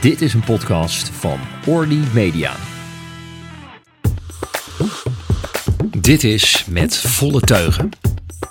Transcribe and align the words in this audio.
Dit 0.00 0.20
is 0.20 0.34
een 0.34 0.44
podcast 0.44 1.08
van 1.08 1.38
Orly 1.66 2.04
Media. 2.14 2.56
Dit 6.00 6.24
is 6.24 6.64
Met 6.64 6.96
Volle 6.96 7.40
Teugen, 7.40 7.90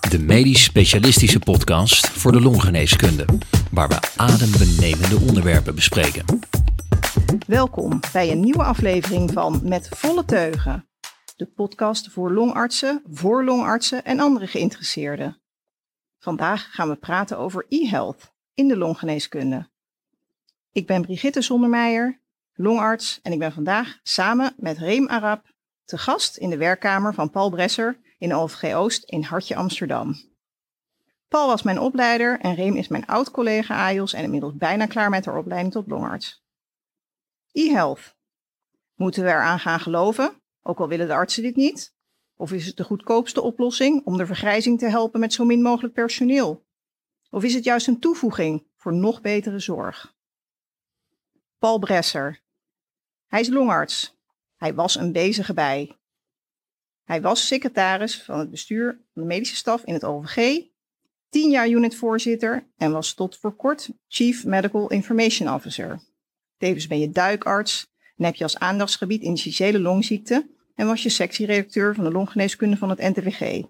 de 0.10 0.20
medisch 0.20 0.64
specialistische 0.64 1.40
podcast 1.40 2.10
voor 2.10 2.32
de 2.32 2.42
longgeneeskunde, 2.42 3.26
waar 3.72 3.88
we 3.88 4.00
adembenemende 4.16 5.20
onderwerpen 5.28 5.76
bespreken. 5.76 6.26
Welkom 7.48 8.00
bij 8.14 8.32
een 8.32 8.40
nieuwe 8.40 8.64
aflevering 8.64 9.32
van 9.34 9.62
Met 9.64 9.90
Volle 9.90 10.26
Teugen, 10.26 10.90
de 11.36 11.46
podcast 11.46 12.12
voor 12.12 12.32
longartsen, 12.32 13.04
voor 13.12 13.44
longartsen 13.44 14.06
en 14.06 14.20
andere 14.20 14.48
geïnteresseerden. 14.48 15.42
Vandaag 16.20 16.68
gaan 16.72 16.90
we 16.90 16.96
praten 16.96 17.38
over 17.38 17.66
e-health 17.70 18.34
in 18.54 18.68
de 18.68 18.78
longgeneeskunde. 18.78 19.70
Ik 20.72 20.88
ben 20.88 21.02
Brigitte 21.02 21.42
Zondermeijer, 21.42 22.22
longarts 22.54 23.20
en 23.22 23.32
ik 23.32 23.40
ben 23.40 23.52
vandaag 23.52 24.00
samen 24.04 24.54
met 24.58 24.78
Reem 24.78 25.08
Arab 25.08 25.52
te 25.86 25.98
gast 25.98 26.38
in 26.38 26.50
de 26.50 26.58
werkkamer 26.58 27.14
van 27.14 27.30
Paul 27.30 27.50
Bresser 27.50 28.00
in 28.18 28.34
OVG 28.34 28.76
Oost 28.76 29.04
in 29.04 29.24
Hartje 29.24 29.56
Amsterdam. 29.56 30.16
Paul 31.28 31.48
was 31.48 31.64
mijn 31.64 31.80
opleider 31.80 32.40
en 32.40 32.56
Reem 32.56 32.76
is 32.76 32.88
mijn 32.88 33.06
oud-collega 33.06 33.76
AIOS 33.76 34.14
en 34.14 34.24
inmiddels 34.24 34.56
bijna 34.56 34.86
klaar 34.86 35.10
met 35.10 35.26
haar 35.26 35.38
opleiding 35.38 35.74
tot 35.74 35.88
longarts. 35.88 36.44
E-health. 37.52 38.16
Moeten 38.96 39.24
we 39.24 39.30
eraan 39.30 39.60
gaan 39.60 39.80
geloven, 39.80 40.42
ook 40.62 40.80
al 40.80 40.88
willen 40.88 41.08
de 41.08 41.14
artsen 41.14 41.44
dit 41.44 41.56
niet? 41.56 41.96
Of 42.36 42.52
is 42.52 42.66
het 42.66 42.78
de 42.78 42.84
goedkoopste 42.84 43.42
oplossing 43.42 44.06
om 44.06 44.18
de 44.18 44.26
vergrijzing 44.26 44.80
te 44.80 44.90
helpen 44.90 45.20
met 45.20 45.34
zo 45.34 45.46
min 45.46 45.62
mogelijk 45.62 45.94
personeel? 45.94 46.66
Of 47.30 47.44
is 47.44 47.54
het 47.54 47.64
juist 47.64 47.88
een 47.88 48.00
toevoeging 48.00 48.68
voor 48.76 48.94
nog 48.94 49.22
betere 49.22 49.60
zorg? 49.60 50.18
Paul 51.60 51.80
Bresser. 51.80 52.42
Hij 53.28 53.40
is 53.40 53.48
longarts. 53.48 54.18
Hij 54.56 54.74
was 54.74 54.96
een 54.96 55.12
bezige 55.12 55.54
bij. 55.54 55.98
Hij 57.04 57.22
was 57.22 57.48
secretaris 57.48 58.24
van 58.24 58.40
het 58.40 58.50
bestuur 58.50 58.92
van 59.14 59.22
de 59.22 59.28
medische 59.28 59.56
staf 59.56 59.84
in 59.84 59.94
het 59.94 60.04
OVG, 60.04 60.62
tien 61.30 61.50
jaar 61.50 61.70
unitvoorzitter 61.70 62.68
en 62.78 62.92
was 62.92 63.14
tot 63.14 63.38
voor 63.38 63.56
kort 63.56 63.90
Chief 64.08 64.46
Medical 64.46 64.90
Information 64.90 65.54
Officer. 65.54 66.00
Tevens 66.58 66.88
ben 66.88 67.00
je 67.00 67.10
duikarts 67.10 67.88
en 68.18 68.26
heb 68.26 68.36
je 68.36 68.44
als 68.44 68.60
aandachtsgebied 68.60 69.22
initiële 69.22 69.80
longziekte 69.80 70.50
en 70.76 70.88
was 70.88 71.04
je 71.04 71.10
sectieredacteur 71.10 71.96
van 71.96 72.04
de 72.04 72.12
longgeneeskunde 72.12 72.78
van 72.78 72.90
het 72.90 73.00
NTVG. 73.00 73.64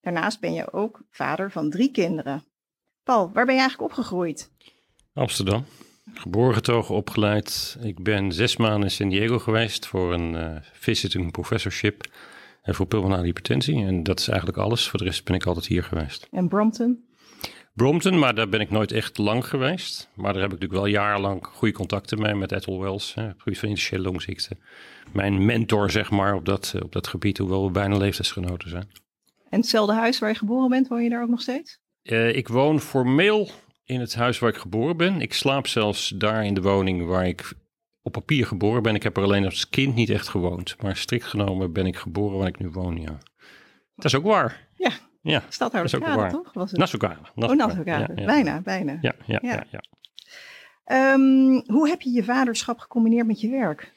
Daarnaast 0.00 0.40
ben 0.40 0.52
je 0.52 0.72
ook 0.72 1.02
vader 1.10 1.50
van 1.50 1.70
drie 1.70 1.90
kinderen. 1.90 2.44
Paul, 3.02 3.32
waar 3.32 3.44
ben 3.44 3.54
je 3.54 3.60
eigenlijk 3.60 3.90
opgegroeid? 3.90 4.50
Amsterdam. 5.12 5.64
Geboren 6.14 6.54
getogen, 6.54 6.94
opgeleid. 6.94 7.78
Ik 7.80 8.02
ben 8.02 8.32
zes 8.32 8.56
maanden 8.56 8.82
in 8.82 8.90
San 8.90 9.08
Diego 9.08 9.38
geweest 9.38 9.86
voor 9.86 10.12
een 10.12 10.34
uh, 10.34 10.56
visiting 10.72 11.32
professorship 11.32 12.06
en 12.62 12.74
voor 12.74 12.86
pulmonale 12.86 13.24
hypertensie. 13.24 13.84
En 13.84 14.02
dat 14.02 14.20
is 14.20 14.28
eigenlijk 14.28 14.58
alles. 14.58 14.88
Voor 14.88 14.98
de 14.98 15.04
rest 15.04 15.24
ben 15.24 15.34
ik 15.34 15.46
altijd 15.46 15.66
hier 15.66 15.84
geweest. 15.84 16.28
En 16.30 16.48
Brompton? 16.48 17.06
Brompton, 17.74 18.18
maar 18.18 18.34
daar 18.34 18.48
ben 18.48 18.60
ik 18.60 18.70
nooit 18.70 18.92
echt 18.92 19.18
lang 19.18 19.46
geweest. 19.46 20.08
Maar 20.14 20.32
daar 20.32 20.42
heb 20.42 20.52
ik 20.52 20.60
natuurlijk 20.60 20.80
wel 20.80 21.02
jarenlang 21.02 21.46
goede 21.46 21.74
contacten 21.74 22.20
mee 22.20 22.34
met 22.34 22.52
Ethel 22.52 22.80
Wells, 22.80 23.14
hè, 23.14 23.28
op 23.28 23.40
gebied 23.40 23.58
van 23.58 23.68
interstitiële 23.68 24.08
longziekte. 24.08 24.56
Mijn 25.12 25.44
mentor, 25.44 25.90
zeg 25.90 26.10
maar, 26.10 26.34
op 26.34 26.44
dat, 26.44 26.74
op 26.82 26.92
dat 26.92 27.06
gebied, 27.06 27.38
hoewel 27.38 27.64
we 27.64 27.70
bijna 27.70 27.96
leeftijdsgenoten 27.96 28.70
zijn. 28.70 28.88
En 29.50 29.60
hetzelfde 29.60 29.92
huis 29.92 30.18
waar 30.18 30.30
je 30.30 30.34
geboren 30.36 30.68
bent, 30.68 30.88
woon 30.88 31.02
je 31.02 31.10
daar 31.10 31.22
ook 31.22 31.28
nog 31.28 31.40
steeds? 31.40 31.78
Uh, 32.02 32.36
ik 32.36 32.48
woon 32.48 32.80
formeel 32.80 33.50
in 33.88 34.00
het 34.00 34.14
huis 34.14 34.38
waar 34.38 34.50
ik 34.50 34.56
geboren 34.56 34.96
ben. 34.96 35.20
Ik 35.20 35.34
slaap 35.34 35.66
zelfs 35.66 36.08
daar 36.08 36.44
in 36.44 36.54
de 36.54 36.62
woning 36.62 37.06
waar 37.06 37.26
ik 37.26 37.52
op 38.02 38.12
papier 38.12 38.46
geboren 38.46 38.82
ben. 38.82 38.94
Ik 38.94 39.02
heb 39.02 39.16
er 39.16 39.22
alleen 39.22 39.44
als 39.44 39.68
kind 39.68 39.94
niet 39.94 40.10
echt 40.10 40.28
gewoond. 40.28 40.76
Maar 40.82 40.96
strikt 40.96 41.24
genomen 41.24 41.72
ben 41.72 41.86
ik 41.86 41.96
geboren 41.96 42.38
waar 42.38 42.48
ik 42.48 42.58
nu 42.58 42.68
woon, 42.68 43.00
ja. 43.00 43.18
Dat 43.94 44.04
is 44.04 44.14
ook 44.14 44.24
waar. 44.24 44.68
Ja, 44.74 44.90
ja 45.22 45.42
Stadhouderskade, 45.48 46.30
toch? 46.30 46.52
Was 46.52 46.70
het? 46.70 46.80
Nassokade. 46.80 47.20
Oh. 47.34 47.84
Ja, 47.84 47.98
ja. 47.98 48.24
Bijna, 48.24 48.60
bijna. 48.60 48.98
Ja, 49.00 49.14
ja, 49.26 49.38
ja. 49.42 49.64
ja, 49.70 49.82
um, 51.14 51.62
hoe 51.66 51.88
heb 51.88 52.00
je 52.00 52.10
je 52.10 52.24
vaderschap 52.24 52.78
gecombineerd 52.78 53.26
met 53.26 53.40
je 53.40 53.50
werk? 53.50 53.92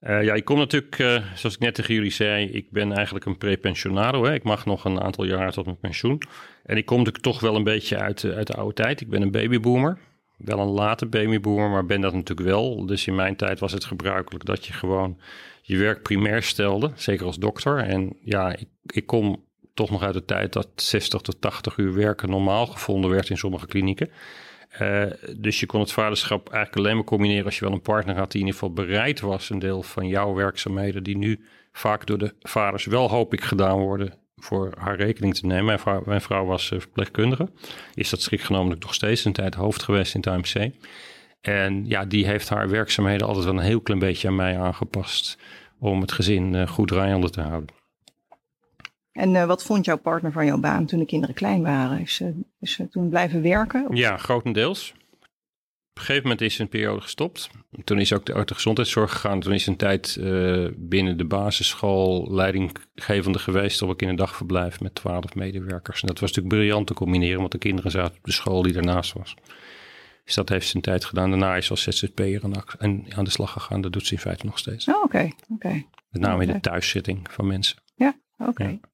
Uh, 0.00 0.24
ja, 0.24 0.34
ik 0.34 0.44
kom 0.44 0.58
natuurlijk, 0.58 0.98
uh, 0.98 1.22
zoals 1.34 1.54
ik 1.54 1.60
net 1.60 1.74
tegen 1.74 1.94
jullie 1.94 2.10
zei, 2.10 2.50
ik 2.50 2.70
ben 2.70 2.92
eigenlijk 2.92 3.24
een 3.24 3.38
prepensionado. 3.38 4.24
Ik 4.24 4.42
mag 4.42 4.66
nog 4.66 4.84
een 4.84 5.00
aantal 5.00 5.24
jaar 5.24 5.52
tot 5.52 5.64
mijn 5.64 5.78
pensioen. 5.78 6.22
En 6.64 6.76
ik 6.76 6.86
kom 6.86 6.96
natuurlijk 6.98 7.24
toch 7.24 7.40
wel 7.40 7.56
een 7.56 7.64
beetje 7.64 7.96
uit, 7.96 8.24
uit 8.24 8.46
de 8.46 8.54
oude 8.54 8.74
tijd. 8.74 9.00
Ik 9.00 9.08
ben 9.08 9.22
een 9.22 9.30
babyboomer. 9.30 9.98
Wel 10.36 10.58
een 10.58 10.68
late 10.68 11.06
babyboomer, 11.06 11.70
maar 11.70 11.86
ben 11.86 12.00
dat 12.00 12.14
natuurlijk 12.14 12.48
wel. 12.48 12.86
Dus 12.86 13.06
in 13.06 13.14
mijn 13.14 13.36
tijd 13.36 13.58
was 13.58 13.72
het 13.72 13.84
gebruikelijk 13.84 14.44
dat 14.44 14.66
je 14.66 14.72
gewoon 14.72 15.20
je 15.62 15.76
werk 15.76 16.02
primair 16.02 16.42
stelde. 16.42 16.90
Zeker 16.94 17.26
als 17.26 17.38
dokter. 17.38 17.78
En 17.78 18.16
ja, 18.24 18.56
ik, 18.56 18.68
ik 18.86 19.06
kom 19.06 19.44
toch 19.74 19.90
nog 19.90 20.02
uit 20.02 20.14
de 20.14 20.24
tijd 20.24 20.52
dat 20.52 20.68
60 20.74 21.20
tot 21.20 21.40
80 21.40 21.76
uur 21.76 21.94
werken 21.94 22.30
normaal 22.30 22.66
gevonden 22.66 23.10
werd 23.10 23.30
in 23.30 23.38
sommige 23.38 23.66
klinieken. 23.66 24.10
Uh, 24.80 25.04
dus 25.36 25.60
je 25.60 25.66
kon 25.66 25.80
het 25.80 25.92
vaderschap 25.92 26.48
eigenlijk 26.48 26.76
alleen 26.76 26.96
maar 26.96 27.04
combineren 27.04 27.44
als 27.44 27.58
je 27.58 27.64
wel 27.64 27.74
een 27.74 27.80
partner 27.80 28.16
had 28.16 28.32
die 28.32 28.40
in 28.40 28.46
ieder 28.46 28.60
geval 28.60 28.84
bereid 28.84 29.20
was 29.20 29.50
een 29.50 29.58
deel 29.58 29.82
van 29.82 30.08
jouw 30.08 30.34
werkzaamheden, 30.34 31.02
die 31.02 31.16
nu 31.16 31.40
vaak 31.72 32.06
door 32.06 32.18
de 32.18 32.34
vaders 32.40 32.84
wel 32.84 33.10
hoop 33.10 33.32
ik 33.32 33.42
gedaan 33.42 33.78
worden, 33.78 34.14
voor 34.36 34.72
haar 34.78 34.96
rekening 34.96 35.34
te 35.34 35.46
nemen. 35.46 35.80
Mijn 36.04 36.20
vrouw, 36.20 36.44
was 36.44 36.70
uh, 36.70 36.80
verpleegkundige, 36.80 37.48
is 37.94 38.10
dat 38.10 38.22
strikt 38.22 38.44
genomen 38.44 38.76
nog 38.80 38.94
steeds 38.94 39.24
een 39.24 39.32
tijd 39.32 39.54
hoofd 39.54 39.82
geweest 39.82 40.14
in 40.14 40.20
het 40.20 40.28
AMC. 40.28 40.72
En 41.40 41.86
ja, 41.86 42.04
die 42.04 42.26
heeft 42.26 42.48
haar 42.48 42.68
werkzaamheden 42.68 43.26
altijd 43.26 43.44
wel 43.44 43.54
een 43.54 43.60
heel 43.60 43.80
klein 43.80 44.00
beetje 44.00 44.28
aan 44.28 44.36
mij 44.36 44.58
aangepast 44.58 45.38
om 45.78 46.00
het 46.00 46.12
gezin 46.12 46.54
uh, 46.54 46.66
goed 46.66 46.88
draaiende 46.88 47.30
te 47.30 47.40
houden. 47.40 47.77
En 49.18 49.34
uh, 49.34 49.44
wat 49.44 49.64
vond 49.64 49.84
jouw 49.84 49.96
partner 49.96 50.32
van 50.32 50.46
jouw 50.46 50.58
baan 50.58 50.86
toen 50.86 50.98
de 50.98 51.06
kinderen 51.06 51.34
klein 51.34 51.62
waren? 51.62 52.00
Is 52.00 52.14
ze, 52.14 52.34
is 52.60 52.72
ze 52.72 52.88
toen 52.88 53.08
blijven 53.08 53.42
werken? 53.42 53.88
Of? 53.88 53.96
Ja, 53.96 54.16
grotendeels. 54.16 54.92
Op 55.90 55.94
een 55.94 56.02
gegeven 56.02 56.22
moment 56.22 56.40
is 56.40 56.54
ze 56.54 56.62
een 56.62 56.68
periode 56.68 57.00
gestopt. 57.00 57.50
Toen 57.84 58.00
is 58.00 58.12
ook 58.12 58.26
de, 58.26 58.34
uit 58.34 58.48
de 58.48 58.54
gezondheidszorg 58.54 59.12
gegaan. 59.12 59.40
Toen 59.40 59.52
is 59.52 59.66
een 59.66 59.76
tijd 59.76 60.16
uh, 60.20 60.68
binnen 60.76 61.16
de 61.16 61.24
basisschool 61.24 62.34
leidinggevende 62.34 63.38
geweest 63.38 63.82
op 63.82 63.88
een 63.88 63.96
kinderdagverblijf 63.96 64.80
met 64.80 64.94
twaalf 64.94 65.34
medewerkers. 65.34 66.00
En 66.00 66.06
dat 66.06 66.18
was 66.18 66.28
natuurlijk 66.28 66.54
briljant 66.54 66.86
te 66.86 66.94
combineren, 66.94 67.38
want 67.38 67.52
de 67.52 67.58
kinderen 67.58 67.90
zaten 67.90 68.16
op 68.16 68.24
de 68.24 68.32
school 68.32 68.62
die 68.62 68.72
daarnaast 68.72 69.12
was. 69.12 69.34
Dus 70.24 70.34
dat 70.34 70.48
heeft 70.48 70.68
ze 70.68 70.76
een 70.76 70.82
tijd 70.82 71.04
gedaan. 71.04 71.30
Daarna 71.30 71.56
is 71.56 71.64
ze 71.64 71.70
als 71.70 71.82
ZZP'er 71.82 72.42
aan 73.16 73.24
de 73.24 73.30
slag 73.30 73.52
gegaan. 73.52 73.80
Dat 73.80 73.92
doet 73.92 74.06
ze 74.06 74.12
in 74.12 74.20
feite 74.20 74.46
nog 74.46 74.58
steeds. 74.58 74.88
Oh, 74.88 74.94
oké. 74.94 75.04
Okay. 75.04 75.32
Okay. 75.54 75.86
Met 76.10 76.22
name 76.22 76.44
in 76.44 76.52
de 76.52 76.60
thuiszitting 76.60 77.26
van 77.30 77.46
mensen. 77.46 77.78
Ja, 77.94 78.18
oké. 78.38 78.50
Okay. 78.50 78.70
Ja. 78.82 78.87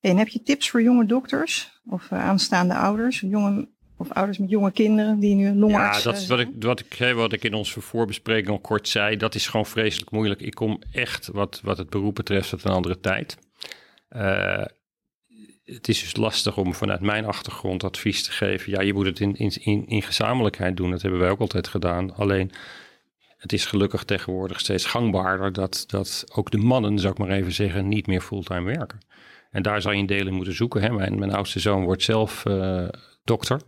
En 0.00 0.16
heb 0.16 0.28
je 0.28 0.42
tips 0.42 0.70
voor 0.70 0.82
jonge 0.82 1.06
dokters 1.06 1.80
of 1.84 2.10
uh, 2.10 2.24
aanstaande 2.24 2.74
ouders, 2.74 3.20
jonge, 3.20 3.68
of 3.96 4.10
ouders 4.10 4.38
met 4.38 4.50
jonge 4.50 4.70
kinderen 4.70 5.18
die 5.18 5.34
nu 5.34 5.54
longarts 5.54 6.02
Ja, 6.02 6.10
dat 6.10 6.20
is 6.20 6.26
wat 6.26 6.40
ik, 6.40 6.48
wat, 6.58 6.80
ik, 6.80 7.14
wat 7.14 7.32
ik 7.32 7.44
in 7.44 7.54
onze 7.54 7.80
voorbespreking 7.80 8.48
al 8.48 8.58
kort 8.58 8.88
zei. 8.88 9.16
Dat 9.16 9.34
is 9.34 9.46
gewoon 9.46 9.66
vreselijk 9.66 10.10
moeilijk. 10.10 10.40
Ik 10.40 10.54
kom 10.54 10.82
echt, 10.92 11.28
wat, 11.32 11.60
wat 11.64 11.78
het 11.78 11.90
beroep 11.90 12.14
betreft, 12.14 12.52
uit 12.52 12.64
een 12.64 12.70
andere 12.70 13.00
tijd. 13.00 13.36
Uh, 14.10 14.64
het 15.64 15.88
is 15.88 16.00
dus 16.00 16.16
lastig 16.16 16.56
om 16.56 16.74
vanuit 16.74 17.00
mijn 17.00 17.24
achtergrond 17.24 17.84
advies 17.84 18.24
te 18.24 18.30
geven. 18.30 18.72
Ja, 18.72 18.80
je 18.80 18.94
moet 18.94 19.06
het 19.06 19.20
in, 19.20 19.34
in, 19.34 19.86
in 19.86 20.02
gezamenlijkheid 20.02 20.76
doen. 20.76 20.90
Dat 20.90 21.02
hebben 21.02 21.20
wij 21.20 21.30
ook 21.30 21.40
altijd 21.40 21.68
gedaan. 21.68 22.14
Alleen 22.14 22.50
het 23.36 23.52
is 23.52 23.66
gelukkig 23.66 24.04
tegenwoordig 24.04 24.60
steeds 24.60 24.84
gangbaarder 24.84 25.52
dat, 25.52 25.84
dat 25.86 26.24
ook 26.34 26.50
de 26.50 26.58
mannen, 26.58 26.98
zou 26.98 27.12
ik 27.12 27.18
maar 27.18 27.30
even 27.30 27.52
zeggen, 27.52 27.88
niet 27.88 28.06
meer 28.06 28.20
fulltime 28.20 28.76
werken. 28.76 28.98
En 29.50 29.62
daar 29.62 29.82
zou 29.82 29.94
je 29.94 30.00
een 30.00 30.06
deel 30.06 30.26
in 30.26 30.34
moeten 30.34 30.54
zoeken. 30.54 30.82
Hè. 30.82 30.90
Mijn, 30.90 31.18
mijn 31.18 31.32
oudste 31.32 31.60
zoon 31.60 31.84
wordt 31.84 32.02
zelf 32.02 32.44
uh, 32.44 32.88
dokter. 33.24 33.60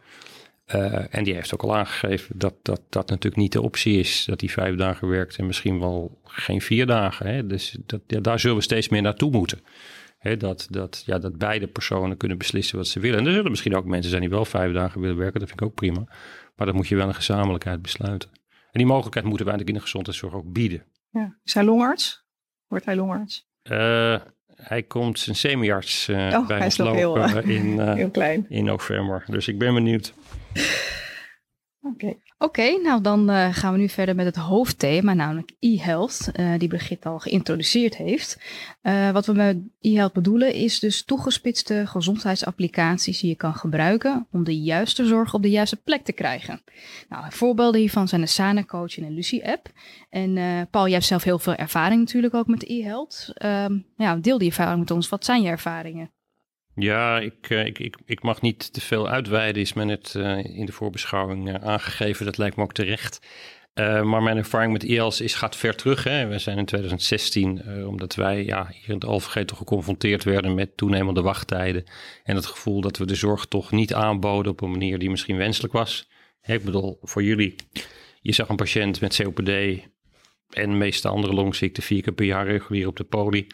Uh, 0.74 1.14
en 1.14 1.24
die 1.24 1.34
heeft 1.34 1.54
ook 1.54 1.62
al 1.62 1.76
aangegeven 1.76 2.38
dat, 2.38 2.54
dat 2.62 2.80
dat 2.88 3.08
natuurlijk 3.08 3.42
niet 3.42 3.52
de 3.52 3.62
optie 3.62 3.98
is. 3.98 4.24
Dat 4.24 4.40
hij 4.40 4.50
vijf 4.50 4.76
dagen 4.76 5.08
werkt 5.08 5.36
en 5.36 5.46
misschien 5.46 5.80
wel 5.80 6.20
geen 6.24 6.60
vier 6.60 6.86
dagen. 6.86 7.26
Hè. 7.26 7.46
Dus 7.46 7.78
dat, 7.86 8.00
ja, 8.06 8.20
daar 8.20 8.40
zullen 8.40 8.56
we 8.56 8.62
steeds 8.62 8.88
meer 8.88 9.02
naartoe 9.02 9.30
moeten. 9.30 9.60
Hè, 10.18 10.36
dat, 10.36 10.66
dat, 10.70 11.02
ja, 11.06 11.18
dat 11.18 11.38
beide 11.38 11.66
personen 11.66 12.16
kunnen 12.16 12.38
beslissen 12.38 12.76
wat 12.76 12.86
ze 12.86 13.00
willen. 13.00 13.18
En 13.18 13.26
er 13.26 13.32
zullen 13.32 13.50
misschien 13.50 13.76
ook 13.76 13.84
mensen 13.84 14.10
zijn 14.10 14.22
die 14.22 14.30
wel 14.30 14.44
vijf 14.44 14.72
dagen 14.72 15.00
willen 15.00 15.16
werken. 15.16 15.40
Dat 15.40 15.48
vind 15.48 15.60
ik 15.60 15.66
ook 15.66 15.74
prima. 15.74 16.04
Maar 16.56 16.66
dat 16.66 16.74
moet 16.74 16.88
je 16.88 16.96
wel 16.96 17.06
in 17.06 17.14
gezamenlijkheid 17.14 17.82
besluiten. 17.82 18.30
En 18.48 18.78
die 18.78 18.86
mogelijkheid 18.86 19.26
moeten 19.26 19.46
we 19.46 19.52
eigenlijk 19.52 19.68
in 19.68 19.74
de 19.74 19.90
gezondheidszorg 19.90 20.34
ook 20.34 20.52
bieden. 20.52 20.84
Ja. 21.10 21.38
Is 21.44 21.54
hij 21.54 21.64
longarts? 21.64 22.24
Wordt 22.66 22.84
hij 22.84 22.96
longarts? 22.96 23.48
Uh, 23.62 24.20
hij 24.62 24.82
komt 24.82 25.18
zijn 25.18 25.36
semi-arts 25.36 26.08
uh, 26.08 26.16
oh, 26.16 26.46
bij 26.46 26.64
ons 26.64 26.76
lopen 26.76 26.96
heel, 26.96 27.38
in, 27.38 27.80
heel 27.80 28.10
klein. 28.10 28.46
in 28.48 28.64
november. 28.64 29.24
Dus 29.26 29.48
ik 29.48 29.58
ben 29.58 29.74
benieuwd. 29.74 30.12
Oké, 31.82 32.16
Oké, 32.42 32.80
nou 32.82 33.00
dan 33.00 33.30
uh, 33.30 33.48
gaan 33.50 33.72
we 33.72 33.78
nu 33.78 33.88
verder 33.88 34.14
met 34.14 34.26
het 34.26 34.36
hoofdthema, 34.36 35.14
namelijk 35.14 35.50
e-health, 35.60 36.30
uh, 36.36 36.58
die 36.58 36.68
Brigitte 36.68 37.08
al 37.08 37.18
geïntroduceerd 37.18 37.96
heeft. 37.96 38.38
Uh, 38.82 39.10
wat 39.10 39.26
we 39.26 39.32
met 39.32 39.56
e-health 39.80 40.12
bedoelen 40.12 40.54
is 40.54 40.78
dus 40.78 41.04
toegespitste 41.04 41.86
gezondheidsapplicaties 41.86 43.20
die 43.20 43.28
je 43.28 43.36
kan 43.36 43.54
gebruiken 43.54 44.26
om 44.30 44.44
de 44.44 44.60
juiste 44.60 45.06
zorg 45.06 45.34
op 45.34 45.42
de 45.42 45.50
juiste 45.50 45.76
plek 45.76 46.04
te 46.04 46.12
krijgen. 46.12 46.62
Nou, 47.08 47.24
voorbeelden 47.28 47.80
hiervan 47.80 48.08
zijn 48.08 48.20
de 48.20 48.26
Sana 48.26 48.64
Coach 48.64 48.98
en 48.98 49.04
de 49.04 49.10
Lucie 49.10 49.48
app. 49.48 49.68
En 50.10 50.34
Paul, 50.70 50.84
jij 50.84 50.94
hebt 50.94 51.06
zelf 51.06 51.22
heel 51.22 51.38
veel 51.38 51.54
ervaring 51.54 52.00
natuurlijk 52.00 52.34
ook 52.34 52.46
met 52.46 52.68
e-health. 52.68 53.30
Ehm, 53.34 53.78
ja, 53.96 54.16
deel 54.16 54.38
die 54.38 54.48
ervaring 54.48 54.78
met 54.78 54.90
ons. 54.90 55.08
Wat 55.08 55.24
zijn 55.24 55.42
je 55.42 55.48
ervaringen? 55.48 56.10
Ja, 56.74 57.18
ik, 57.18 57.50
eh, 57.50 57.66
ik, 57.66 57.78
ik, 57.78 57.96
ik 58.04 58.22
mag 58.22 58.40
niet 58.40 58.72
te 58.72 58.80
veel 58.80 59.08
uitweiden, 59.08 59.62
is 59.62 59.72
men 59.72 59.86
net 59.86 60.14
uh, 60.16 60.44
in 60.44 60.66
de 60.66 60.72
voorbeschouwing 60.72 61.48
uh, 61.48 61.54
aangegeven. 61.54 62.24
Dat 62.24 62.38
lijkt 62.38 62.56
me 62.56 62.62
ook 62.62 62.72
terecht. 62.72 63.20
Maar 63.74 64.22
mijn 64.22 64.36
ervaring 64.36 64.72
met 64.72 64.82
IELS 64.82 65.20
is, 65.20 65.34
gaat 65.34 65.56
ver 65.56 65.76
terug. 65.76 66.04
Hè. 66.04 66.26
We 66.26 66.38
zijn 66.38 66.58
in 66.58 66.64
2016, 66.64 67.86
omdat 67.86 68.14
wij 68.14 68.44
ja, 68.44 68.66
hier 68.70 68.88
in 68.88 69.08
het 69.08 69.46
toch 69.46 69.58
geconfronteerd 69.58 70.24
werden 70.24 70.54
met 70.54 70.76
toenemende 70.76 71.22
wachttijden. 71.22 71.84
En 72.24 72.36
het 72.36 72.46
gevoel 72.46 72.80
dat 72.80 72.98
we 72.98 73.06
de 73.06 73.14
zorg 73.14 73.46
toch 73.46 73.70
niet 73.70 73.94
aanboden 73.94 74.52
op 74.52 74.60
een 74.60 74.70
manier 74.70 74.98
die 74.98 75.10
misschien 75.10 75.36
wenselijk 75.36 75.72
was. 75.72 76.08
Ik 76.42 76.64
bedoel, 76.64 76.98
voor 77.02 77.22
jullie, 77.22 77.54
je 78.20 78.32
zag 78.32 78.48
een 78.48 78.56
patiënt 78.56 79.00
met 79.00 79.16
COPD 79.22 79.48
en 79.48 80.70
de 80.70 80.76
meeste 80.76 81.08
andere 81.08 81.32
longziekten 81.32 81.82
vier 81.82 82.02
keer 82.02 82.12
per 82.12 82.26
jaar 82.26 82.46
regulier 82.46 82.86
op 82.86 82.96
de 82.96 83.04
poli. 83.04 83.46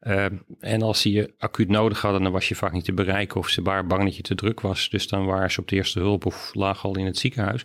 Uh, 0.00 0.26
en 0.58 0.82
als 0.82 1.00
ze 1.00 1.12
je 1.12 1.34
acuut 1.38 1.68
nodig 1.68 2.00
hadden, 2.00 2.22
dan 2.22 2.32
was 2.32 2.48
je 2.48 2.54
vaak 2.54 2.72
niet 2.72 2.84
te 2.84 2.92
bereiken 2.92 3.40
of 3.40 3.48
ze 3.48 3.62
waren 3.62 3.88
bang 3.88 4.04
dat 4.04 4.16
je 4.16 4.22
te 4.22 4.34
druk 4.34 4.60
was. 4.60 4.88
Dus 4.90 5.08
dan 5.08 5.26
waren 5.26 5.50
ze 5.50 5.60
op 5.60 5.68
de 5.68 5.76
eerste 5.76 5.98
hulp 5.98 6.26
of 6.26 6.50
lagen 6.54 6.88
al 6.88 6.96
in 6.96 7.06
het 7.06 7.18
ziekenhuis. 7.18 7.62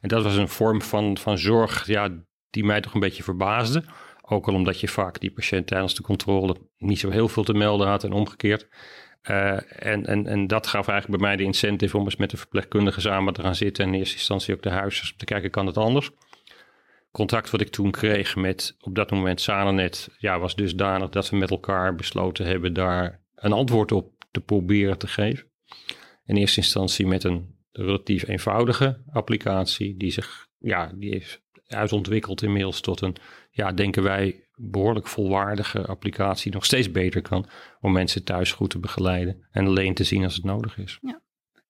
En 0.00 0.08
dat 0.08 0.22
was 0.22 0.36
een 0.36 0.48
vorm 0.48 0.82
van, 0.82 1.18
van 1.18 1.38
zorg 1.38 1.86
ja, 1.86 2.08
die 2.50 2.64
mij 2.64 2.80
toch 2.80 2.94
een 2.94 3.00
beetje 3.00 3.22
verbaasde. 3.22 3.84
Ook 4.22 4.48
al 4.48 4.54
omdat 4.54 4.80
je 4.80 4.88
vaak 4.88 5.20
die 5.20 5.32
patiënt 5.32 5.66
tijdens 5.66 5.94
de 5.94 6.02
controle 6.02 6.56
niet 6.76 6.98
zo 6.98 7.10
heel 7.10 7.28
veel 7.28 7.44
te 7.44 7.54
melden 7.54 7.86
had 7.88 8.04
en 8.04 8.12
omgekeerd. 8.12 8.68
Uh, 9.30 9.86
en, 9.86 10.06
en, 10.06 10.26
en 10.26 10.46
dat 10.46 10.66
gaf 10.66 10.88
eigenlijk 10.88 11.20
bij 11.20 11.28
mij 11.28 11.36
de 11.36 11.44
incentive 11.44 11.96
om 11.96 12.04
eens 12.04 12.16
met 12.16 12.30
de 12.30 12.36
verpleegkundige 12.36 13.00
samen 13.00 13.32
te 13.32 13.42
gaan 13.42 13.54
zitten. 13.54 13.84
En 13.84 13.92
in 13.92 13.98
eerste 13.98 14.16
instantie 14.16 14.54
ook 14.54 14.62
de 14.62 14.70
huisarts 14.70 15.14
te 15.16 15.24
kijken, 15.24 15.50
kan 15.50 15.66
het 15.66 15.76
anders? 15.76 16.10
Contact 17.12 17.50
wat 17.50 17.60
ik 17.60 17.68
toen 17.68 17.90
kreeg 17.90 18.36
met 18.36 18.76
op 18.80 18.94
dat 18.94 19.10
moment 19.10 19.40
Sanonet, 19.40 20.08
ja, 20.18 20.38
was 20.38 20.54
dusdanig 20.54 21.08
dat 21.08 21.30
we 21.30 21.36
met 21.36 21.50
elkaar 21.50 21.94
besloten 21.94 22.46
hebben 22.46 22.72
daar 22.72 23.20
een 23.34 23.52
antwoord 23.52 23.92
op 23.92 24.12
te 24.30 24.40
proberen 24.40 24.98
te 24.98 25.06
geven. 25.06 25.50
In 26.24 26.36
eerste 26.36 26.60
instantie 26.60 27.06
met 27.06 27.24
een 27.24 27.54
relatief 27.72 28.28
eenvoudige 28.28 29.02
applicatie 29.10 29.96
die 29.96 30.10
zich, 30.10 30.48
ja, 30.58 30.92
die 30.94 31.10
heeft 31.10 31.42
uitontwikkeld 31.66 32.42
inmiddels 32.42 32.80
tot 32.80 33.00
een, 33.00 33.16
ja, 33.50 33.72
denken 33.72 34.02
wij, 34.02 34.46
behoorlijk 34.54 35.06
volwaardige 35.06 35.86
applicatie, 35.86 36.52
nog 36.52 36.64
steeds 36.64 36.90
beter 36.90 37.22
kan 37.22 37.46
om 37.80 37.92
mensen 37.92 38.24
thuis 38.24 38.52
goed 38.52 38.70
te 38.70 38.78
begeleiden 38.78 39.46
en 39.50 39.66
alleen 39.66 39.94
te 39.94 40.04
zien 40.04 40.24
als 40.24 40.34
het 40.34 40.44
nodig 40.44 40.78
is. 40.78 40.98
Ja. 41.02 41.21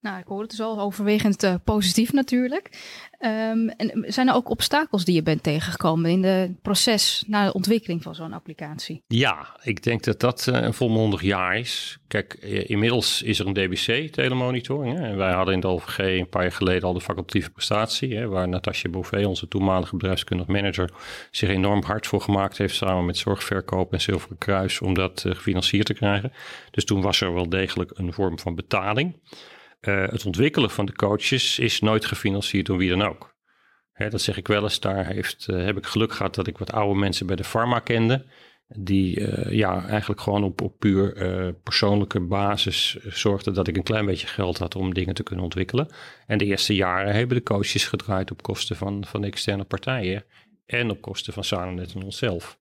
Nou, 0.03 0.19
ik 0.19 0.27
hoor 0.27 0.41
het 0.41 0.51
dus 0.51 0.61
al 0.61 0.81
overwegend 0.81 1.45
uh, 1.45 1.55
positief 1.65 2.13
natuurlijk. 2.13 2.69
Um, 3.21 3.69
en 3.69 4.05
zijn 4.07 4.29
er 4.29 4.35
ook 4.35 4.51
obstakels 4.51 5.05
die 5.05 5.15
je 5.15 5.23
bent 5.23 5.43
tegengekomen 5.43 6.11
in 6.11 6.25
het 6.25 6.63
proces 6.63 7.25
naar 7.27 7.47
de 7.47 7.53
ontwikkeling 7.53 8.03
van 8.03 8.15
zo'n 8.15 8.33
applicatie? 8.33 9.03
Ja, 9.07 9.57
ik 9.63 9.83
denk 9.83 10.05
dat 10.05 10.21
dat 10.21 10.47
uh, 10.49 10.61
een 10.61 10.75
volmondig 10.75 11.23
jaar 11.23 11.59
is. 11.59 11.99
Kijk, 12.09 12.39
uh, 12.41 12.71
inmiddels 12.71 13.23
is 13.23 13.39
er 13.39 13.47
een 13.47 13.53
DBC, 13.53 14.13
telemonitoring. 14.13 14.99
En 14.99 15.17
wij 15.17 15.33
hadden 15.33 15.55
in 15.55 15.61
de 15.61 15.67
OVG 15.67 15.99
een 15.99 16.29
paar 16.29 16.43
jaar 16.43 16.53
geleden 16.53 16.83
al 16.83 16.93
de 16.93 17.01
facultatieve 17.01 17.51
prestatie, 17.51 18.17
hè, 18.17 18.29
waar 18.29 18.49
Natasja 18.49 18.91
Bouvet, 18.91 19.27
onze 19.27 19.49
toenmalige 19.49 19.97
bedrijfskundig 19.97 20.47
manager, 20.47 20.91
zich 21.31 21.49
enorm 21.49 21.83
hard 21.83 22.07
voor 22.07 22.21
gemaakt 22.21 22.59
heeft, 22.59 22.75
samen 22.75 23.05
met 23.05 23.17
Zorgverkoop 23.17 23.93
en 23.93 24.01
Zilveren 24.01 24.39
Kruis, 24.39 24.81
om 24.81 24.95
dat 24.95 25.25
gefinancierd 25.29 25.87
te 25.87 25.95
krijgen. 25.95 26.33
Dus 26.71 26.85
toen 26.85 27.03
was 27.03 27.21
er 27.21 27.35
wel 27.35 27.49
degelijk 27.49 27.91
een 27.95 28.13
vorm 28.13 28.39
van 28.39 28.55
betaling. 28.55 29.15
Uh, 29.89 30.09
het 30.09 30.27
ontwikkelen 30.27 30.71
van 30.71 30.87
de 30.87 30.93
coaches 30.93 31.59
is 31.59 31.81
nooit 31.81 32.05
gefinancierd 32.05 32.67
door 32.67 32.77
wie 32.77 32.89
dan 32.89 33.03
ook. 33.03 33.35
Hè, 33.93 34.09
dat 34.09 34.21
zeg 34.21 34.37
ik 34.37 34.49
wel 34.49 34.63
eens. 34.63 34.81
Daar 34.81 35.07
heeft, 35.07 35.47
uh, 35.51 35.65
heb 35.65 35.77
ik 35.77 35.87
geluk 35.87 36.13
gehad 36.13 36.35
dat 36.35 36.47
ik 36.47 36.59
wat 36.59 36.73
oude 36.73 36.99
mensen 36.99 37.27
bij 37.27 37.37
de 37.37 37.45
pharma 37.45 37.79
kende. 37.79 38.27
Die 38.67 39.21
uh, 39.21 39.53
ja, 39.53 39.87
eigenlijk 39.87 40.21
gewoon 40.21 40.45
op, 40.45 40.61
op 40.61 40.79
puur 40.79 41.13
persoonlijke 41.63 42.21
basis 42.21 42.97
zorgden 43.05 43.55
dat 43.55 43.69
ik 43.69 43.77
een 43.77 43.83
klein 43.83 44.07
beetje 44.07 44.27
geld 44.27 44.59
had 44.59 44.77
om 44.77 44.95
dingen 44.95 45.15
te 45.15 45.23
kunnen 45.23 45.45
ontwikkelen. 45.45 45.89
En 46.27 46.39
de 46.39 46.45
eerste 46.45 46.75
jaren 46.75 47.15
hebben 47.15 47.37
de 47.37 47.43
coaches 47.43 47.85
gedraaid 47.85 48.31
op 48.31 48.43
kosten 48.43 48.77
van, 48.77 49.05
van 49.07 49.25
externe 49.25 49.65
partijen. 49.65 50.25
En 50.67 50.91
op 50.91 51.01
kosten 51.01 51.33
van 51.33 51.45
Sanonet 51.45 51.95
en 51.95 52.03
onszelf. 52.03 52.59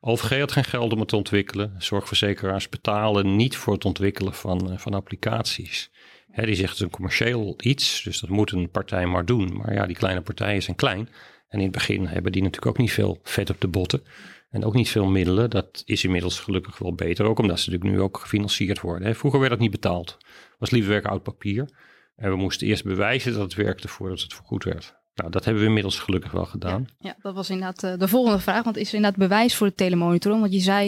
OVG 0.00 0.38
had 0.38 0.52
geen 0.52 0.64
geld 0.64 0.92
om 0.92 0.98
het 0.98 1.08
te 1.08 1.16
ontwikkelen. 1.16 1.74
Zorgverzekeraars 1.78 2.68
betalen 2.68 3.36
niet 3.36 3.56
voor 3.56 3.72
het 3.72 3.84
ontwikkelen 3.84 4.34
van, 4.34 4.78
van 4.78 4.94
applicaties 4.94 5.90
die 6.34 6.54
zegt 6.54 6.68
het 6.68 6.78
is 6.78 6.80
een 6.80 6.90
commercieel 6.90 7.54
iets, 7.58 8.02
dus 8.02 8.20
dat 8.20 8.30
moet 8.30 8.52
een 8.52 8.70
partij 8.70 9.06
maar 9.06 9.24
doen. 9.24 9.56
Maar 9.56 9.74
ja, 9.74 9.86
die 9.86 9.96
kleine 9.96 10.20
partijen 10.20 10.62
zijn 10.62 10.76
klein. 10.76 11.08
En 11.48 11.58
in 11.58 11.64
het 11.64 11.72
begin 11.72 12.06
hebben 12.06 12.32
die 12.32 12.42
natuurlijk 12.42 12.70
ook 12.70 12.78
niet 12.78 12.92
veel 12.92 13.20
vet 13.22 13.50
op 13.50 13.60
de 13.60 13.68
botten. 13.68 14.02
En 14.50 14.64
ook 14.64 14.74
niet 14.74 14.88
veel 14.88 15.06
middelen. 15.06 15.50
Dat 15.50 15.82
is 15.84 16.04
inmiddels 16.04 16.40
gelukkig 16.40 16.78
wel 16.78 16.94
beter. 16.94 17.24
Ook 17.24 17.38
omdat 17.38 17.60
ze 17.60 17.70
natuurlijk 17.70 17.96
nu 17.98 18.04
ook 18.04 18.18
gefinancierd 18.18 18.80
worden. 18.80 19.16
Vroeger 19.16 19.40
werd 19.40 19.52
dat 19.52 19.60
niet 19.60 19.70
betaald. 19.70 20.16
Was 20.58 20.70
liever 20.70 20.90
werk 20.90 21.06
oud 21.06 21.22
papier. 21.22 21.68
En 22.16 22.30
we 22.30 22.36
moesten 22.36 22.66
eerst 22.66 22.84
bewijzen 22.84 23.32
dat 23.32 23.42
het 23.42 23.54
werkte 23.54 23.88
voordat 23.88 24.20
het 24.20 24.32
goed 24.32 24.64
werd. 24.64 24.97
Nou, 25.18 25.30
dat 25.30 25.44
hebben 25.44 25.62
we 25.62 25.68
inmiddels 25.68 25.98
gelukkig 25.98 26.30
wel 26.30 26.44
gedaan. 26.44 26.88
Ja, 26.98 27.16
dat 27.22 27.34
was 27.34 27.50
inderdaad 27.50 27.82
uh, 27.82 27.92
de 27.98 28.08
volgende 28.08 28.38
vraag. 28.38 28.64
Want 28.64 28.76
is 28.76 28.88
er 28.88 28.94
inderdaad 28.94 29.18
bewijs 29.18 29.54
voor 29.54 29.66
de 29.66 29.74
telemonitoring? 29.74 30.40
Want 30.40 30.52
je 30.52 30.60
zei 30.60 30.86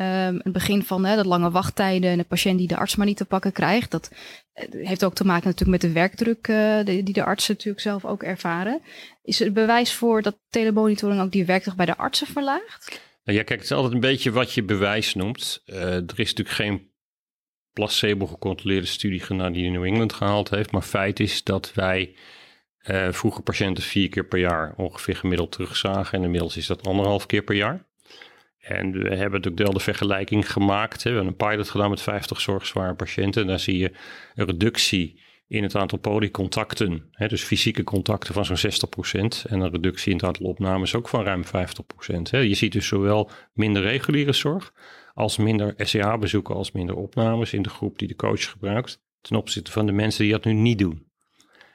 um, 0.00 0.40
het 0.42 0.52
begin 0.52 0.82
van 0.82 1.04
hè, 1.04 1.16
de 1.16 1.28
lange 1.28 1.50
wachttijden 1.50 2.10
en 2.10 2.18
de 2.18 2.24
patiënt 2.24 2.58
die 2.58 2.68
de 2.68 2.76
arts 2.76 2.96
maar 2.96 3.06
niet 3.06 3.16
te 3.16 3.24
pakken 3.24 3.52
krijgt. 3.52 3.90
Dat 3.90 4.10
uh, 4.10 4.86
heeft 4.86 5.04
ook 5.04 5.14
te 5.14 5.24
maken 5.24 5.44
natuurlijk 5.44 5.82
met 5.82 5.90
de 5.90 6.00
werkdruk 6.00 6.48
uh, 6.48 6.84
die 6.84 7.12
de 7.12 7.24
artsen 7.24 7.54
natuurlijk 7.54 7.82
zelf 7.82 8.04
ook 8.04 8.22
ervaren. 8.22 8.80
Is 9.22 9.40
er 9.40 9.52
bewijs 9.52 9.92
voor 9.92 10.22
dat 10.22 10.38
telemonitoring 10.48 11.20
ook 11.20 11.32
die 11.32 11.44
werkdruk 11.44 11.76
bij 11.76 11.86
de 11.86 11.96
artsen 11.96 12.26
verlaagt? 12.26 13.00
Nou 13.24 13.38
ja, 13.38 13.44
kijk, 13.44 13.60
het 13.60 13.70
is 13.70 13.76
altijd 13.76 13.94
een 13.94 14.00
beetje 14.00 14.30
wat 14.30 14.52
je 14.52 14.62
bewijs 14.62 15.14
noemt. 15.14 15.62
er 15.66 16.20
is 16.20 16.34
natuurlijk 16.34 16.56
geen 16.56 16.92
placebo 17.72 18.26
gecontroleerde 18.26 18.86
studie 18.86 19.20
gedaan 19.20 19.52
die 19.52 19.64
in 19.64 19.72
New 19.72 19.84
England 19.84 20.12
gehaald 20.12 20.50
heeft. 20.50 20.70
Maar 20.70 20.82
feit 20.82 21.20
is 21.20 21.42
dat 21.42 21.72
wij 21.74 22.14
uh, 22.90 23.12
vroeger 23.12 23.42
patiënten 23.42 23.82
vier 23.82 24.08
keer 24.08 24.24
per 24.24 24.38
jaar 24.38 24.74
ongeveer 24.76 25.16
gemiddeld 25.16 25.52
terugzagen. 25.52 26.18
En 26.18 26.24
inmiddels 26.24 26.56
is 26.56 26.66
dat 26.66 26.86
anderhalf 26.86 27.26
keer 27.26 27.42
per 27.42 27.54
jaar. 27.54 27.84
En 28.58 28.92
we 28.92 29.08
hebben 29.08 29.30
natuurlijk 29.30 29.62
wel 29.62 29.72
de 29.72 29.80
vergelijking 29.80 30.52
gemaakt. 30.52 31.02
Hè. 31.02 31.10
We 31.10 31.16
hebben 31.16 31.34
een 31.38 31.48
pilot 31.48 31.70
gedaan 31.70 31.90
met 31.90 32.02
50 32.02 32.40
zorgzware 32.40 32.94
patiënten. 32.94 33.42
En 33.42 33.48
daar 33.48 33.60
zie 33.60 33.78
je 33.78 33.92
een 34.34 34.46
reductie 34.46 35.22
in 35.48 35.62
het 35.62 35.74
aantal 35.74 35.98
polycontacten. 35.98 37.08
Hè, 37.10 37.28
dus 37.28 37.42
fysieke 37.42 37.84
contacten 37.84 38.34
van 38.34 38.44
zo'n 38.44 38.56
60%. 38.56 39.48
En 39.48 39.60
een 39.60 39.70
reductie 39.70 40.10
in 40.10 40.16
het 40.16 40.26
aantal 40.26 40.46
opnames 40.46 40.94
ook 40.94 41.08
van 41.08 41.24
ruim 41.24 41.44
50%. 41.44 41.50
Hè. 42.30 42.38
Je 42.38 42.54
ziet 42.54 42.72
dus 42.72 42.86
zowel 42.86 43.30
minder 43.52 43.82
reguliere 43.82 44.32
zorg 44.32 44.72
als 45.14 45.36
minder 45.36 45.74
SCH-bezoeken 45.76 46.54
als 46.54 46.72
minder 46.72 46.96
opnames 46.96 47.52
in 47.52 47.62
de 47.62 47.68
groep 47.68 47.98
die 47.98 48.08
de 48.08 48.16
coach 48.16 48.50
gebruikt. 48.50 49.02
Ten 49.20 49.36
opzichte 49.36 49.70
van 49.72 49.86
de 49.86 49.92
mensen 49.92 50.22
die 50.22 50.32
dat 50.32 50.44
nu 50.44 50.52
niet 50.52 50.78
doen. 50.78 51.06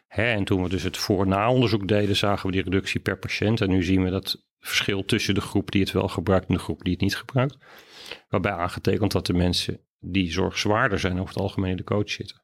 Hè, 0.09 0.31
en 0.31 0.43
toen 0.43 0.63
we 0.63 0.69
dus 0.69 0.83
het 0.83 0.97
voor-na-onderzoek 0.97 1.87
deden, 1.87 2.15
zagen 2.15 2.45
we 2.45 2.51
die 2.51 2.63
reductie 2.63 2.99
per 2.99 3.17
patiënt. 3.17 3.61
En 3.61 3.69
nu 3.69 3.83
zien 3.83 4.03
we 4.03 4.09
dat 4.09 4.45
verschil 4.59 5.05
tussen 5.05 5.33
de 5.33 5.41
groep 5.41 5.71
die 5.71 5.81
het 5.81 5.91
wel 5.91 6.07
gebruikt 6.07 6.47
en 6.47 6.53
de 6.53 6.59
groep 6.59 6.83
die 6.83 6.93
het 6.93 7.01
niet 7.01 7.15
gebruikt. 7.15 7.57
Waarbij 8.29 8.51
aangetekend 8.51 9.11
dat 9.11 9.25
de 9.25 9.33
mensen 9.33 9.79
die 9.99 10.31
zorgzwaarder 10.31 10.99
zijn 10.99 11.19
over 11.19 11.33
het 11.33 11.43
algemeen 11.43 11.71
in 11.71 11.77
de 11.77 11.83
coach 11.83 12.09
zitten. 12.09 12.43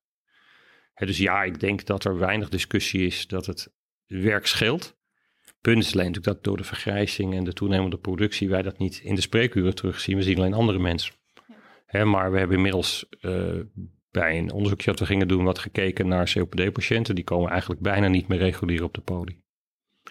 Hè, 0.93 1.05
dus 1.05 1.17
ja, 1.17 1.43
ik 1.43 1.59
denk 1.59 1.85
dat 1.85 2.03
er 2.03 2.17
weinig 2.17 2.49
discussie 2.49 3.05
is 3.05 3.27
dat 3.27 3.45
het 3.45 3.73
werk 4.05 4.47
scheelt. 4.47 4.97
Punt 5.61 5.83
is 5.83 5.93
alleen 5.93 6.05
natuurlijk 6.05 6.35
dat 6.35 6.43
door 6.43 6.57
de 6.57 6.63
vergrijzing 6.63 7.33
en 7.33 7.43
de 7.43 7.53
toenemende 7.53 7.97
productie 7.97 8.49
wij 8.49 8.61
dat 8.61 8.77
niet 8.77 8.99
in 9.03 9.15
de 9.15 9.21
spreekuren 9.21 9.75
terugzien. 9.75 10.17
We 10.17 10.23
zien 10.23 10.37
alleen 10.37 10.53
andere 10.53 10.79
mensen. 10.79 11.13
Hè, 11.85 12.05
maar 12.05 12.31
we 12.31 12.37
hebben 12.37 12.55
inmiddels 12.55 13.05
uh, 13.21 13.59
bij 14.15 14.37
een 14.37 14.51
onderzoekje 14.51 14.91
dat 14.91 14.99
we 14.99 15.05
gingen 15.05 15.27
doen, 15.27 15.43
wat 15.43 15.59
gekeken 15.59 16.07
naar 16.07 16.31
COPD-patiënten. 16.33 17.15
Die 17.15 17.23
komen 17.23 17.51
eigenlijk 17.51 17.81
bijna 17.81 18.07
niet 18.07 18.27
meer 18.27 18.37
regulier 18.37 18.83
op 18.83 18.93
de 18.93 19.01
poli. 19.01 19.43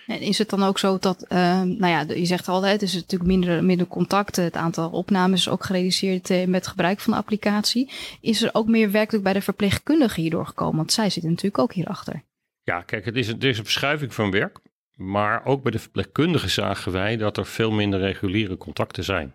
En 0.07 0.21
is 0.21 0.39
het 0.39 0.51
dan 0.51 0.63
ook 0.63 0.79
zo 0.79 0.99
dat, 0.99 1.25
uh, 1.29 1.39
nou 1.63 1.87
ja, 1.87 2.05
je 2.15 2.25
zegt 2.25 2.49
al, 2.49 2.63
het 2.63 2.83
is 2.83 2.95
natuurlijk 2.95 3.31
minder, 3.31 3.65
minder 3.65 3.87
contacten, 3.87 4.45
het 4.45 4.57
aantal 4.57 4.91
opnames 4.91 5.41
is 5.41 5.49
ook 5.49 5.65
gereduceerd 5.65 6.31
uh, 6.31 6.47
met 6.47 6.67
gebruik 6.67 7.01
van 7.01 7.13
de 7.13 7.19
applicatie. 7.19 7.91
Is 8.21 8.43
er 8.43 8.51
ook 8.53 8.67
meer 8.67 8.91
werkelijk 8.91 9.25
bij 9.25 9.33
de 9.33 9.41
verpleegkundigen 9.41 10.23
hierdoor 10.23 10.47
gekomen? 10.47 10.77
Want 10.77 10.93
zij 10.93 11.11
zitten 11.11 11.31
natuurlijk 11.31 11.59
ook 11.59 11.73
hierachter. 11.73 12.23
Ja, 12.63 12.83
kijk, 12.83 13.05
het 13.05 13.17
is, 13.17 13.29
er 13.29 13.45
is 13.45 13.59
een 13.59 13.65
verschuiving 13.65 14.15
van 14.15 14.31
werk. 14.31 14.59
Maar 14.95 15.45
ook 15.45 15.63
bij 15.63 15.73
de 15.73 15.79
verpleegkundigen 15.79 16.51
zagen 16.51 16.93
wij 16.93 17.17
dat 17.17 17.37
er 17.37 17.47
veel 17.47 17.71
minder 17.71 18.01
reguliere 18.01 18.57
contacten 18.57 19.05
zijn. 19.05 19.35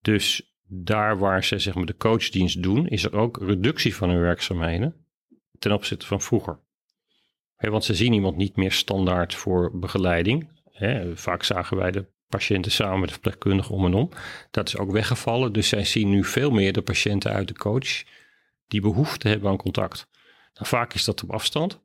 Dus 0.00 0.51
daar 0.74 1.18
waar 1.18 1.44
ze 1.44 1.58
zeg 1.58 1.74
maar, 1.74 1.86
de 1.86 1.96
coachdienst 1.96 2.62
doen, 2.62 2.88
is 2.88 3.04
er 3.04 3.16
ook 3.16 3.38
reductie 3.42 3.94
van 3.94 4.08
hun 4.08 4.20
werkzaamheden 4.20 4.94
ten 5.58 5.72
opzichte 5.72 6.06
van 6.06 6.20
vroeger. 6.20 6.58
want 7.56 7.84
ze 7.84 7.94
zien 7.94 8.12
iemand 8.12 8.36
niet 8.36 8.56
meer 8.56 8.72
standaard 8.72 9.34
voor 9.34 9.78
begeleiding. 9.78 10.48
vaak 11.14 11.42
zagen 11.42 11.76
wij 11.76 11.90
de 11.90 12.06
patiënten 12.28 12.72
samen 12.72 12.98
met 12.98 13.08
de 13.08 13.14
verpleegkundige 13.14 13.72
om 13.72 13.84
en 13.84 13.94
om. 13.94 14.08
Dat 14.50 14.68
is 14.68 14.76
ook 14.76 14.90
weggevallen. 14.90 15.52
Dus 15.52 15.68
zij 15.68 15.84
zien 15.84 16.10
nu 16.10 16.24
veel 16.24 16.50
meer 16.50 16.72
de 16.72 16.82
patiënten 16.82 17.32
uit 17.32 17.48
de 17.48 17.54
coach 17.54 18.02
die 18.68 18.80
behoefte 18.80 19.28
hebben 19.28 19.50
aan 19.50 19.56
contact. 19.56 20.06
Nou, 20.54 20.66
vaak 20.66 20.94
is 20.94 21.04
dat 21.04 21.22
op 21.22 21.30
afstand, 21.30 21.80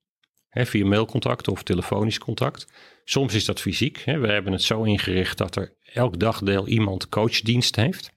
via 0.49 0.85
mailcontact 0.85 1.47
of 1.47 1.63
telefonisch 1.63 2.19
contact. 2.19 2.67
Soms 3.03 3.33
is 3.33 3.45
dat 3.45 3.61
fysiek. 3.61 4.03
We 4.05 4.27
hebben 4.27 4.51
het 4.51 4.61
zo 4.61 4.83
ingericht 4.83 5.37
dat 5.37 5.55
er 5.55 5.75
elk 5.93 6.19
dagdeel 6.19 6.67
iemand 6.67 7.09
coachdienst 7.09 7.75
heeft. 7.75 8.15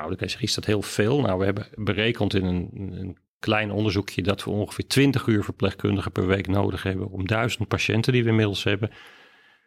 Nou, 0.00 0.14
zeggen, 0.18 0.42
is 0.42 0.54
dat 0.54 0.64
heel 0.64 0.82
veel? 0.82 1.20
Nou, 1.20 1.38
we 1.38 1.44
hebben 1.44 1.66
berekend 1.74 2.34
in 2.34 2.44
een, 2.44 2.70
een 2.92 3.18
klein 3.38 3.70
onderzoekje 3.70 4.22
dat 4.22 4.44
we 4.44 4.50
ongeveer 4.50 4.86
20 4.86 5.26
uur 5.26 5.44
verpleegkundigen 5.44 6.12
per 6.12 6.26
week 6.26 6.46
nodig 6.46 6.82
hebben 6.82 7.10
om 7.10 7.26
duizend 7.26 7.68
patiënten 7.68 8.12
die 8.12 8.22
we 8.22 8.28
inmiddels 8.28 8.64
hebben 8.64 8.90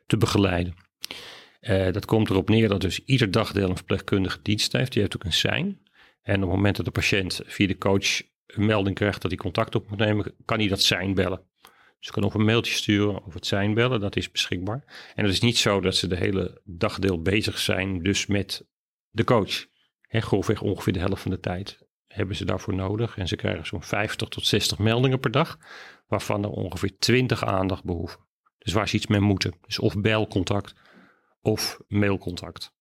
te 0.05 0.17
begeleiden. 0.17 0.75
Uh, 1.61 1.91
dat 1.91 2.05
komt 2.05 2.29
erop 2.29 2.49
neer 2.49 2.67
dat 2.67 2.81
dus 2.81 3.03
ieder 3.05 3.31
dagdeel 3.31 3.69
een 3.69 3.75
verpleegkundige 3.75 4.39
dienst 4.41 4.71
heeft. 4.71 4.91
Die 4.91 5.01
heeft 5.01 5.15
ook 5.15 5.23
een 5.23 5.33
sein. 5.33 5.79
En 6.21 6.35
op 6.35 6.41
het 6.41 6.55
moment 6.55 6.75
dat 6.75 6.85
de 6.85 6.91
patiënt 6.91 7.41
via 7.45 7.67
de 7.67 7.77
coach 7.77 8.21
een 8.47 8.65
melding 8.65 8.95
krijgt 8.95 9.21
dat 9.21 9.31
hij 9.31 9.39
contact 9.39 9.75
op 9.75 9.89
moet 9.89 9.99
nemen, 9.99 10.33
kan 10.45 10.59
hij 10.59 10.67
dat 10.67 10.81
zijn 10.81 11.13
bellen. 11.13 11.41
Dus 11.99 12.11
kan 12.11 12.23
of 12.23 12.33
een 12.33 12.45
mailtje 12.45 12.73
sturen 12.73 13.25
of 13.25 13.33
het 13.33 13.45
zijn 13.45 13.73
bellen, 13.73 13.99
dat 13.99 14.15
is 14.15 14.31
beschikbaar. 14.31 15.11
En 15.15 15.23
het 15.23 15.33
is 15.33 15.39
niet 15.39 15.57
zo 15.57 15.81
dat 15.81 15.95
ze 15.95 16.07
de 16.07 16.15
hele 16.15 16.61
dagdeel 16.63 17.21
bezig 17.21 17.57
zijn 17.57 18.03
dus 18.03 18.25
met 18.25 18.65
de 19.09 19.23
coach. 19.23 19.65
He, 20.07 20.21
grofweg 20.21 20.61
ongeveer 20.61 20.93
de 20.93 20.99
helft 20.99 21.21
van 21.21 21.31
de 21.31 21.39
tijd 21.39 21.87
hebben 22.07 22.35
ze 22.35 22.45
daarvoor 22.45 22.73
nodig. 22.73 23.17
En 23.17 23.27
ze 23.27 23.35
krijgen 23.35 23.65
zo'n 23.65 23.83
50 23.83 24.27
tot 24.27 24.45
60 24.45 24.77
meldingen 24.77 25.19
per 25.19 25.31
dag, 25.31 25.57
waarvan 26.07 26.43
er 26.43 26.49
ongeveer 26.49 26.97
20 26.97 27.45
aandacht 27.45 27.83
behoeven. 27.83 28.19
Dus 28.57 28.73
waar 28.73 28.89
ze 28.89 28.95
iets 28.95 29.07
mee 29.07 29.19
moeten. 29.19 29.53
Dus 29.61 29.79
of 29.79 30.01
belcontact 30.01 30.75
of 31.41 31.79
mailcontact. 31.87 32.75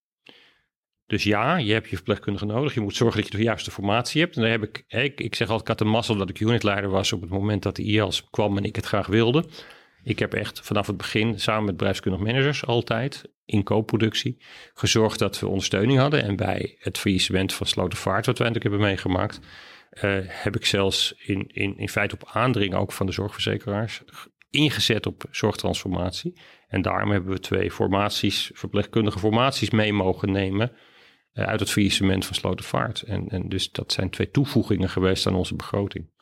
Dus 1.07 1.25
ja, 1.25 1.57
je 1.57 1.73
hebt 1.73 1.89
je 1.89 1.97
verpleegkundige 1.97 2.45
nodig. 2.45 2.75
Je 2.75 2.81
moet 2.81 2.97
zorgen 2.97 3.21
dat 3.23 3.31
je 3.31 3.37
de 3.37 3.45
juiste 3.45 3.71
formatie 3.71 4.21
hebt. 4.21 4.37
En 4.37 4.43
daar 4.43 4.51
heb 4.51 4.63
ik, 4.63 4.85
ik, 4.87 5.21
ik 5.21 5.35
zeg 5.35 5.49
altijd, 5.49 5.71
ik 5.71 5.79
had 5.79 5.93
mazzel 5.93 6.17
dat 6.17 6.31
ik 6.31 6.41
unitleider 6.41 6.91
was 6.91 7.13
op 7.13 7.21
het 7.21 7.31
moment 7.31 7.63
dat 7.63 7.77
de 7.77 7.83
IELS 7.83 8.25
kwam 8.31 8.57
en 8.57 8.65
ik 8.65 8.77
het 8.77 8.87
graag 8.87 9.07
wilde. 9.07 9.45
Ik 10.07 10.19
heb 10.19 10.35
echt 10.35 10.61
vanaf 10.61 10.87
het 10.87 10.97
begin 10.97 11.41
samen 11.41 11.65
met 11.65 11.77
bedrijfskundig 11.77 12.21
managers 12.21 12.67
altijd 12.67 13.25
in 13.45 13.63
co-productie 13.63 14.43
gezorgd 14.75 15.19
dat 15.19 15.41
we 15.41 15.47
ondersteuning 15.47 15.99
hadden. 15.99 16.23
En 16.23 16.37
bij 16.37 16.77
het 16.79 16.99
faillissement 16.99 17.53
van 17.53 17.67
Slotervaart, 17.67 18.27
wat 18.27 18.39
we 18.39 18.45
eindelijk 18.45 18.71
hebben 18.71 18.89
meegemaakt, 18.89 19.41
uh, 19.93 20.19
heb 20.27 20.57
ik 20.57 20.67
zelfs 20.67 21.15
in, 21.19 21.47
in, 21.47 21.79
in 21.79 21.89
feite 21.89 22.15
op 22.15 22.29
aandringen 22.33 22.79
ook 22.79 22.93
van 22.93 23.07
de 23.07 23.13
zorgverzekeraars 23.13 24.03
ingezet 24.51 25.07
op 25.07 25.25
zorgtransformatie. 25.31 26.41
En 26.69 26.83
daarom 26.83 27.11
hebben 27.11 27.33
we 27.33 27.41
twee 27.41 27.71
formaties, 27.71 28.51
verpleegkundige 28.55 29.19
formaties 29.19 29.71
mee 29.71 29.93
mogen 29.93 30.33
nemen 30.33 30.73
uh, 31.33 31.45
uit 31.45 31.61
het 31.61 31.71
faillissement 31.71 32.27
van 32.27 32.35
Slotervaart. 32.35 33.03
En, 33.03 33.29
en 33.29 33.49
dus 33.49 33.71
dat 33.71 33.93
zijn 33.93 34.11
twee 34.11 34.31
toevoegingen 34.31 34.89
geweest 34.89 35.27
aan 35.27 35.35
onze 35.35 35.55
begroting. 35.55 36.15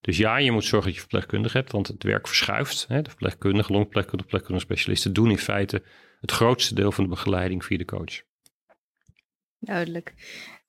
Dus 0.00 0.16
ja, 0.16 0.36
je 0.36 0.52
moet 0.52 0.64
zorgen 0.64 0.86
dat 0.86 0.94
je 0.94 1.00
verpleegkundige 1.00 1.56
hebt, 1.56 1.72
want 1.72 1.86
het 1.86 2.02
werk 2.02 2.26
verschuift. 2.26 2.84
Hè. 2.88 3.02
De 3.02 3.08
verpleegkundige, 3.08 3.72
longverpleegkundige, 3.72 4.28
verpleegkundige 4.28 4.66
specialisten 4.66 5.12
doen 5.12 5.30
in 5.30 5.38
feite 5.38 5.82
het 6.20 6.30
grootste 6.30 6.74
deel 6.74 6.92
van 6.92 7.04
de 7.04 7.10
begeleiding 7.10 7.64
via 7.64 7.78
de 7.78 7.84
coach. 7.84 8.22
Duidelijk. 9.58 10.14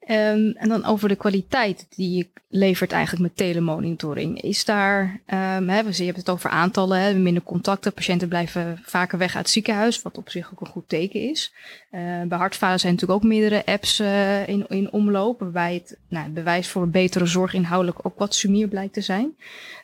Um, 0.10 0.52
en 0.52 0.70
dan 0.70 0.86
over 0.86 1.10
de 1.10 1.16
kwaliteit 1.16 1.86
die 1.90 2.18
je 2.18 2.28
levert 2.50 2.92
eigenlijk 2.92 3.24
met 3.24 3.38
telemonitoring. 3.38 4.42
Is 4.42 4.66
daar, 4.66 5.04
um, 5.04 5.70
hè, 5.70 5.80
je 5.80 6.04
hebt 6.04 6.18
het 6.18 6.30
over 6.30 6.50
aantallen, 6.50 7.00
hè, 7.00 7.14
minder 7.14 7.44
contacten, 7.44 7.94
patiënten 7.94 8.28
blijven 8.28 8.80
vaker 8.84 9.18
weg 9.18 9.36
uit 9.36 9.44
het 9.44 9.54
ziekenhuis, 9.54 10.02
wat 10.02 10.18
op 10.18 10.30
zich 10.30 10.52
ook 10.52 10.62
een 10.62 10.68
goed 10.68 10.90
teken 10.90 11.30
is. 11.30 11.54
Uh, 11.92 12.22
bij 12.22 12.38
hartfalen 12.38 12.80
zijn 12.80 12.94
natuurlijk 12.94 13.24
ook 13.24 13.30
meerdere 13.30 13.66
apps 13.66 14.00
uh, 14.00 14.48
in, 14.48 14.66
in 14.68 14.92
omloop, 14.92 15.40
waarbij 15.40 15.74
het 15.74 15.98
nou, 16.08 16.30
bewijs 16.30 16.68
voor 16.68 16.82
een 16.82 16.92
betere 16.92 17.26
zorg 17.26 17.54
inhoudelijk 17.54 18.06
ook 18.06 18.20
wat 18.20 18.36
sumier 18.36 18.68
blijkt 18.68 18.94
te 18.94 19.02
zijn. 19.02 19.36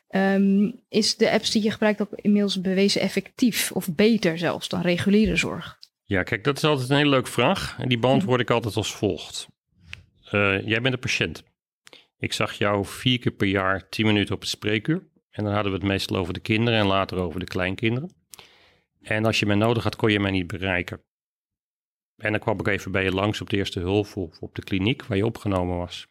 Um, 0.10 0.80
is 0.90 1.18
de 1.18 1.32
apps 1.32 1.52
die 1.52 1.64
je 1.64 1.72
gebruikt 1.72 2.02
ook 2.02 2.12
inmiddels 2.16 2.62
bewezen 2.62 3.02
effectief 3.02 3.72
of 3.72 3.96
beter 3.96 4.38
zelfs 4.38 4.70
dan 4.70 4.82
reguliere 4.82 5.36
zorg? 5.36 5.78
Ja, 6.04 6.24
kijk, 6.24 6.44
dat 6.44 6.58
is 6.58 6.64
altijd 6.64 6.90
een 6.90 6.96
hele 6.98 7.10
leuke 7.10 7.32
vraag. 7.32 7.76
En 7.80 7.90
die 7.90 8.00
beantwoord 8.00 8.40
ik 8.40 8.50
altijd 8.50 8.76
als 8.76 8.96
volgt. 8.96 9.48
Uh, 10.32 10.68
jij 10.68 10.82
bent 10.82 10.94
een 10.94 11.00
patiënt. 11.00 11.44
Ik 12.18 12.34
zag 12.34 12.54
jou 12.54 12.86
vier 12.86 13.20
keer 13.20 13.32
per 13.32 13.48
jaar 13.48 13.90
tien 13.90 14.06
minuten 14.06 14.36
op 14.36 14.42
het 14.42 14.50
spreekuur. 14.50 15.08
En 15.30 15.44
dan 15.44 15.54
hadden 15.54 15.72
we 15.72 15.78
het 15.78 15.88
meestal 15.88 16.18
over 16.18 16.34
de 16.34 16.40
kinderen 16.40 16.80
en 16.80 16.86
later 16.86 17.18
over 17.18 17.40
de 17.40 17.46
kleinkinderen. 17.46 18.16
En 19.02 19.26
als 19.26 19.40
je 19.40 19.46
mij 19.46 19.56
nodig 19.56 19.84
had, 19.84 19.96
kon 19.96 20.12
je 20.12 20.20
mij 20.20 20.32
niet 20.32 20.48
bereiken. 20.48 21.02
En 22.16 22.32
dan 22.32 22.40
kwam 22.40 22.60
ik 22.60 22.68
even 22.68 22.92
bij 22.92 23.04
je 23.04 23.12
langs 23.12 23.42
op 23.42 23.50
de 23.50 23.58
eerste 23.58 23.80
hulp 23.80 24.16
of 24.16 24.40
op 24.40 24.56
de 24.56 24.64
kliniek 24.64 25.06
waar 25.06 25.18
je 25.18 25.26
opgenomen 25.26 25.78
was. 25.78 26.08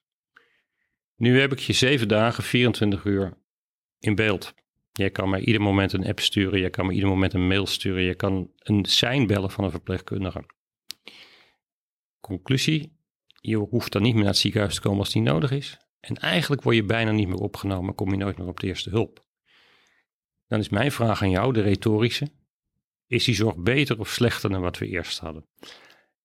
Nu 1.17 1.41
heb 1.41 1.53
ik 1.53 1.59
je 1.59 1.73
zeven 1.73 2.09
dagen, 2.09 2.43
24 2.43 3.05
uur 3.05 3.39
in 3.99 4.15
beeld. 4.15 4.55
Jij 4.93 5.11
kan 5.11 5.31
mij 5.31 5.41
ieder 5.41 5.61
moment 5.61 5.93
een 5.93 6.07
app 6.07 6.21
sturen, 6.21 6.61
je 6.61 6.71
kan 6.71 6.87
me 6.87 6.93
ieder 6.93 7.09
moment 7.09 7.35
een 7.35 7.47
mail 7.47 7.67
sturen, 7.67 8.03
je 8.03 8.15
kan 8.15 8.51
een 8.59 8.85
sein 8.85 9.27
bellen 9.27 9.51
van 9.51 9.65
een 9.65 9.71
verpleegkundige. 9.71 10.45
Conclusie, 12.21 12.96
je 13.47 13.57
hoeft 13.57 13.93
dan 13.93 14.03
niet 14.03 14.15
meer 14.15 14.23
naar 14.23 14.33
het 14.33 14.41
ziekenhuis 14.41 14.75
te 14.75 14.81
komen 14.81 14.99
als 14.99 15.13
die 15.13 15.23
nodig 15.23 15.51
is. 15.51 15.79
En 16.01 16.17
eigenlijk 16.17 16.63
word 16.63 16.77
je 16.77 16.85
bijna 16.85 17.11
niet 17.11 17.29
meer 17.29 17.39
opgenomen, 17.39 17.95
kom 17.95 18.11
je 18.11 18.17
nooit 18.17 18.39
meer 18.39 18.47
op 18.47 18.61
de 18.61 18.67
eerste 18.67 18.91
hulp. 18.91 19.25
Dan 20.49 20.59
is 20.59 20.69
mijn 20.69 20.93
vraag 20.93 21.23
aan 21.23 21.31
jou, 21.31 21.53
de 21.53 21.61
retorische. 21.61 22.29
Is 23.07 23.25
die 23.25 23.35
zorg 23.35 23.57
beter 23.57 23.99
of 23.99 24.09
slechter 24.09 24.51
dan 24.51 24.61
wat 24.61 24.79
we 24.79 24.87
eerst 24.87 25.19
hadden? 25.19 25.47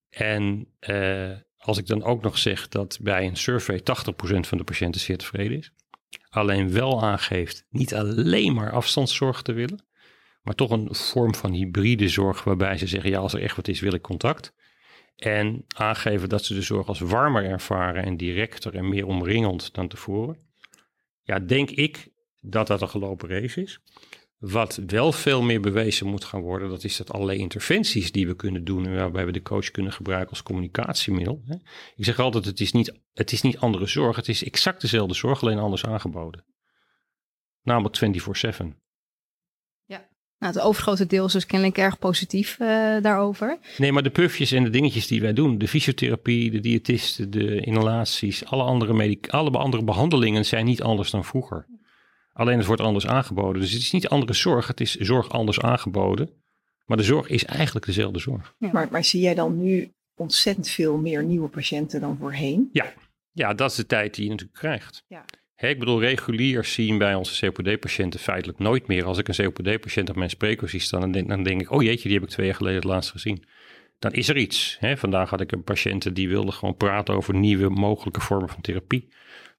En 0.09 0.67
uh, 0.89 1.31
als 1.57 1.77
ik 1.77 1.87
dan 1.87 2.03
ook 2.03 2.21
nog 2.21 2.37
zeg 2.37 2.67
dat 2.67 2.97
bij 3.01 3.25
een 3.25 3.35
survey 3.35 3.79
80% 3.79 3.83
van 4.39 4.57
de 4.57 4.63
patiënten 4.63 5.01
zeer 5.01 5.17
tevreden 5.17 5.57
is, 5.57 5.71
alleen 6.29 6.71
wel 6.71 7.03
aangeeft 7.03 7.65
niet 7.69 7.95
alleen 7.95 8.53
maar 8.53 8.71
afstandszorg 8.71 9.41
te 9.41 9.53
willen, 9.53 9.85
maar 10.41 10.55
toch 10.55 10.71
een 10.71 10.95
vorm 10.95 11.35
van 11.35 11.51
hybride 11.51 12.09
zorg 12.09 12.43
waarbij 12.43 12.77
ze 12.77 12.87
zeggen, 12.87 13.09
ja 13.09 13.19
als 13.19 13.33
er 13.33 13.41
echt 13.41 13.55
wat 13.55 13.67
is 13.67 13.79
wil 13.79 13.93
ik 13.93 14.01
contact. 14.01 14.53
En 15.23 15.65
aangeven 15.67 16.29
dat 16.29 16.45
ze 16.45 16.53
de 16.53 16.61
zorg 16.61 16.87
als 16.87 16.99
warmer 16.99 17.45
ervaren 17.45 18.03
en 18.03 18.17
directer 18.17 18.75
en 18.75 18.89
meer 18.89 19.07
omringend 19.07 19.73
dan 19.73 19.87
tevoren. 19.87 20.37
Ja, 21.21 21.39
denk 21.39 21.69
ik 21.69 22.09
dat 22.39 22.67
dat 22.67 22.81
een 22.81 22.89
gelopen 22.89 23.29
race 23.29 23.61
is. 23.61 23.79
Wat 24.37 24.79
wel 24.87 25.11
veel 25.11 25.41
meer 25.41 25.61
bewezen 25.61 26.07
moet 26.07 26.23
gaan 26.23 26.41
worden, 26.41 26.69
dat 26.69 26.83
is 26.83 26.97
dat 26.97 27.11
allerlei 27.11 27.39
interventies 27.39 28.11
die 28.11 28.27
we 28.27 28.35
kunnen 28.35 28.63
doen 28.63 28.85
en 28.85 28.95
waarbij 28.95 29.25
we 29.25 29.31
de 29.31 29.41
coach 29.41 29.71
kunnen 29.71 29.93
gebruiken 29.93 30.29
als 30.29 30.43
communicatiemiddel. 30.43 31.43
Ik 31.95 32.05
zeg 32.05 32.19
altijd, 32.19 32.45
het 32.45 32.59
is, 32.59 32.71
niet, 32.71 32.99
het 33.13 33.31
is 33.31 33.41
niet 33.41 33.57
andere 33.57 33.87
zorg, 33.87 34.15
het 34.15 34.27
is 34.27 34.43
exact 34.43 34.81
dezelfde 34.81 35.13
zorg, 35.13 35.41
alleen 35.41 35.59
anders 35.59 35.85
aangeboden. 35.85 36.45
Namelijk 37.61 38.19
24-7. 38.63 38.80
Nou, 40.41 40.53
het 40.53 40.63
overgrote 40.63 41.05
deel 41.05 41.25
is 41.25 41.31
dus 41.31 41.45
kennelijk 41.45 41.77
erg 41.77 41.99
positief 41.99 42.57
uh, 42.59 42.67
daarover. 43.01 43.59
Nee, 43.77 43.91
maar 43.91 44.03
de 44.03 44.09
puffjes 44.09 44.51
en 44.51 44.63
de 44.63 44.69
dingetjes 44.69 45.07
die 45.07 45.21
wij 45.21 45.33
doen, 45.33 45.57
de 45.57 45.67
fysiotherapie, 45.67 46.51
de 46.51 46.59
diëtisten, 46.59 47.31
de 47.31 47.59
inhalaties, 47.59 48.45
alle 48.45 48.63
andere, 48.63 48.93
medic 48.93 49.29
alle 49.29 49.57
andere 49.57 49.83
behandelingen 49.83 50.45
zijn 50.45 50.65
niet 50.65 50.81
anders 50.81 51.11
dan 51.11 51.25
vroeger. 51.25 51.65
Alleen 52.33 52.57
het 52.57 52.65
wordt 52.65 52.81
anders 52.81 53.07
aangeboden. 53.07 53.61
Dus 53.61 53.71
het 53.71 53.81
is 53.81 53.91
niet 53.91 54.07
andere 54.07 54.33
zorg, 54.33 54.67
het 54.67 54.81
is 54.81 54.95
zorg 54.95 55.29
anders 55.29 55.59
aangeboden. 55.59 56.29
Maar 56.85 56.97
de 56.97 57.03
zorg 57.03 57.27
is 57.27 57.45
eigenlijk 57.45 57.85
dezelfde 57.85 58.19
zorg. 58.19 58.55
Ja. 58.57 58.69
Maar, 58.71 58.87
maar 58.91 59.03
zie 59.03 59.21
jij 59.21 59.35
dan 59.35 59.61
nu 59.61 59.91
ontzettend 60.15 60.69
veel 60.69 60.97
meer 60.97 61.23
nieuwe 61.23 61.47
patiënten 61.47 62.01
dan 62.01 62.17
voorheen? 62.17 62.69
Ja, 62.71 62.93
ja 63.31 63.53
dat 63.53 63.69
is 63.69 63.75
de 63.77 63.85
tijd 63.85 64.15
die 64.15 64.23
je 64.23 64.29
natuurlijk 64.29 64.59
krijgt. 64.59 65.03
Ja 65.07 65.25
ik 65.69 65.79
bedoel, 65.79 65.99
regulier 65.99 66.65
zien 66.65 66.97
bij 66.97 67.15
onze 67.15 67.51
COPD-patiënten 67.51 68.19
feitelijk 68.19 68.59
nooit 68.59 68.87
meer. 68.87 69.05
Als 69.05 69.17
ik 69.17 69.27
een 69.27 69.35
COPD-patiënt 69.35 70.09
op 70.09 70.15
mijn 70.15 70.29
spreker 70.29 70.69
zie 70.69 70.79
staan, 70.79 70.99
dan 70.99 71.11
denk, 71.11 71.27
dan 71.27 71.43
denk, 71.43 71.61
ik, 71.61 71.71
oh 71.71 71.83
jeetje, 71.83 72.07
die 72.07 72.17
heb 72.17 72.23
ik 72.23 72.29
twee 72.29 72.45
jaar 72.45 72.55
geleden 72.55 72.79
het 72.79 72.87
laatst 72.87 73.11
gezien. 73.11 73.43
Dan 73.99 74.11
is 74.11 74.29
er 74.29 74.37
iets. 74.37 74.79
vandaag 74.95 75.29
had 75.29 75.41
ik 75.41 75.51
een 75.51 75.63
patiënt 75.63 76.15
die 76.15 76.29
wilde 76.29 76.51
gewoon 76.51 76.75
praten 76.75 77.15
over 77.15 77.35
nieuwe 77.35 77.69
mogelijke 77.69 78.21
vormen 78.21 78.49
van 78.49 78.61
therapie. 78.61 79.09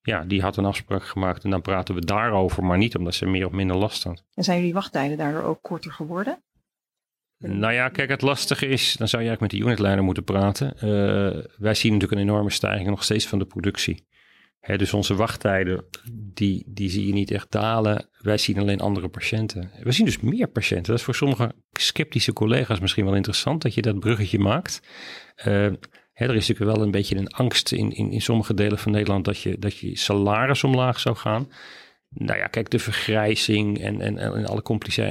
Ja, 0.03 0.25
die 0.25 0.43
had 0.43 0.57
een 0.57 0.65
afspraak 0.65 1.05
gemaakt 1.05 1.45
en 1.45 1.51
dan 1.51 1.63
praten 1.63 1.95
we 1.95 2.05
daarover, 2.05 2.65
maar 2.65 2.79
niet 2.79 2.97
omdat 2.97 3.15
ze 3.15 3.27
meer 3.27 3.47
of 3.47 3.53
minder 3.53 3.77
last 3.77 4.05
had. 4.05 4.25
En 4.35 4.45
zijn 4.45 4.59
jullie 4.59 4.73
wachttijden 4.73 5.17
daardoor 5.17 5.43
ook 5.43 5.63
korter 5.63 5.93
geworden? 5.93 6.43
Nou 7.39 7.73
ja, 7.73 7.89
kijk, 7.89 8.11
het 8.11 8.23
lastige 8.23 8.67
is, 8.67 8.97
dan 8.97 9.09
zou 9.09 9.23
je 9.23 9.29
eigenlijk 9.29 9.41
met 9.41 9.51
de 9.51 9.67
unitleider 9.67 10.05
moeten 10.05 10.25
praten. 10.25 10.75
Uh, 10.75 10.81
wij 11.59 11.75
zien 11.75 11.93
natuurlijk 11.93 12.21
een 12.21 12.29
enorme 12.29 12.51
stijging 12.51 12.89
nog 12.89 13.05
steeds 13.05 13.27
van 13.27 13.39
de 13.39 13.45
productie 13.45 14.07
dus 14.67 14.93
onze 14.93 15.15
wachttijden, 15.15 15.85
die, 16.13 16.65
die 16.67 16.91
zie 16.91 17.07
je 17.07 17.13
niet 17.13 17.31
echt 17.31 17.51
dalen. 17.51 18.09
Wij 18.19 18.39
zien 18.39 18.59
alleen 18.59 18.81
andere 18.81 19.09
patiënten. 19.09 19.71
We 19.83 19.93
zien 19.93 20.07
dus 20.07 20.21
meer 20.21 20.49
patiënten. 20.49 20.91
Dat 20.91 20.99
is 20.99 21.05
voor 21.05 21.15
sommige 21.15 21.53
sceptische 21.73 22.33
collega's 22.33 22.81
misschien 22.81 23.05
wel 23.05 23.15
interessant 23.15 23.63
dat 23.63 23.75
je 23.75 23.83
dat 23.83 24.01
bruggetje 24.01 24.39
maakt. 24.39 24.81
Uh, 25.47 25.65
er 26.13 26.35
is 26.35 26.49
natuurlijk 26.49 26.77
wel 26.77 26.85
een 26.85 26.91
beetje 26.91 27.17
een 27.17 27.29
angst 27.29 27.73
in, 27.73 27.91
in, 27.91 28.11
in 28.11 28.21
sommige 28.21 28.55
delen 28.55 28.79
van 28.79 28.93
Nederland 28.93 29.25
dat 29.25 29.41
je, 29.41 29.59
dat 29.59 29.79
je 29.79 29.99
salaris 29.99 30.65
omlaag 30.65 31.01
zou 31.01 31.17
gaan. 31.17 31.49
Nou 32.09 32.39
ja, 32.39 32.47
kijk, 32.47 32.71
de 32.71 32.79
vergrijzing 32.79 33.81
en, 33.81 34.01
en, 34.01 34.19
en 34.19 34.47
alle 34.47 34.63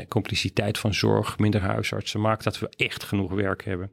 compliciteit 0.08 0.77
van 0.77 0.93
zorg, 0.93 1.38
minder 1.38 1.62
huisartsen, 1.62 2.22
maakt 2.22 2.43
dat 2.43 2.60
we 2.60 2.70
echt 2.75 3.03
genoeg 3.03 3.31
werk 3.31 3.63
hebben. 3.63 3.91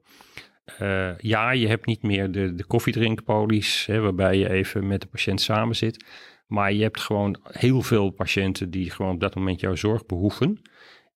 Uh, 0.83 1.19
ja, 1.19 1.51
je 1.51 1.69
hebt 1.69 1.87
niet 1.87 2.03
meer 2.03 2.31
de, 2.31 2.55
de 2.55 2.65
koffiedrinkpolies, 2.65 3.87
hè, 3.87 4.01
waarbij 4.01 4.39
je 4.39 4.51
even 4.51 4.87
met 4.87 5.01
de 5.01 5.07
patiënt 5.07 5.41
samen 5.41 5.77
zit. 5.77 6.05
Maar 6.47 6.73
je 6.73 6.83
hebt 6.83 7.01
gewoon 7.01 7.41
heel 7.43 7.83
veel 7.83 8.11
patiënten 8.11 8.71
die 8.71 8.91
gewoon 8.91 9.15
op 9.15 9.21
dat 9.21 9.35
moment 9.35 9.61
jouw 9.61 9.75
zorg 9.75 10.07
behoeven. 10.07 10.61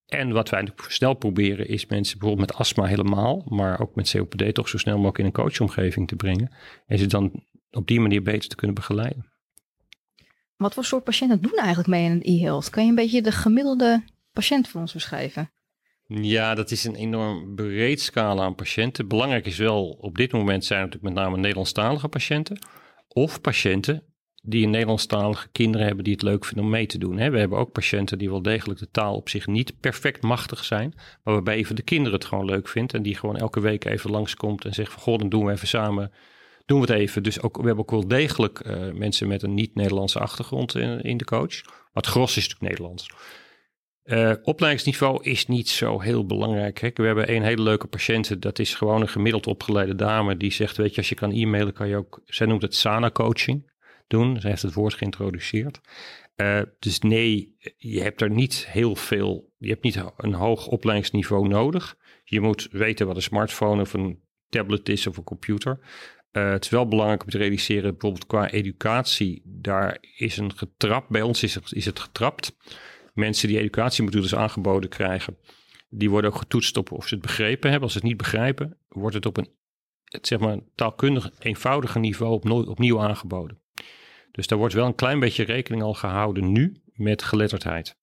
En 0.06 0.32
wat 0.32 0.48
wij 0.48 0.68
snel 0.88 1.14
proberen 1.14 1.68
is 1.68 1.86
mensen 1.86 2.18
bijvoorbeeld 2.18 2.48
met 2.48 2.58
astma 2.58 2.84
helemaal, 2.84 3.44
maar 3.48 3.80
ook 3.80 3.94
met 3.94 4.10
COPD 4.10 4.54
toch 4.54 4.68
zo 4.68 4.78
snel 4.78 4.94
mogelijk 4.96 5.18
in 5.18 5.24
een 5.24 5.32
coachomgeving 5.32 6.08
te 6.08 6.16
brengen. 6.16 6.54
En 6.86 6.98
ze 6.98 7.06
dan 7.06 7.44
op 7.70 7.86
die 7.86 8.00
manier 8.00 8.22
beter 8.22 8.48
te 8.48 8.56
kunnen 8.56 8.76
begeleiden. 8.76 9.30
Wat 10.56 10.74
voor 10.74 10.84
soort 10.84 11.04
patiënten 11.04 11.40
doen 11.40 11.56
eigenlijk 11.56 11.88
mee 11.88 12.04
in 12.04 12.20
e-health? 12.22 12.70
Kan 12.70 12.82
je 12.82 12.88
een 12.88 12.94
beetje 12.94 13.22
de 13.22 13.32
gemiddelde 13.32 14.04
patiënt 14.32 14.68
voor 14.68 14.80
ons 14.80 14.92
beschrijven? 14.92 15.50
Ja, 16.20 16.54
dat 16.54 16.70
is 16.70 16.84
een 16.84 16.94
enorm 16.94 17.54
breed 17.54 18.00
scala 18.00 18.42
aan 18.42 18.54
patiënten. 18.54 19.08
Belangrijk 19.08 19.46
is 19.46 19.56
wel, 19.56 19.88
op 20.00 20.16
dit 20.16 20.32
moment 20.32 20.64
zijn 20.64 20.80
het 20.80 20.88
natuurlijk 20.88 21.14
met 21.14 21.24
name 21.24 21.40
Nederlandstalige 21.40 22.08
patiënten. 22.08 22.58
Of 23.08 23.40
patiënten 23.40 24.02
die 24.42 24.64
een 24.64 24.70
Nederlandstalige 24.70 25.48
kinderen 25.48 25.86
hebben 25.86 26.04
die 26.04 26.12
het 26.12 26.22
leuk 26.22 26.44
vinden 26.44 26.64
om 26.64 26.70
mee 26.70 26.86
te 26.86 26.98
doen. 26.98 27.16
We 27.16 27.38
hebben 27.38 27.58
ook 27.58 27.72
patiënten 27.72 28.18
die 28.18 28.30
wel 28.30 28.42
degelijk 28.42 28.80
de 28.80 28.90
taal 28.90 29.14
op 29.14 29.28
zich 29.28 29.46
niet 29.46 29.80
perfect 29.80 30.22
machtig 30.22 30.64
zijn. 30.64 30.92
Maar 30.96 31.34
waarbij 31.34 31.54
even 31.54 31.76
de 31.76 31.82
kinderen 31.82 32.18
het 32.18 32.24
gewoon 32.24 32.44
leuk 32.44 32.68
vindt. 32.68 32.94
En 32.94 33.02
die 33.02 33.16
gewoon 33.16 33.36
elke 33.36 33.60
week 33.60 33.84
even 33.84 34.10
langskomt 34.10 34.64
en 34.64 34.72
zegt 34.72 34.92
van 34.92 35.02
goh, 35.02 35.18
dan 35.18 35.28
doen 35.28 35.44
we 35.44 35.52
even 35.52 35.68
samen. 35.68 36.12
Doen 36.66 36.80
we 36.80 36.92
het 36.92 37.00
even. 37.00 37.22
Dus 37.22 37.42
ook, 37.42 37.56
we 37.56 37.66
hebben 37.66 37.84
ook 37.84 37.90
wel 37.90 38.08
degelijk 38.08 38.66
uh, 38.66 38.92
mensen 38.92 39.28
met 39.28 39.42
een 39.42 39.54
niet-Nederlandse 39.54 40.18
achtergrond 40.18 40.74
in, 40.74 41.00
in, 41.00 41.16
de 41.16 41.24
coach. 41.24 41.64
Maar 41.64 42.02
het 42.02 42.06
gros 42.06 42.36
is 42.36 42.48
natuurlijk 42.48 42.70
Nederlands. 42.70 43.10
Uh, 44.04 44.32
opleidingsniveau 44.42 45.22
is 45.22 45.46
niet 45.46 45.68
zo 45.68 46.00
heel 46.00 46.26
belangrijk. 46.26 46.78
Hè. 46.78 46.90
We 46.94 47.02
hebben 47.02 47.34
een 47.34 47.42
hele 47.42 47.62
leuke 47.62 47.86
patiënt. 47.86 48.42
Dat 48.42 48.58
is 48.58 48.74
gewoon 48.74 49.00
een 49.00 49.08
gemiddeld 49.08 49.46
opgeleide 49.46 49.94
dame. 49.94 50.36
Die 50.36 50.52
zegt, 50.52 50.76
weet 50.76 50.90
je, 50.90 50.96
als 50.96 51.08
je 51.08 51.14
kan 51.14 51.32
e-mailen, 51.32 51.72
kan 51.72 51.88
je 51.88 51.96
ook... 51.96 52.22
Zij 52.24 52.46
noemt 52.46 52.62
het 52.62 52.74
SANA-coaching 52.74 53.70
doen. 54.06 54.40
Zij 54.40 54.50
heeft 54.50 54.62
het 54.62 54.74
woord 54.74 54.94
geïntroduceerd. 54.94 55.80
Uh, 56.36 56.60
dus 56.78 56.98
nee, 56.98 57.56
je 57.76 58.00
hebt 58.00 58.20
er 58.20 58.30
niet 58.30 58.66
heel 58.68 58.96
veel... 58.96 59.52
Je 59.58 59.68
hebt 59.68 59.82
niet 59.82 60.02
een 60.16 60.34
hoog 60.34 60.66
opleidingsniveau 60.66 61.48
nodig. 61.48 61.96
Je 62.24 62.40
moet 62.40 62.68
weten 62.70 63.06
wat 63.06 63.16
een 63.16 63.22
smartphone 63.22 63.80
of 63.80 63.92
een 63.92 64.20
tablet 64.48 64.88
is 64.88 65.06
of 65.06 65.16
een 65.16 65.24
computer. 65.24 65.78
Uh, 66.32 66.50
het 66.50 66.64
is 66.64 66.70
wel 66.70 66.88
belangrijk 66.88 67.22
om 67.22 67.30
te 67.30 67.38
realiseren, 67.38 67.90
bijvoorbeeld 67.90 68.26
qua 68.26 68.50
educatie, 68.50 69.42
daar 69.44 69.98
is 70.16 70.36
een 70.36 70.56
getrap. 70.56 71.06
Bij 71.08 71.22
ons 71.22 71.42
is 71.42 71.58
is 71.70 71.84
het 71.84 72.00
getrapt 72.00 72.56
mensen 73.12 73.48
die 73.48 73.58
educatiemodules 73.58 74.34
aangeboden 74.34 74.90
krijgen, 74.90 75.36
die 75.88 76.10
worden 76.10 76.30
ook 76.30 76.38
getoetst 76.38 76.76
op 76.76 76.92
of 76.92 77.06
ze 77.06 77.14
het 77.14 77.22
begrepen 77.22 77.70
hebben. 77.70 77.82
Als 77.82 77.92
ze 77.92 77.98
het 77.98 78.08
niet 78.08 78.16
begrijpen, 78.16 78.78
wordt 78.88 79.14
het 79.14 79.26
op 79.26 79.36
een 79.36 79.48
het, 80.12 80.26
zeg 80.26 80.38
maar, 80.38 80.58
taalkundig 80.74 81.30
eenvoudiger 81.38 82.00
niveau 82.00 82.32
op, 82.32 82.68
opnieuw 82.68 83.00
aangeboden. 83.00 83.60
Dus 84.30 84.46
daar 84.46 84.58
wordt 84.58 84.74
wel 84.74 84.86
een 84.86 84.94
klein 84.94 85.20
beetje 85.20 85.44
rekening 85.44 85.82
al 85.82 85.94
gehouden 85.94 86.52
nu 86.52 86.82
met 86.92 87.22
geletterdheid. 87.22 87.96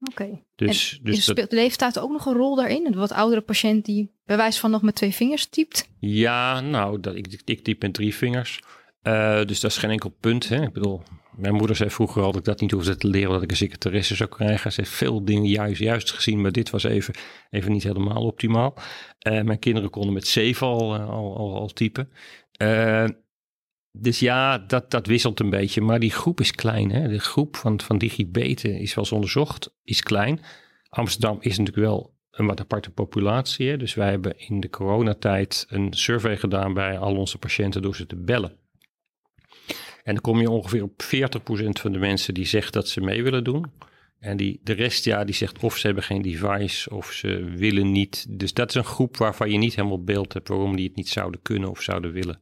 Oké. 0.00 0.42
Dus, 0.56 1.00
dus 1.02 1.24
speelt 1.24 1.52
leeftijd 1.52 1.98
ook 1.98 2.10
nog 2.10 2.26
een 2.26 2.34
rol 2.34 2.56
daarin? 2.56 2.86
Een 2.86 2.94
wat 2.94 3.12
oudere 3.12 3.40
patiënt 3.40 3.84
die 3.84 4.12
bij 4.24 4.36
wijze 4.36 4.60
van 4.60 4.70
nog 4.70 4.82
met 4.82 4.94
twee 4.94 5.14
vingers 5.14 5.46
typt? 5.46 5.88
Ja, 5.98 6.60
nou, 6.60 7.00
dat, 7.00 7.14
ik, 7.14 7.42
ik 7.44 7.64
typ 7.64 7.82
met 7.82 7.94
drie 7.94 8.14
vingers. 8.14 8.60
Uh, 9.02 9.44
dus 9.44 9.60
dat 9.60 9.70
is 9.70 9.76
geen 9.76 9.90
enkel 9.90 10.10
punt. 10.20 10.48
Hè. 10.48 10.62
Ik 10.62 10.72
bedoel, 10.72 11.02
mijn 11.38 11.54
moeder 11.54 11.76
zei 11.76 11.90
vroeger 11.90 12.22
al 12.22 12.30
dat 12.30 12.40
ik 12.40 12.44
dat 12.44 12.60
niet 12.60 12.70
hoefde 12.70 12.96
te 12.96 13.08
leren, 13.08 13.30
dat 13.30 13.42
ik 13.42 13.50
een 13.50 13.56
secretaresse 13.56 14.14
zou 14.14 14.28
krijgen. 14.28 14.72
Ze 14.72 14.80
heeft 14.80 14.92
veel 14.92 15.24
dingen 15.24 15.48
juist, 15.48 15.80
juist 15.80 16.12
gezien, 16.12 16.40
maar 16.40 16.52
dit 16.52 16.70
was 16.70 16.84
even, 16.84 17.14
even 17.50 17.72
niet 17.72 17.82
helemaal 17.82 18.26
optimaal. 18.26 18.74
Uh, 18.76 19.42
mijn 19.42 19.58
kinderen 19.58 19.90
konden 19.90 20.12
met 20.12 20.26
zeven 20.26 20.66
al, 20.66 20.94
uh, 20.94 21.08
al, 21.08 21.36
al, 21.36 21.68
typen. 21.68 22.10
Uh, 22.62 23.04
dus 23.92 24.18
ja, 24.18 24.58
dat, 24.58 24.90
dat 24.90 25.06
wisselt 25.06 25.40
een 25.40 25.50
beetje. 25.50 25.80
Maar 25.80 26.00
die 26.00 26.10
groep 26.10 26.40
is 26.40 26.52
klein. 26.52 26.90
Hè? 26.90 27.08
De 27.08 27.18
groep 27.18 27.56
van, 27.56 27.80
van 27.80 27.98
digibeten 27.98 28.78
is 28.78 28.94
wel 28.94 29.04
eens 29.04 29.12
onderzocht, 29.12 29.74
is 29.82 30.02
klein. 30.02 30.40
Amsterdam 30.88 31.36
is 31.40 31.58
natuurlijk 31.58 31.86
wel 31.86 32.16
een 32.30 32.46
wat 32.46 32.60
aparte 32.60 32.90
populatie. 32.90 33.68
Hè? 33.68 33.76
Dus 33.76 33.94
wij 33.94 34.10
hebben 34.10 34.38
in 34.38 34.60
de 34.60 34.70
coronatijd 34.70 35.66
een 35.68 35.92
survey 35.92 36.36
gedaan 36.36 36.74
bij 36.74 36.98
al 36.98 37.16
onze 37.16 37.38
patiënten 37.38 37.82
door 37.82 37.96
ze 37.96 38.06
te 38.06 38.16
bellen. 38.16 38.56
En 40.08 40.14
dan 40.14 40.22
kom 40.22 40.40
je 40.40 40.50
ongeveer 40.50 40.82
op 40.82 41.02
40% 41.02 41.06
van 41.80 41.92
de 41.92 41.98
mensen 41.98 42.34
die 42.34 42.46
zegt 42.46 42.72
dat 42.72 42.88
ze 42.88 43.00
mee 43.00 43.22
willen 43.22 43.44
doen. 43.44 43.64
En 44.20 44.36
die, 44.36 44.60
de 44.62 44.72
rest, 44.72 45.04
ja, 45.04 45.24
die 45.24 45.34
zegt 45.34 45.58
of 45.58 45.76
ze 45.76 45.86
hebben 45.86 46.04
geen 46.04 46.22
device 46.22 46.94
of 46.94 47.12
ze 47.12 47.44
willen 47.44 47.92
niet. 47.92 48.26
Dus 48.28 48.52
dat 48.52 48.68
is 48.68 48.74
een 48.74 48.84
groep 48.84 49.16
waarvan 49.16 49.50
je 49.50 49.58
niet 49.58 49.74
helemaal 49.74 50.04
beeld 50.04 50.32
hebt 50.32 50.48
waarom 50.48 50.76
die 50.76 50.86
het 50.86 50.96
niet 50.96 51.08
zouden 51.08 51.42
kunnen 51.42 51.70
of 51.70 51.82
zouden 51.82 52.12
willen. 52.12 52.40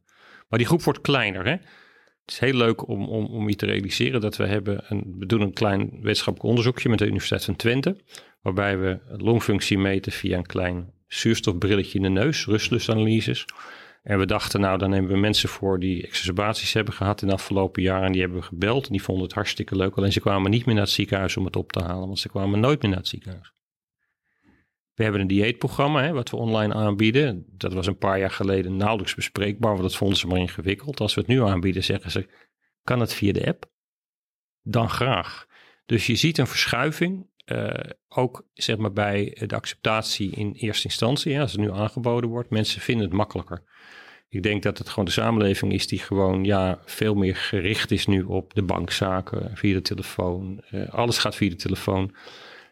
Maar 0.49 0.59
die 0.59 0.67
groep 0.67 0.83
wordt 0.83 1.01
kleiner, 1.01 1.45
hè. 1.45 1.51
Het 1.51 2.31
is 2.31 2.39
heel 2.39 2.53
leuk 2.53 2.87
om, 2.87 3.07
om, 3.07 3.25
om 3.25 3.49
je 3.49 3.55
te 3.55 3.65
realiseren 3.65 4.21
dat 4.21 4.37
we 4.37 4.45
hebben 4.45 4.83
een, 4.87 5.15
we 5.19 5.25
doen 5.25 5.41
een 5.41 5.53
klein 5.53 5.89
wetenschappelijk 6.01 6.49
onderzoekje 6.49 6.89
met 6.89 6.99
de 6.99 7.05
Universiteit 7.05 7.43
van 7.43 7.55
Twente. 7.55 7.97
Waarbij 8.41 8.77
we 8.77 8.99
longfunctie 9.07 9.77
meten 9.77 10.11
via 10.11 10.37
een 10.37 10.45
klein 10.45 10.93
zuurstofbrilletje 11.07 11.97
in 11.97 12.03
de 12.03 12.09
neus, 12.09 12.45
rustlustanalyses. 12.45 13.45
En 14.07 14.19
we 14.19 14.25
dachten, 14.25 14.59
nou, 14.59 14.77
dan 14.77 14.89
nemen 14.89 15.09
we 15.09 15.17
mensen 15.17 15.49
voor 15.49 15.79
die 15.79 16.03
exacerbaties 16.03 16.73
hebben 16.73 16.93
gehad 16.93 17.21
in 17.21 17.27
de 17.27 17.33
afgelopen 17.33 17.81
jaren. 17.81 18.05
En 18.05 18.11
die 18.11 18.21
hebben 18.21 18.39
we 18.39 18.45
gebeld. 18.45 18.85
En 18.85 18.91
die 18.91 19.03
vonden 19.03 19.23
het 19.23 19.33
hartstikke 19.33 19.75
leuk. 19.75 19.95
Alleen 19.95 20.11
ze 20.11 20.19
kwamen 20.19 20.51
niet 20.51 20.65
meer 20.65 20.75
naar 20.75 20.83
het 20.83 20.93
ziekenhuis 20.93 21.37
om 21.37 21.45
het 21.45 21.55
op 21.55 21.71
te 21.71 21.83
halen. 21.83 22.07
Want 22.07 22.19
ze 22.19 22.29
kwamen 22.29 22.59
nooit 22.59 22.81
meer 22.81 22.91
naar 22.91 22.99
het 22.99 23.07
ziekenhuis. 23.07 23.53
We 24.93 25.03
hebben 25.03 25.21
een 25.21 25.27
dieetprogramma, 25.27 26.03
hè, 26.03 26.11
wat 26.11 26.29
we 26.29 26.37
online 26.37 26.73
aanbieden. 26.73 27.45
Dat 27.49 27.73
was 27.73 27.87
een 27.87 27.97
paar 27.97 28.19
jaar 28.19 28.31
geleden 28.31 28.77
nauwelijks 28.77 29.15
bespreekbaar, 29.15 29.71
want 29.71 29.83
dat 29.83 29.95
vonden 29.95 30.17
ze 30.17 30.27
maar 30.27 30.39
ingewikkeld. 30.39 30.99
Als 30.99 31.13
we 31.13 31.21
het 31.21 31.29
nu 31.29 31.41
aanbieden, 31.41 31.83
zeggen 31.83 32.11
ze, 32.11 32.27
kan 32.83 32.99
het 32.99 33.13
via 33.13 33.33
de 33.33 33.47
app? 33.47 33.71
Dan 34.61 34.89
graag. 34.89 35.45
Dus 35.85 36.07
je 36.07 36.15
ziet 36.15 36.37
een 36.37 36.47
verschuiving, 36.47 37.29
uh, 37.45 37.73
ook 38.07 38.47
zeg 38.53 38.77
maar 38.77 38.93
bij 38.93 39.37
de 39.45 39.55
acceptatie 39.55 40.31
in 40.31 40.51
eerste 40.51 40.87
instantie, 40.87 41.39
als 41.39 41.51
het 41.51 41.61
nu 41.61 41.71
aangeboden 41.71 42.29
wordt. 42.29 42.49
Mensen 42.49 42.81
vinden 42.81 43.05
het 43.05 43.15
makkelijker. 43.15 43.63
Ik 44.29 44.43
denk 44.43 44.63
dat 44.63 44.77
het 44.77 44.89
gewoon 44.89 45.05
de 45.05 45.11
samenleving 45.11 45.73
is 45.73 45.87
die 45.87 45.99
gewoon 45.99 46.43
ja, 46.43 46.79
veel 46.85 47.13
meer 47.13 47.35
gericht 47.35 47.91
is 47.91 48.07
nu 48.07 48.23
op 48.23 48.53
de 48.53 48.63
bankzaken, 48.63 49.51
via 49.53 49.73
de 49.73 49.81
telefoon. 49.81 50.61
Uh, 50.71 50.89
alles 50.89 51.17
gaat 51.17 51.35
via 51.35 51.49
de 51.49 51.55
telefoon. 51.55 52.15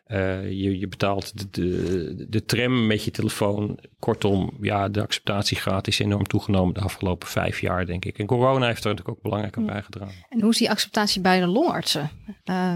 Uh, 0.08 0.50
je, 0.50 0.80
je 0.80 0.88
betaalt 0.88 1.38
de, 1.40 1.50
de, 1.50 2.26
de, 2.30 2.46
tram 2.46 2.88
met 2.88 3.04
je 3.04 3.12
telefoon. 3.12 3.80
Kortom, 4.00 4.58
ja, 4.62 4.90
de 4.90 5.02
acceptatiegraad 5.02 5.88
is 5.88 6.00
enorm 6.00 6.24
toegenomen 6.24 6.74
de 6.74 6.80
afgelopen 6.80 7.28
vijf 7.28 7.62
jaar, 7.62 7.86
denk 7.86 8.06
ik. 8.06 8.18
En 8.18 8.26
corona 8.26 8.68
heeft 8.68 8.84
er 8.84 8.90
natuurlijk 8.90 9.18
ook 9.18 9.24
belangrijk 9.24 9.58
aan 9.58 9.66
bijgedragen. 9.66 10.26
En 10.30 10.42
hoe 10.42 10.50
is 10.50 10.58
die 10.58 10.70
acceptatie 10.70 11.22
bij 11.22 11.40
de 11.40 11.48
longartsen? 11.48 12.10
Uh, 12.46 12.74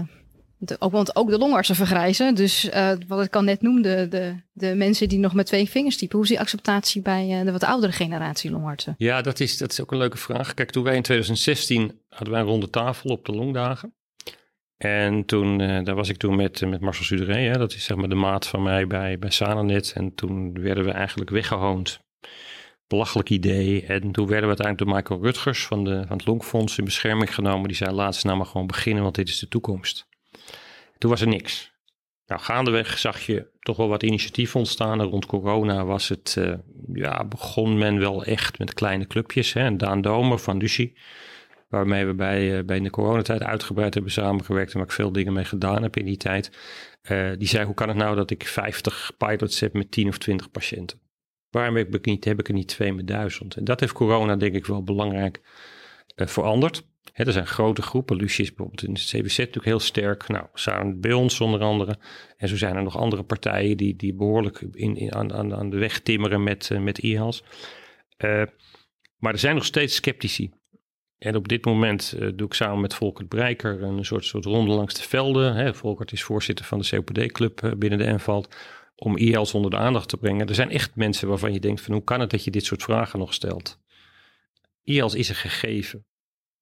ook, 0.78 0.92
want 0.92 1.16
ook 1.16 1.30
de 1.30 1.38
longartsen 1.38 1.74
vergrijzen. 1.74 2.34
Dus 2.34 2.64
uh, 2.64 2.92
wat 3.06 3.24
ik 3.24 3.36
al 3.36 3.42
net 3.42 3.62
noemde, 3.62 4.08
de, 4.08 4.34
de 4.52 4.74
mensen 4.74 5.08
die 5.08 5.18
nog 5.18 5.34
met 5.34 5.46
twee 5.46 5.68
vingers 5.68 5.96
typen. 5.96 6.14
Hoe 6.14 6.24
is 6.24 6.30
die 6.30 6.40
acceptatie 6.40 7.02
bij 7.02 7.38
uh, 7.38 7.44
de 7.44 7.52
wat 7.52 7.64
oudere 7.64 7.92
generatie 7.92 8.50
longartsen? 8.50 8.94
Ja, 8.98 9.22
dat 9.22 9.40
is, 9.40 9.58
dat 9.58 9.72
is 9.72 9.80
ook 9.80 9.92
een 9.92 9.98
leuke 9.98 10.16
vraag. 10.16 10.54
Kijk, 10.54 10.70
toen 10.70 10.84
wij 10.84 10.96
in 10.96 11.02
2016 11.02 12.00
hadden 12.08 12.30
wij 12.30 12.40
een 12.40 12.46
ronde 12.46 12.70
tafel 12.70 13.10
op 13.10 13.24
de 13.24 13.32
longdagen. 13.32 13.94
En 14.76 15.24
toen, 15.24 15.60
uh, 15.60 15.84
daar 15.84 15.94
was 15.94 16.08
ik 16.08 16.16
toen 16.16 16.36
met, 16.36 16.60
met 16.66 16.80
Marcel 16.80 17.04
Suderé, 17.04 17.58
dat 17.58 17.72
is 17.72 17.84
zeg 17.84 17.96
maar 17.96 18.08
de 18.08 18.14
maat 18.14 18.46
van 18.46 18.62
mij 18.62 18.86
bij, 18.86 19.18
bij 19.18 19.30
Sananet. 19.30 19.92
En 19.94 20.14
toen 20.14 20.60
werden 20.60 20.84
we 20.84 20.90
eigenlijk 20.90 21.30
weggehoond. 21.30 22.00
Belachelijk 22.86 23.30
idee. 23.30 23.86
En 23.86 24.12
toen 24.12 24.26
werden 24.26 24.48
we 24.48 24.56
uiteindelijk 24.56 24.78
door 24.78 24.96
Michael 24.96 25.22
Rutgers 25.22 25.66
van, 25.66 25.84
de, 25.84 26.04
van 26.06 26.16
het 26.16 26.26
Longfonds 26.26 26.78
in 26.78 26.84
bescherming 26.84 27.34
genomen. 27.34 27.68
Die 27.68 27.76
zei, 27.76 27.90
laat 27.92 28.16
ze 28.16 28.26
nou 28.26 28.38
maar 28.38 28.46
gewoon 28.46 28.66
beginnen, 28.66 29.02
want 29.02 29.14
dit 29.14 29.28
is 29.28 29.38
de 29.38 29.48
toekomst. 29.48 30.08
Toen 31.00 31.10
was 31.10 31.20
er 31.20 31.28
niks. 31.28 31.72
Nou, 32.26 32.40
gaandeweg 32.40 32.98
zag 32.98 33.20
je 33.20 33.50
toch 33.60 33.76
wel 33.76 33.88
wat 33.88 34.02
initiatief 34.02 34.56
ontstaan. 34.56 35.02
rond 35.02 35.26
corona 35.26 35.84
was 35.84 36.08
het, 36.08 36.36
uh, 36.38 36.54
ja, 36.92 37.24
begon 37.24 37.78
men 37.78 37.98
wel 37.98 38.24
echt 38.24 38.58
met 38.58 38.74
kleine 38.74 39.06
clubjes. 39.06 39.52
Hè. 39.52 39.76
Daan 39.76 40.00
Domer 40.00 40.38
van 40.38 40.56
Lucie, 40.56 40.98
waarmee 41.68 42.06
we 42.06 42.14
bij, 42.14 42.58
uh, 42.58 42.64
bij 42.64 42.80
de 42.80 42.90
coronatijd 42.90 43.42
uitgebreid 43.42 43.94
hebben 43.94 44.12
samengewerkt 44.12 44.72
en 44.72 44.78
waar 44.78 44.86
ik 44.86 44.94
veel 44.94 45.12
dingen 45.12 45.32
mee 45.32 45.44
gedaan 45.44 45.82
heb 45.82 45.96
in 45.96 46.04
die 46.04 46.16
tijd. 46.16 46.50
Uh, 47.10 47.30
die 47.38 47.48
zei, 47.48 47.64
hoe 47.64 47.74
kan 47.74 47.88
het 47.88 47.96
nou 47.96 48.16
dat 48.16 48.30
ik 48.30 48.46
50 48.46 49.12
pilots 49.18 49.60
heb 49.60 49.72
met 49.72 49.90
10 49.90 50.08
of 50.08 50.18
20 50.18 50.50
patiënten? 50.50 51.00
Waarom 51.50 51.76
heb 51.76 51.94
ik, 51.94 52.04
niet, 52.04 52.24
heb 52.24 52.38
ik 52.38 52.48
er 52.48 52.54
niet 52.54 52.68
twee 52.68 52.92
met 52.92 53.06
duizend? 53.06 53.56
En 53.56 53.64
dat 53.64 53.80
heeft 53.80 53.92
corona 53.92 54.36
denk 54.36 54.54
ik 54.54 54.66
wel 54.66 54.82
belangrijk 54.82 55.40
veranderd 56.16 56.88
er 57.12 57.32
zijn 57.32 57.46
grote 57.46 57.82
groepen. 57.82 58.16
Lucie 58.16 58.46
bijvoorbeeld 58.46 58.82
in 58.82 58.92
het 58.92 59.02
CBZ 59.02 59.38
natuurlijk 59.38 59.64
heel 59.64 59.80
sterk. 59.80 60.28
Nou, 60.28 60.46
samen 60.54 61.00
bij 61.00 61.12
ons 61.12 61.40
onder 61.40 61.60
andere. 61.60 61.98
En 62.36 62.48
zo 62.48 62.56
zijn 62.56 62.76
er 62.76 62.82
nog 62.82 62.96
andere 62.96 63.22
partijen 63.22 63.76
die, 63.76 63.96
die 63.96 64.14
behoorlijk 64.14 64.60
in, 64.72 64.96
in, 64.96 65.14
aan, 65.14 65.54
aan 65.54 65.70
de 65.70 65.78
weg 65.78 66.00
timmeren 66.00 66.42
met, 66.42 66.70
uh, 66.72 66.80
met. 66.80 67.02
Uh, 67.02 67.22
maar 69.18 69.32
er 69.32 69.38
zijn 69.38 69.54
nog 69.54 69.64
steeds 69.64 69.94
sceptici. 69.94 70.50
En 71.18 71.36
op 71.36 71.48
dit 71.48 71.64
moment 71.64 72.14
uh, 72.18 72.28
doe 72.34 72.46
ik 72.46 72.54
samen 72.54 72.80
met 72.80 72.94
Volkert 72.94 73.28
Breiker 73.28 73.82
een 73.82 74.04
soort, 74.04 74.24
soort 74.24 74.44
ronde 74.44 74.72
langs 74.72 74.94
de 74.94 75.02
velden. 75.02 75.54
Hè. 75.54 75.74
Volkert 75.74 76.12
is 76.12 76.22
voorzitter 76.22 76.64
van 76.64 76.78
de 76.78 76.88
COPD-club 76.88 77.74
binnen 77.78 77.98
de 77.98 78.04
Envald. 78.04 78.56
Om 78.94 79.16
IELTS 79.16 79.54
onder 79.54 79.70
de 79.70 79.76
aandacht 79.76 80.08
te 80.08 80.16
brengen. 80.16 80.48
Er 80.48 80.54
zijn 80.54 80.70
echt 80.70 80.96
mensen 80.96 81.28
waarvan 81.28 81.52
je 81.52 81.60
denkt 81.60 81.80
van 81.80 81.94
hoe 81.94 82.04
kan 82.04 82.20
het 82.20 82.30
dat 82.30 82.44
je 82.44 82.50
dit 82.50 82.64
soort 82.64 82.82
vragen 82.82 83.18
nog 83.18 83.34
stelt? 83.34 83.78
IELTS 84.82 85.14
is 85.14 85.28
een 85.28 85.34
gegeven. 85.34 86.04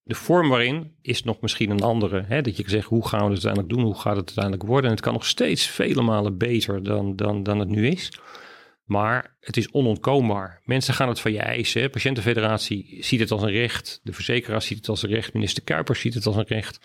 De 0.09 0.15
vorm 0.15 0.49
waarin 0.49 0.95
is 1.01 1.23
nog 1.23 1.41
misschien 1.41 1.69
een 1.69 1.81
andere. 1.81 2.23
Hè? 2.27 2.41
Dat 2.41 2.57
je 2.57 2.63
zegt, 2.65 2.87
hoe 2.87 3.07
gaan 3.07 3.19
we 3.19 3.25
het 3.25 3.45
uiteindelijk 3.45 3.73
doen? 3.73 3.83
Hoe 3.83 3.99
gaat 3.99 4.15
het 4.15 4.25
uiteindelijk 4.25 4.63
worden? 4.63 4.85
En 4.85 4.95
het 4.95 5.05
kan 5.05 5.13
nog 5.13 5.25
steeds 5.25 5.67
vele 5.67 6.01
malen 6.01 6.37
beter 6.37 6.83
dan, 6.83 7.15
dan, 7.15 7.43
dan 7.43 7.59
het 7.59 7.69
nu 7.69 7.87
is. 7.87 8.11
Maar 8.83 9.37
het 9.39 9.57
is 9.57 9.71
onontkoombaar. 9.71 10.61
Mensen 10.63 10.93
gaan 10.93 11.07
het 11.07 11.19
van 11.19 11.31
je 11.31 11.39
eisen. 11.39 11.81
De 11.81 11.89
patiëntenfederatie 11.89 12.97
ziet 13.03 13.19
het 13.19 13.31
als 13.31 13.41
een 13.41 13.51
recht. 13.51 13.99
De 14.03 14.13
verzekeraar 14.13 14.61
ziet 14.61 14.77
het 14.77 14.89
als 14.89 15.03
een 15.03 15.09
recht. 15.09 15.33
Minister 15.33 15.63
Kuipers 15.63 15.99
ziet 15.99 16.13
het 16.13 16.25
als 16.25 16.35
een 16.35 16.47
recht. 16.47 16.79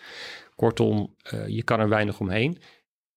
Kortom, 0.55 1.15
uh, 1.33 1.47
je 1.47 1.63
kan 1.63 1.79
er 1.79 1.89
weinig 1.89 2.19
omheen. 2.19 2.57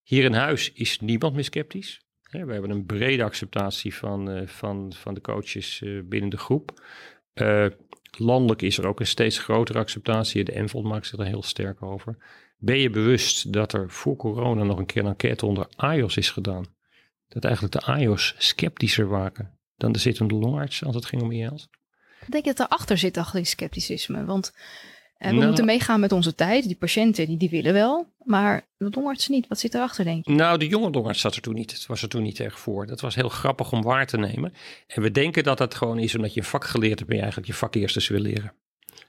Hier 0.03 0.25
in 0.25 0.35
huis 0.35 0.73
is 0.73 1.01
niemand 1.01 1.35
meer 1.35 1.45
sceptisch. 1.45 2.01
we 2.31 2.39
hebben 2.39 2.71
een 2.71 2.87
brede 2.87 3.25
acceptatie 3.25 3.95
van, 3.95 4.31
uh, 4.31 4.47
van, 4.47 4.93
van 4.97 5.15
de 5.15 5.21
coaches 5.21 5.81
uh, 5.81 6.03
binnen 6.05 6.31
de 6.31 6.39
groep. 6.39 6.83
Landelijk 8.11 8.63
is 8.63 8.79
er 8.79 8.87
ook 8.87 9.01
een 9.01 9.07
steeds 9.07 9.39
grotere 9.39 9.79
acceptatie. 9.79 10.45
De 10.45 10.53
Envold 10.53 10.85
maakt 10.85 11.07
zich 11.07 11.19
er 11.19 11.27
heel 11.27 11.43
sterk 11.43 11.83
over. 11.83 12.17
Ben 12.59 12.79
je 12.79 12.91
bewust 12.91 13.53
dat 13.53 13.73
er 13.73 13.91
voor 13.91 14.17
corona 14.17 14.63
nog 14.63 14.79
een 14.79 14.87
keer 14.87 15.03
een 15.03 15.09
enquête 15.09 15.47
onder 15.47 15.69
AIOS 15.77 16.17
is 16.17 16.31
gedaan? 16.31 16.77
dat 17.29 17.45
eigenlijk 17.45 17.75
de 17.75 17.93
AIOS 17.93 18.35
sceptischer 18.39 19.09
waren 19.09 19.59
dan 19.77 19.93
de 19.93 19.99
zittende 19.99 20.35
longarts 20.35 20.85
als 20.85 20.95
het 20.95 21.07
ging 21.07 21.23
om 21.23 21.33
IEL's? 21.33 21.69
Ik 22.21 22.31
denk 22.31 22.45
dat 22.45 22.59
erachter 22.59 22.99
zit 22.99 23.17
achter 23.17 23.37
die 23.37 23.49
scepticisme. 23.49 24.25
Want 24.25 24.53
eh, 25.19 25.29
we 25.29 25.35
nou, 25.35 25.47
moeten 25.47 25.65
meegaan 25.65 26.01
met 26.01 26.13
onze 26.13 26.35
tijd. 26.35 26.65
Die 26.65 26.77
patiënten 26.77 27.27
die, 27.27 27.37
die 27.37 27.51
willen 27.51 27.73
wel, 27.73 28.13
maar 28.25 28.67
de 28.77 28.89
longarts 28.91 29.29
niet. 29.29 29.49
Wat 29.49 29.59
zit 29.59 29.75
erachter, 29.75 30.05
denk 30.05 30.27
je? 30.27 30.33
Nou, 30.33 30.59
de 30.59 30.67
jonge 30.67 30.91
longarts 30.91 31.21
zat 31.21 31.35
er 31.35 31.43
toen 31.43 31.55
niet. 31.55 31.73
Het 31.73 31.87
was 31.87 32.03
er 32.03 32.09
toen 32.09 32.23
niet 32.23 32.41
erg 32.41 32.59
voor. 32.59 32.87
Dat 32.87 33.01
was 33.01 33.15
heel 33.15 33.29
grappig 33.29 33.73
om 33.73 33.83
waar 33.83 34.07
te 34.07 34.19
nemen. 34.19 34.53
En 34.87 35.03
we 35.03 35.11
denken 35.11 35.43
dat 35.43 35.59
dat 35.59 35.75
gewoon 35.75 35.99
is 35.99 36.15
omdat 36.15 36.35
je 36.35 36.41
een 36.41 36.47
vak 36.47 36.65
geleerd 36.65 36.99
hebt 36.99 37.11
en 37.11 37.17
je 37.17 37.23
eigenlijk 37.23 37.53
je 37.53 37.59
vak 37.59 37.75
eerst 37.75 37.97
eens 37.97 38.09
wil 38.09 38.21
leren 38.21 38.53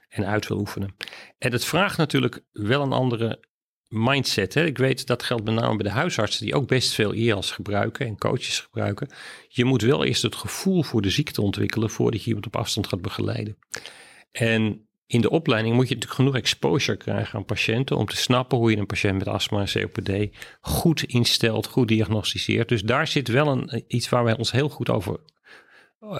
en 0.08 0.26
uit 0.26 0.46
wil 0.46 0.58
oefenen. 0.58 0.96
En 1.38 1.52
het 1.52 1.64
vraagt 1.64 1.96
natuurlijk 1.96 2.42
wel 2.52 2.82
een 2.82 2.92
andere 2.92 3.40
mindset. 3.88 4.54
Hè? 4.54 4.64
Ik 4.64 4.78
weet 4.78 5.06
dat 5.06 5.22
geldt 5.22 5.44
met 5.44 5.54
name 5.54 5.76
bij 5.76 5.86
de 5.86 5.98
huisartsen 5.98 6.44
die 6.44 6.54
ook 6.54 6.68
best 6.68 6.94
veel 6.94 7.14
IAS 7.14 7.50
gebruiken 7.50 8.06
en 8.06 8.18
coaches 8.18 8.60
gebruiken. 8.60 9.10
Je 9.48 9.64
moet 9.64 9.82
wel 9.82 10.04
eerst 10.04 10.22
het 10.22 10.34
gevoel 10.34 10.82
voor 10.82 11.02
de 11.02 11.10
ziekte 11.10 11.42
ontwikkelen 11.42 11.90
voordat 11.90 12.20
je 12.20 12.26
iemand 12.26 12.46
op 12.46 12.56
afstand 12.56 12.86
gaat 12.86 13.02
begeleiden. 13.02 13.58
En 14.30 14.88
in 15.10 15.20
de 15.20 15.30
opleiding 15.30 15.74
moet 15.74 15.88
je 15.88 15.94
natuurlijk 15.94 16.20
genoeg 16.20 16.36
exposure 16.36 16.96
krijgen 16.96 17.38
aan 17.38 17.44
patiënten 17.44 17.96
om 17.96 18.06
te 18.06 18.16
snappen 18.16 18.58
hoe 18.58 18.70
je 18.70 18.76
een 18.76 18.86
patiënt 18.86 19.18
met 19.18 19.28
astma 19.28 19.60
en 19.60 19.82
COPD 19.82 20.36
goed 20.60 21.02
instelt, 21.02 21.66
goed 21.66 21.88
diagnosticeert. 21.88 22.68
Dus 22.68 22.82
daar 22.82 23.06
zit 23.06 23.28
wel 23.28 23.46
een, 23.46 23.84
iets 23.86 24.08
waar 24.08 24.24
wij 24.24 24.36
ons 24.36 24.52
heel 24.52 24.68
goed 24.68 24.90
over 24.90 25.20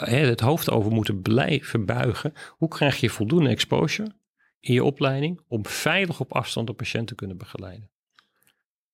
het 0.01 0.41
hoofd 0.41 0.71
over 0.71 0.93
moeten 0.93 1.23
blijven 1.23 1.87
buigen. 1.87 2.33
Hoe 2.49 2.69
krijg 2.69 3.01
je 3.01 3.11
voldoende 3.11 3.51
exposure? 3.51 4.19
in 4.61 4.75
je 4.75 4.85
opleiding 4.85 5.41
om 5.49 5.67
veilig 5.67 6.21
op 6.21 6.33
afstand 6.33 6.67
de 6.67 6.73
patiënt 6.73 7.07
te 7.07 7.15
kunnen 7.15 7.37
begeleiden. 7.37 7.91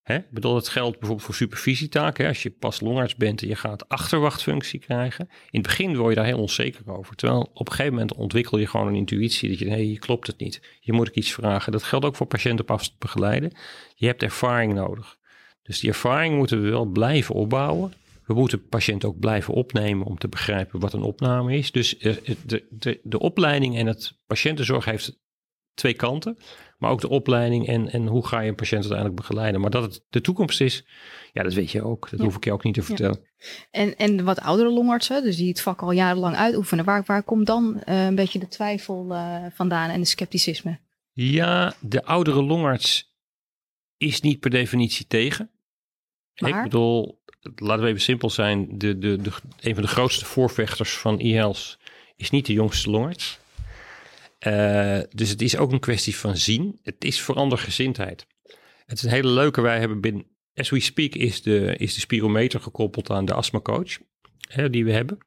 Hè? 0.06 0.16
Ik 0.16 0.30
bedoel, 0.30 0.54
dat 0.54 0.68
geldt 0.68 0.98
bijvoorbeeld 0.98 1.26
voor 1.26 1.34
supervisietaken. 1.34 2.26
Als 2.26 2.42
je 2.42 2.50
pas 2.50 2.80
longarts 2.80 3.16
bent 3.16 3.42
en 3.42 3.48
je 3.48 3.54
gaat 3.54 3.88
achterwachtfunctie 3.88 4.78
krijgen. 4.78 5.28
In 5.30 5.60
het 5.60 5.62
begin 5.62 5.96
word 5.96 6.08
je 6.08 6.14
daar 6.14 6.24
heel 6.24 6.40
onzeker 6.40 6.90
over. 6.90 7.16
Terwijl 7.16 7.50
op 7.52 7.66
een 7.66 7.72
gegeven 7.72 7.92
moment 7.92 8.14
ontwikkel 8.14 8.58
je 8.58 8.66
gewoon 8.66 8.86
een 8.86 8.94
intuïtie. 8.94 9.48
Dat 9.48 9.58
je 9.58 9.68
hey, 9.68 9.96
klopt 10.00 10.26
het 10.26 10.38
niet. 10.38 10.78
Je 10.80 10.92
moet 10.92 11.08
ik 11.08 11.14
iets 11.14 11.32
vragen. 11.32 11.72
Dat 11.72 11.82
geldt 11.82 12.04
ook 12.04 12.16
voor 12.16 12.26
patiënten 12.26 12.64
op 12.64 12.70
afstand 12.70 12.98
begeleiden. 12.98 13.52
Je 13.94 14.06
hebt 14.06 14.22
ervaring 14.22 14.74
nodig. 14.74 15.16
Dus 15.62 15.80
die 15.80 15.90
ervaring 15.90 16.36
moeten 16.36 16.62
we 16.62 16.70
wel 16.70 16.84
blijven 16.84 17.34
opbouwen. 17.34 17.92
We 18.26 18.34
moeten 18.34 18.68
patiënt 18.68 19.04
ook 19.04 19.18
blijven 19.18 19.54
opnemen 19.54 20.06
om 20.06 20.18
te 20.18 20.28
begrijpen 20.28 20.80
wat 20.80 20.92
een 20.92 21.02
opname 21.02 21.56
is. 21.56 21.72
Dus 21.72 21.98
de, 21.98 22.36
de, 22.46 22.66
de, 22.70 23.00
de 23.02 23.18
opleiding 23.18 23.76
en 23.76 23.86
het 23.86 24.18
patiëntenzorg 24.26 24.84
heeft 24.84 25.18
twee 25.74 25.94
kanten. 25.94 26.38
Maar 26.76 26.90
ook 26.90 27.00
de 27.00 27.08
opleiding 27.08 27.66
en, 27.66 27.90
en 27.90 28.06
hoe 28.06 28.26
ga 28.26 28.40
je 28.40 28.48
een 28.48 28.54
patiënt 28.54 28.80
uiteindelijk 28.80 29.20
begeleiden. 29.20 29.60
Maar 29.60 29.70
dat 29.70 29.82
het 29.82 30.04
de 30.10 30.20
toekomst 30.20 30.60
is, 30.60 30.84
ja, 31.32 31.42
dat 31.42 31.54
weet 31.54 31.70
je 31.70 31.82
ook. 31.82 32.10
Dat 32.10 32.20
hoef 32.20 32.36
ik 32.36 32.44
je 32.44 32.52
ook 32.52 32.64
niet 32.64 32.74
te 32.74 32.82
vertellen. 32.82 33.20
En, 33.70 33.96
en 33.96 34.24
wat 34.24 34.40
oudere 34.40 34.70
longartsen, 34.70 35.22
dus 35.22 35.36
die 35.36 35.48
het 35.48 35.60
vak 35.60 35.82
al 35.82 35.90
jarenlang 35.90 36.36
uitoefenen, 36.36 36.84
waar, 36.84 37.02
waar 37.06 37.22
komt 37.22 37.46
dan 37.46 37.82
uh, 37.88 38.04
een 38.06 38.14
beetje 38.14 38.38
de 38.38 38.48
twijfel 38.48 39.12
uh, 39.12 39.46
vandaan 39.54 39.90
en 39.90 40.00
de 40.00 40.06
scepticisme? 40.06 40.78
Ja, 41.12 41.74
de 41.80 42.04
oudere 42.04 42.42
longarts 42.42 43.14
is 43.96 44.20
niet 44.20 44.40
per 44.40 44.50
definitie 44.50 45.06
tegen. 45.06 45.50
Maar? 46.34 46.50
Ik 46.50 46.62
bedoel, 46.62 47.22
laten 47.54 47.82
we 47.82 47.88
even 47.88 48.00
simpel 48.00 48.30
zijn. 48.30 48.78
De, 48.78 48.98
de, 48.98 49.16
de, 49.16 49.30
een 49.60 49.74
van 49.74 49.82
de 49.82 49.88
grootste 49.88 50.24
voorvechters 50.24 50.96
van 50.96 51.18
e-health 51.18 51.78
is 52.16 52.30
niet 52.30 52.46
de 52.46 52.52
jongste 52.52 52.90
longarts. 52.90 53.38
Uh, 54.46 54.98
dus 55.10 55.30
het 55.30 55.42
is 55.42 55.56
ook 55.56 55.72
een 55.72 55.80
kwestie 55.80 56.16
van 56.16 56.36
zien. 56.36 56.78
Het 56.82 57.04
is 57.04 57.20
verandergezindheid. 57.20 58.26
Het 58.86 58.98
is 58.98 59.02
een 59.02 59.10
hele 59.10 59.28
leuke. 59.28 59.60
Wij 59.60 59.78
hebben 59.78 60.00
binnen, 60.00 60.26
as 60.54 60.70
we 60.70 60.80
speak, 60.80 61.14
is 61.14 61.42
de, 61.42 61.76
is 61.76 61.94
de 61.94 62.00
spirometer 62.00 62.60
gekoppeld 62.60 63.10
aan 63.10 63.24
de 63.24 63.34
astmacoach 63.34 63.98
hè, 64.48 64.70
die 64.70 64.84
we 64.84 64.92
hebben. 64.92 65.18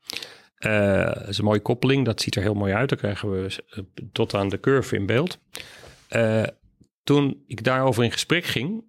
Uh, 0.59 1.05
dat 1.05 1.27
is 1.27 1.37
een 1.37 1.45
mooie 1.45 1.59
koppeling. 1.59 2.05
Dat 2.05 2.21
ziet 2.21 2.35
er 2.35 2.41
heel 2.41 2.53
mooi 2.53 2.73
uit. 2.73 2.89
Dan 2.89 2.97
krijgen 2.97 3.31
we 3.31 3.63
uh, 3.75 3.83
tot 4.11 4.33
aan 4.33 4.49
de 4.49 4.59
curve 4.59 4.95
in 4.95 5.05
beeld. 5.05 5.39
Toen 7.03 7.43
ik 7.47 7.63
daarover 7.63 8.03
in 8.03 8.11
gesprek 8.11 8.45
ging, 8.45 8.83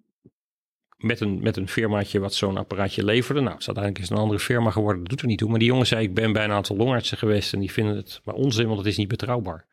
met 0.97 1.19
een, 1.19 1.41
met 1.41 1.57
een 1.57 1.67
firmaatje 1.67 2.19
wat 2.19 2.33
zo'n 2.33 2.57
apparaatje 2.57 3.03
leverde. 3.03 3.39
Nou, 3.39 3.51
het 3.51 3.61
is 3.61 3.67
uiteindelijk 3.67 4.05
is 4.05 4.11
een 4.11 4.21
andere 4.21 4.39
firma 4.39 4.71
geworden, 4.71 5.01
dat 5.01 5.09
doet 5.09 5.21
er 5.21 5.27
niet 5.27 5.37
toe. 5.37 5.49
Maar 5.49 5.59
die 5.59 5.67
jongen 5.67 5.87
zei, 5.87 6.03
ik 6.03 6.13
ben 6.13 6.33
bij 6.33 6.43
een 6.43 6.51
aantal 6.51 6.75
longartsen 6.75 7.17
geweest 7.17 7.53
en 7.53 7.59
die 7.59 7.71
vinden 7.71 7.95
het 7.95 8.21
maar 8.23 8.35
onzin, 8.35 8.65
want 8.65 8.77
het 8.77 8.87
is 8.87 8.97
niet 8.97 9.07
betrouwbaar. 9.07 9.67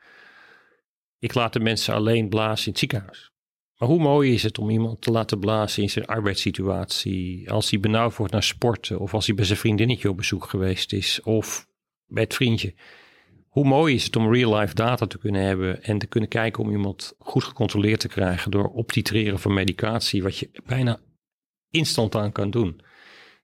Ik 1.19 1.35
laat 1.35 1.53
de 1.53 1.61
mensen 1.61 1.95
alleen 1.95 2.29
blazen 2.29 2.65
in 2.65 2.71
het 2.71 2.79
ziekenhuis. 2.79 3.31
Maar 3.79 3.89
hoe 3.89 4.01
mooi 4.01 4.33
is 4.33 4.43
het 4.43 4.59
om 4.59 4.71
iemand 4.71 5.01
te 5.01 5.11
laten 5.11 5.39
blazen 5.39 5.83
in 5.83 5.91
zijn 5.91 6.07
arbeidssituatie, 6.07 7.51
als 7.51 7.71
hij 7.71 7.81
benauwd 7.81 8.17
wordt 8.17 8.33
naar 8.33 8.43
sporten, 8.43 8.99
of 8.99 9.15
als 9.15 9.27
hij 9.27 9.35
bij 9.35 9.45
zijn 9.45 9.59
vriendinnetje 9.59 10.09
op 10.09 10.17
bezoek 10.17 10.45
geweest 10.45 10.93
is, 10.93 11.21
of 11.23 11.67
bij 12.07 12.23
het 12.23 12.35
vriendje. 12.35 12.75
Hoe 13.49 13.65
mooi 13.65 13.95
is 13.95 14.05
het 14.05 14.17
om 14.17 14.35
real-life 14.35 14.75
data 14.75 15.07
te 15.07 15.19
kunnen 15.19 15.43
hebben 15.43 15.83
en 15.83 15.99
te 15.99 16.07
kunnen 16.07 16.29
kijken 16.29 16.63
om 16.63 16.71
iemand 16.71 17.15
goed 17.19 17.45
gecontroleerd 17.45 18.01
te 18.01 18.09
krijgen 18.09 18.51
door 18.51 18.69
op 18.69 18.93
titreren 18.93 19.39
van 19.39 19.55
medicatie, 19.55 20.23
wat 20.23 20.39
je 20.39 20.51
bijna 20.67 21.01
instant 21.71 22.15
aan 22.15 22.33
kan 22.33 22.51
doen. 22.51 22.81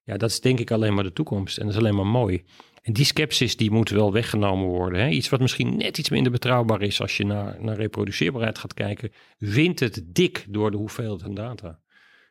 Ja, 0.04 0.16
dat 0.16 0.30
is 0.30 0.40
denk 0.40 0.60
ik 0.60 0.70
alleen 0.70 0.94
maar 0.94 1.04
de 1.04 1.12
toekomst 1.12 1.58
en 1.58 1.64
dat 1.64 1.74
is 1.74 1.80
alleen 1.80 1.96
maar 1.96 2.06
mooi. 2.06 2.44
En 2.84 2.92
die 2.92 3.04
sceptisch 3.04 3.56
die 3.56 3.70
moet 3.70 3.90
wel 3.90 4.12
weggenomen 4.12 4.66
worden. 4.66 5.00
Hè? 5.00 5.08
Iets 5.08 5.28
wat 5.28 5.40
misschien 5.40 5.76
net 5.76 5.98
iets 5.98 6.08
minder 6.10 6.32
betrouwbaar 6.32 6.82
is 6.82 7.00
als 7.00 7.16
je 7.16 7.24
naar, 7.24 7.56
naar 7.60 7.76
reproduceerbaarheid 7.76 8.58
gaat 8.58 8.74
kijken, 8.74 9.12
wint 9.38 9.80
het 9.80 10.02
dik 10.06 10.46
door 10.48 10.70
de 10.70 10.76
hoeveelheid 10.76 11.22
aan 11.22 11.34
data. 11.34 11.80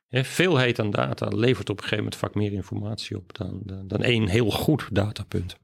Veelheid 0.10 0.80
aan 0.80 0.92
data 0.92 1.28
levert 1.28 1.70
op 1.70 1.76
een 1.78 1.84
gegeven 1.84 2.04
moment 2.04 2.16
vaak 2.16 2.36
meer 2.36 2.52
informatie 2.52 3.18
op 3.18 3.36
dan, 3.36 3.62
dan 3.88 4.04
één 4.04 4.28
heel 4.28 4.50
goed 4.50 4.88
datapunt. 4.92 5.58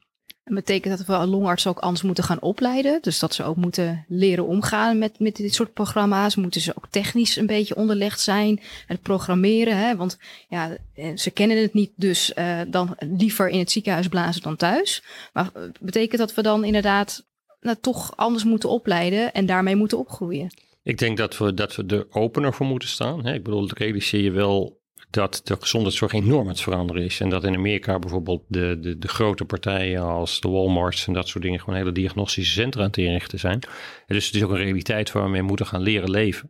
En 0.49 0.55
betekent 0.55 0.97
dat 0.97 1.07
we 1.07 1.25
longartsen 1.25 1.71
ook 1.71 1.79
anders 1.79 2.01
moeten 2.01 2.23
gaan 2.23 2.41
opleiden? 2.41 3.01
Dus 3.01 3.19
dat 3.19 3.33
ze 3.33 3.43
ook 3.43 3.55
moeten 3.55 4.05
leren 4.07 4.45
omgaan 4.45 4.97
met, 4.97 5.19
met 5.19 5.35
dit 5.35 5.53
soort 5.53 5.73
programma's? 5.73 6.35
Moeten 6.35 6.61
ze 6.61 6.73
ook 6.75 6.87
technisch 6.89 7.35
een 7.35 7.45
beetje 7.45 7.75
onderlegd 7.75 8.19
zijn? 8.19 8.61
Het 8.87 9.01
programmeren, 9.01 9.77
hè? 9.77 9.95
want 9.95 10.17
ja, 10.47 10.77
eh, 10.93 11.17
ze 11.17 11.31
kennen 11.31 11.61
het 11.61 11.73
niet, 11.73 11.91
dus 11.95 12.31
uh, 12.35 12.59
dan 12.67 12.95
liever 12.99 13.49
in 13.49 13.59
het 13.59 13.71
ziekenhuis 13.71 14.07
blazen 14.07 14.41
dan 14.41 14.55
thuis. 14.55 15.03
Maar 15.33 15.49
eh, 15.53 15.61
betekent 15.79 16.19
dat 16.19 16.33
we 16.33 16.41
dan 16.41 16.63
inderdaad 16.63 17.25
nou, 17.61 17.77
toch 17.81 18.17
anders 18.17 18.43
moeten 18.43 18.69
opleiden 18.69 19.33
en 19.33 19.45
daarmee 19.45 19.75
moeten 19.75 19.97
opgroeien? 19.97 20.49
Ik 20.83 20.97
denk 20.97 21.17
dat 21.17 21.37
we, 21.37 21.53
dat 21.53 21.75
we 21.75 21.85
er 21.85 22.07
opener 22.09 22.53
voor 22.53 22.65
moeten 22.65 22.89
staan. 22.89 23.25
Hè? 23.25 23.33
Ik 23.33 23.43
bedoel, 23.43 23.69
realiseer 23.73 24.21
je 24.21 24.31
wel 24.31 24.78
dat 25.09 25.41
de 25.43 25.55
gezondheidszorg 25.59 26.13
enorm 26.13 26.41
aan 26.41 26.47
het 26.47 26.61
veranderen 26.61 27.03
is. 27.03 27.19
En 27.19 27.29
dat 27.29 27.43
in 27.43 27.55
Amerika 27.55 27.99
bijvoorbeeld 27.99 28.43
de, 28.47 28.77
de, 28.81 28.97
de 28.97 29.07
grote 29.07 29.45
partijen 29.45 30.01
als 30.01 30.41
de 30.41 30.49
Walmarts 30.49 31.07
en 31.07 31.13
dat 31.13 31.27
soort 31.27 31.43
dingen 31.43 31.59
gewoon 31.59 31.75
hele 31.75 31.91
diagnostische 31.91 32.51
centra 32.51 32.81
aan 32.81 32.87
het 32.87 32.97
inrichten 32.97 33.39
zijn. 33.39 33.59
Dus 34.07 34.25
het 34.25 34.35
is 34.35 34.43
ook 34.43 34.49
een 34.49 34.57
realiteit 34.57 35.11
waar 35.11 35.23
we 35.23 35.29
mee 35.29 35.41
moeten 35.41 35.65
gaan 35.65 35.81
leren 35.81 36.09
leven. 36.09 36.49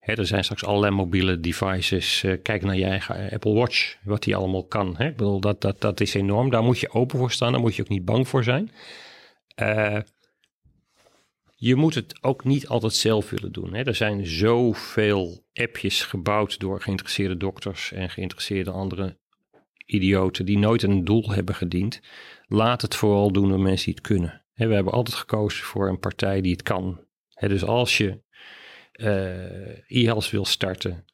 er 0.00 0.26
zijn 0.26 0.44
straks 0.44 0.64
allerlei 0.64 0.92
mobiele 0.94 1.40
devices. 1.40 2.22
Uh, 2.22 2.36
kijk 2.42 2.62
naar 2.62 2.76
je 2.76 2.84
eigen 2.84 3.30
Apple 3.30 3.52
Watch, 3.52 3.96
wat 4.02 4.22
die 4.22 4.36
allemaal 4.36 4.66
kan. 4.66 4.98
Ik 4.98 5.16
bedoel, 5.16 5.40
dat, 5.40 5.60
dat, 5.60 5.80
dat 5.80 6.00
is 6.00 6.14
enorm. 6.14 6.50
Daar 6.50 6.62
moet 6.62 6.78
je 6.78 6.92
open 6.92 7.18
voor 7.18 7.30
staan, 7.30 7.52
daar 7.52 7.60
moet 7.60 7.76
je 7.76 7.82
ook 7.82 7.88
niet 7.88 8.04
bang 8.04 8.28
voor 8.28 8.44
zijn. 8.44 8.70
Uh, 9.62 9.98
je 11.54 11.74
moet 11.74 11.94
het 11.94 12.22
ook 12.22 12.44
niet 12.44 12.68
altijd 12.68 12.94
zelf 12.94 13.30
willen 13.30 13.52
doen. 13.52 13.74
Hè. 13.74 13.82
Er 13.82 13.94
zijn 13.94 14.26
zoveel 14.26 15.44
appjes 15.52 16.02
gebouwd 16.02 16.60
door 16.60 16.80
geïnteresseerde 16.80 17.36
dokters 17.36 17.92
en 17.92 18.10
geïnteresseerde 18.10 18.70
andere 18.70 19.18
idioten 19.86 20.44
die 20.44 20.58
nooit 20.58 20.82
een 20.82 21.04
doel 21.04 21.32
hebben 21.32 21.54
gediend. 21.54 22.00
Laat 22.46 22.82
het 22.82 22.94
vooral 22.94 23.32
doen 23.32 23.48
door 23.48 23.60
mensen 23.60 23.84
die 23.84 23.94
het 23.94 24.06
kunnen. 24.06 24.44
we 24.54 24.74
hebben 24.74 24.92
altijd 24.92 25.16
gekozen 25.16 25.64
voor 25.64 25.88
een 25.88 25.98
partij 25.98 26.40
die 26.40 26.52
het 26.52 26.62
kan. 26.62 27.00
dus 27.40 27.64
als 27.64 27.96
je 27.98 28.22
uh, 28.92 30.02
e-health 30.02 30.30
wil 30.30 30.44
starten 30.44 31.04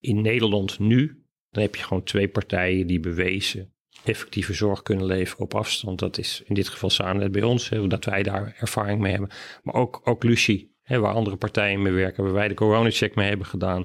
in 0.00 0.20
Nederland 0.20 0.78
nu, 0.78 1.22
dan 1.50 1.62
heb 1.62 1.76
je 1.76 1.82
gewoon 1.82 2.04
twee 2.04 2.28
partijen 2.28 2.86
die 2.86 3.00
bewezen 3.00 3.72
effectieve 4.04 4.52
zorg 4.52 4.82
kunnen 4.82 5.06
leveren 5.06 5.44
op 5.44 5.54
afstand. 5.54 5.98
Dat 5.98 6.18
is 6.18 6.42
in 6.44 6.54
dit 6.54 6.68
geval 6.68 6.90
samen 6.90 7.16
net 7.16 7.32
bij 7.32 7.42
ons, 7.42 7.68
hè, 7.68 7.86
dat 7.86 8.04
wij 8.04 8.22
daar 8.22 8.56
ervaring 8.58 9.00
mee 9.00 9.12
hebben. 9.12 9.30
Maar 9.62 9.74
ook, 9.74 10.00
ook 10.04 10.24
Lucie, 10.24 10.74
hè, 10.82 10.98
waar 10.98 11.14
andere 11.14 11.36
partijen 11.36 11.82
mee 11.82 11.92
werken, 11.92 12.24
waar 12.24 12.32
wij 12.32 12.48
de 12.48 12.54
corona-check 12.54 13.14
mee 13.14 13.28
hebben 13.28 13.46
gedaan. 13.46 13.84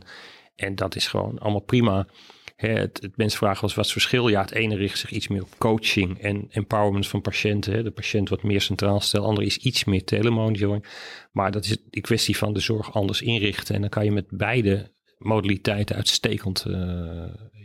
En 0.55 0.75
dat 0.75 0.95
is 0.95 1.07
gewoon 1.07 1.39
allemaal 1.39 1.61
prima. 1.61 2.07
Hè, 2.55 2.69
het, 2.69 2.99
het, 3.01 3.17
mensen 3.17 3.37
vragen 3.37 3.61
was 3.61 3.75
wat 3.75 3.83
het 3.83 3.93
verschil. 3.93 4.27
Ja, 4.27 4.41
het 4.41 4.51
ene 4.51 4.75
richt 4.75 4.99
zich 4.99 5.11
iets 5.11 5.27
meer 5.27 5.41
op 5.41 5.57
coaching 5.57 6.19
en 6.19 6.47
empowerment 6.49 7.07
van 7.07 7.21
patiënten. 7.21 7.83
De 7.83 7.91
patiënt 7.91 8.29
wat 8.29 8.43
meer 8.43 8.61
centraal 8.61 8.99
stelt. 8.99 9.23
De 9.23 9.29
andere 9.29 9.47
is 9.47 9.57
iets 9.57 9.83
meer 9.83 10.03
telemonitoring. 10.03 10.85
Maar 11.31 11.51
dat 11.51 11.65
is 11.65 11.77
de 11.89 12.01
kwestie 12.01 12.37
van 12.37 12.53
de 12.53 12.59
zorg 12.59 12.93
anders 12.93 13.21
inrichten. 13.21 13.75
En 13.75 13.81
dan 13.81 13.89
kan 13.89 14.05
je 14.05 14.11
met 14.11 14.25
beide 14.29 14.91
modaliteiten 15.17 15.95
uitstekend 15.95 16.65
uh, 16.67 16.75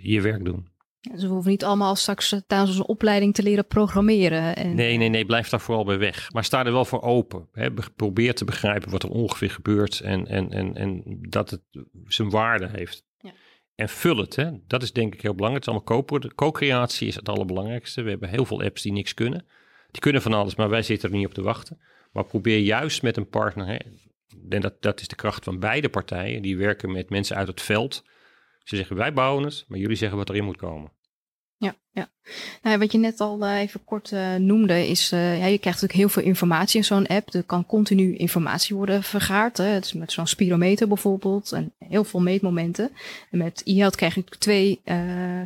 je 0.02 0.20
werk 0.20 0.44
doen. 0.44 0.67
Dus 1.00 1.22
we 1.22 1.28
hoeven 1.28 1.50
niet 1.50 1.64
allemaal 1.64 1.96
straks 1.96 2.32
eh, 2.32 2.40
tijdens 2.46 2.70
onze 2.70 2.86
opleiding 2.86 3.34
te 3.34 3.42
leren 3.42 3.66
programmeren. 3.66 4.56
En... 4.56 4.74
Nee, 4.74 4.96
nee, 4.96 5.08
nee, 5.08 5.26
blijf 5.26 5.48
daar 5.48 5.60
vooral 5.60 5.84
bij 5.84 5.98
weg. 5.98 6.32
Maar 6.32 6.44
sta 6.44 6.64
er 6.64 6.72
wel 6.72 6.84
voor 6.84 7.02
open. 7.02 7.48
Hè. 7.52 7.70
Probeer 7.96 8.34
te 8.34 8.44
begrijpen 8.44 8.90
wat 8.90 9.02
er 9.02 9.10
ongeveer 9.10 9.50
gebeurt 9.50 10.00
en, 10.00 10.26
en, 10.26 10.50
en, 10.50 10.74
en 10.74 11.18
dat 11.28 11.50
het 11.50 11.62
zijn 12.06 12.30
waarde 12.30 12.68
heeft. 12.72 13.04
Ja. 13.18 13.32
En 13.74 13.88
vul 13.88 14.16
het, 14.16 14.36
hè. 14.36 14.50
dat 14.66 14.82
is 14.82 14.92
denk 14.92 15.14
ik 15.14 15.22
heel 15.22 15.34
belangrijk. 15.34 15.64
Het 15.64 15.74
is 15.74 15.82
allemaal 15.86 16.30
co-creatie 16.34 17.08
is 17.08 17.14
het 17.14 17.28
allerbelangrijkste. 17.28 18.02
We 18.02 18.10
hebben 18.10 18.28
heel 18.28 18.44
veel 18.44 18.62
apps 18.62 18.82
die 18.82 18.92
niks 18.92 19.14
kunnen. 19.14 19.46
Die 19.90 20.00
kunnen 20.00 20.22
van 20.22 20.32
alles, 20.32 20.54
maar 20.54 20.68
wij 20.68 20.82
zitten 20.82 21.10
er 21.10 21.16
niet 21.16 21.26
op 21.26 21.34
te 21.34 21.42
wachten. 21.42 21.80
Maar 22.12 22.24
probeer 22.24 22.58
juist 22.58 23.02
met 23.02 23.16
een 23.16 23.28
partner, 23.28 23.66
hè, 23.66 23.76
en 24.48 24.60
dat, 24.60 24.82
dat 24.82 25.00
is 25.00 25.08
de 25.08 25.16
kracht 25.16 25.44
van 25.44 25.58
beide 25.58 25.88
partijen, 25.88 26.42
die 26.42 26.56
werken 26.56 26.92
met 26.92 27.10
mensen 27.10 27.36
uit 27.36 27.48
het 27.48 27.60
veld. 27.60 28.04
Ze 28.68 28.76
zeggen 28.76 28.96
wij 28.96 29.12
bouwen 29.12 29.44
het, 29.44 29.64
maar 29.68 29.78
jullie 29.78 29.96
zeggen 29.96 30.18
wat 30.18 30.28
erin 30.28 30.44
moet 30.44 30.56
komen. 30.56 30.92
Ja, 31.56 31.74
ja. 31.90 32.08
Nou, 32.62 32.78
wat 32.78 32.92
je 32.92 32.98
net 32.98 33.20
al 33.20 33.42
uh, 33.44 33.58
even 33.58 33.84
kort 33.84 34.10
uh, 34.10 34.34
noemde, 34.34 34.88
is 34.88 35.08
ja, 35.08 35.32
je 35.32 35.58
krijgt 35.58 35.64
natuurlijk 35.64 35.92
heel 35.92 36.08
veel 36.08 36.22
informatie 36.22 36.78
in 36.78 36.84
zo'n 36.84 37.06
app. 37.06 37.34
Er 37.34 37.42
kan 37.42 37.66
continu 37.66 38.16
informatie 38.16 38.76
worden 38.76 39.02
vergaard. 39.02 39.56
Hè. 39.56 39.64
Het 39.64 39.84
is 39.84 39.92
met 39.92 40.12
zo'n 40.12 40.26
spirometer 40.26 40.88
bijvoorbeeld 40.88 41.52
en 41.52 41.72
heel 41.78 42.04
veel 42.04 42.20
meetmomenten. 42.20 42.90
En 43.30 43.38
met 43.38 43.62
e-health 43.64 43.96
krijg 43.96 44.14
je 44.14 44.24
twee 44.24 44.80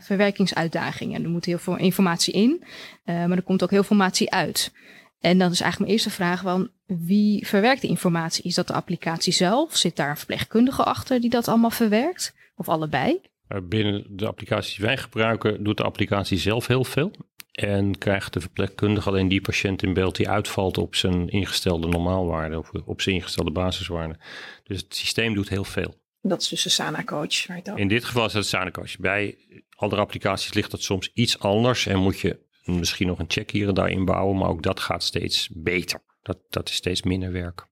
verwerkingsuitdagingen. 0.01 1.23
Er 1.23 1.31
moet 1.31 1.45
heel 1.45 1.59
veel 1.59 1.77
informatie 1.77 2.35
in, 2.35 2.65
maar 3.05 3.31
er 3.31 3.43
komt 3.43 3.63
ook 3.63 3.71
heel 3.71 3.83
veel 3.83 3.97
informatie 3.97 4.31
uit. 4.31 4.73
En 5.21 5.39
dan 5.39 5.51
is 5.51 5.61
eigenlijk 5.61 5.79
mijn 5.79 5.91
eerste 5.91 6.11
vraag 6.11 6.43
van 6.43 6.71
wie 6.87 7.47
verwerkt 7.47 7.81
de 7.81 7.89
informatie? 7.89 8.45
Is 8.45 8.55
dat 8.55 8.67
de 8.67 8.73
applicatie 8.73 9.33
zelf? 9.33 9.77
Zit 9.77 9.97
daar 9.97 10.11
een 10.11 10.17
verpleegkundige 10.17 10.85
achter 10.85 11.21
die 11.21 11.31
dat 11.31 11.49
allemaal 11.49 11.71
verwerkt? 11.71 12.35
Of 12.63 12.69
allebei? 12.69 13.21
Eh, 13.49 13.59
binnen 13.63 14.05
de 14.09 14.27
applicaties 14.27 14.75
die 14.77 14.85
wij 14.85 14.97
gebruiken, 14.97 15.65
doet 15.65 15.77
de 15.77 15.83
applicatie 15.83 16.39
zelf 16.39 16.67
heel 16.67 16.85
veel. 16.85 17.13
En 17.53 17.99
krijgt 17.99 18.33
de 18.33 18.41
verpleegkundige 18.41 19.09
alleen 19.09 19.29
die 19.29 19.41
patiënt 19.41 19.83
in 19.83 19.93
beeld 19.93 20.17
die 20.17 20.29
uitvalt 20.29 20.79
op 20.79 20.95
zijn 20.95 21.29
ingestelde 21.29 21.89
normaalwaarde 21.89 22.59
of 22.59 22.71
op 22.85 23.01
zijn 23.01 23.15
ingestelde 23.15 23.51
basiswaarde. 23.51 24.19
Dus 24.65 24.81
het 24.81 24.97
systeem 24.97 25.35
doet 25.35 25.49
heel 25.49 25.65
veel. 25.65 25.95
Dat 26.21 26.41
is 26.41 26.49
dus 26.49 26.63
de 26.63 26.69
Sana 26.69 27.05
Coach. 27.05 27.47
In 27.75 27.89
dit 27.89 28.05
geval 28.05 28.27
is 28.27 28.33
het 28.33 28.47
Sana 28.47 28.71
Coach. 28.71 28.99
Bij 28.99 29.37
andere 29.75 30.01
applicaties 30.01 30.55
ligt 30.55 30.71
dat 30.71 30.83
soms 30.83 31.11
iets 31.15 31.39
anders 31.39 31.87
en 31.87 31.99
moet 31.99 32.21
je 32.21 32.39
misschien 32.65 33.07
nog 33.07 33.19
een 33.19 33.31
check 33.31 33.51
hier 33.51 33.69
en 33.69 33.75
daar 33.75 33.91
inbouwen, 33.91 34.37
maar 34.37 34.49
ook 34.49 34.63
dat 34.63 34.81
gaat 34.81 35.03
steeds 35.03 35.49
beter. 35.53 36.03
Dat, 36.23 36.39
dat 36.51 36.69
is 36.69 36.75
steeds 36.75 37.03
minder 37.03 37.33
werk. 37.33 37.67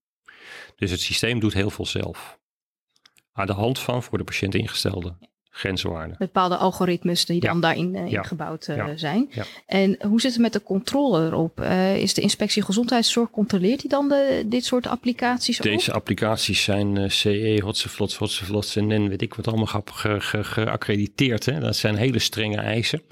Dus 0.77 0.91
het 0.91 1.01
systeem 1.01 1.41
doet 1.41 1.55
heel 1.55 1.71
veel 1.71 1.87
zelf. 1.87 2.40
Aan 3.33 3.47
de 3.47 3.53
hand 3.53 3.79
van 3.79 4.03
voor 4.03 4.19
de 4.19 4.25
patiënt 4.25 4.55
ingestelde 4.55 5.17
grenswaarden. 5.51 6.17
Bepaalde 6.19 6.57
algoritmes 6.57 7.25
die 7.25 7.41
dan 7.41 7.61
daarin 7.61 7.95
uh, 7.95 8.13
ingebouwd 8.13 8.69
uh, 8.69 8.77
ja. 8.77 8.97
zijn. 8.97 9.31
En 9.67 9.97
hoe 10.07 10.21
zit 10.21 10.33
het 10.33 10.41
met 10.41 10.53
de 10.53 10.63
controle 10.63 11.27
erop? 11.27 11.61
Uh, 11.61 11.97
is 11.97 12.15
de 12.15 12.21
inspectie 12.21 12.63
gezondheidszorg, 12.63 13.31
controleert 13.31 13.81
die 13.81 13.91
dan 13.91 14.09
de, 14.09 14.45
dit 14.47 14.65
soort 14.65 14.87
applicaties 14.87 15.59
Deze 15.59 15.93
applicaties 15.93 16.63
zijn 16.63 17.11
CE, 17.11 17.61
Hotseflots, 17.63 18.17
Hotseflots 18.17 18.77
en 18.77 19.09
weet 19.09 19.23
ik 19.23 19.35
wat 19.35 19.49
allemaal 19.49 19.83
geaccrediteerd. 20.23 21.45
Ge, 21.45 21.53
ge, 21.53 21.61
dat 21.61 21.77
zijn 21.77 21.97
hele 21.97 22.19
strenge 22.19 22.57
eisen. 22.57 23.03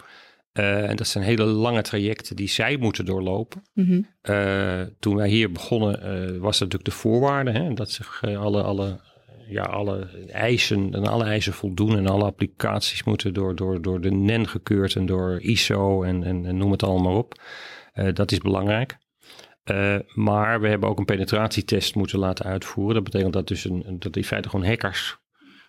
En 0.52 0.96
dat 0.96 1.06
zijn 1.06 1.24
hele 1.24 1.44
lange 1.44 1.82
trajecten 1.82 2.36
die 2.36 2.48
zij 2.48 2.76
moeten 2.76 3.04
doorlopen. 3.04 3.62
Mm 3.74 3.84
-hmm. 3.84 4.06
uh, 4.34 4.80
toen 5.00 5.16
wij 5.16 5.28
hier 5.28 5.52
begonnen, 5.52 6.00
was 6.40 6.58
dat 6.58 6.72
natuurlijk 6.72 6.84
de 6.84 6.90
voorwaarde. 6.90 7.50
Hè, 7.50 7.74
dat 7.74 7.90
zich 7.90 8.22
alle, 8.24 8.62
alle, 8.62 9.00
ja, 9.48 9.62
alle 9.62 10.26
eisen 10.26 10.94
en 10.94 11.06
alle 11.06 11.24
eisen 11.24 11.52
voldoen. 11.52 11.96
En 11.96 12.06
alle 12.06 12.24
applicaties 12.24 13.04
moeten 13.04 13.34
door, 13.34 13.56
door, 13.56 13.82
door 13.82 14.00
de 14.00 14.10
NEN 14.10 14.48
gekeurd 14.48 14.96
en 14.96 15.06
door 15.06 15.40
ISO 15.40 16.02
en, 16.02 16.24
en, 16.24 16.56
noem 16.56 16.70
het 16.70 16.82
allemaal 16.82 17.16
op. 17.16 17.40
dat 18.12 18.32
is 18.32 18.38
belangrijk. 18.38 18.96
maar 20.14 20.60
we 20.60 20.68
hebben 20.68 20.88
ook 20.88 20.98
een 20.98 21.04
penetratietest 21.04 21.94
moeten 21.94 22.18
laten 22.18 22.44
uitvoeren. 22.44 22.94
Dat 22.94 23.04
betekent 23.04 23.32
dat, 23.32 23.48
dus 23.48 23.64
een, 23.64 23.96
dat 23.98 24.16
in 24.16 24.24
feite 24.24 24.48
gewoon 24.48 24.66
hackers 24.66 25.18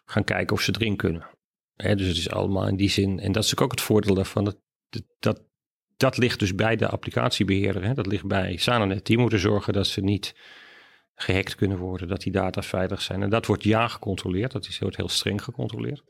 gaan 0.05 0.23
kijken 0.23 0.55
of 0.55 0.61
ze 0.61 0.75
erin 0.79 0.95
kunnen. 0.95 1.29
Hè, 1.75 1.95
dus 1.95 2.07
het 2.07 2.17
is 2.17 2.29
allemaal 2.29 2.67
in 2.67 2.75
die 2.75 2.89
zin. 2.89 3.19
En 3.19 3.31
dat 3.31 3.43
is 3.43 3.57
ook 3.57 3.71
het 3.71 3.81
voordeel 3.81 4.15
daarvan. 4.15 4.43
Dat 4.43 4.57
dat, 5.19 5.43
dat 5.97 6.17
ligt 6.17 6.39
dus 6.39 6.55
bij 6.55 6.75
de 6.75 6.87
applicatiebeheerder. 6.87 7.83
Hè? 7.83 7.93
Dat 7.93 8.07
ligt 8.07 8.25
bij 8.25 8.57
Sananet. 8.57 9.05
Die 9.05 9.17
moeten 9.17 9.39
zorgen 9.39 9.73
dat 9.73 9.87
ze 9.87 10.01
niet 10.01 10.35
gehackt 11.21 11.55
kunnen 11.55 11.77
worden, 11.77 12.07
dat 12.07 12.21
die 12.21 12.31
data 12.31 12.61
veilig 12.61 13.01
zijn. 13.01 13.23
En 13.23 13.29
dat 13.29 13.45
wordt 13.45 13.63
ja 13.63 13.87
gecontroleerd, 13.87 14.51
dat 14.51 14.67
is, 14.67 14.79
wordt 14.79 14.97
heel 14.97 15.09
streng 15.09 15.43
gecontroleerd. 15.43 16.03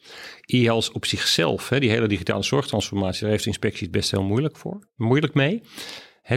e 0.46 0.70
op 0.72 1.06
zichzelf, 1.06 1.70
hè, 1.70 1.80
die 1.80 1.90
hele 1.90 2.08
digitale 2.08 2.44
zorgtransformatie, 2.44 3.22
daar 3.22 3.30
heeft 3.30 3.44
de 3.44 3.50
inspectie 3.50 3.84
het 3.84 3.92
best 3.92 4.12
heel 4.12 4.24
moeilijk 4.24 4.58
voor, 4.58 4.80
moeilijk 4.96 5.34
mee 5.34 5.62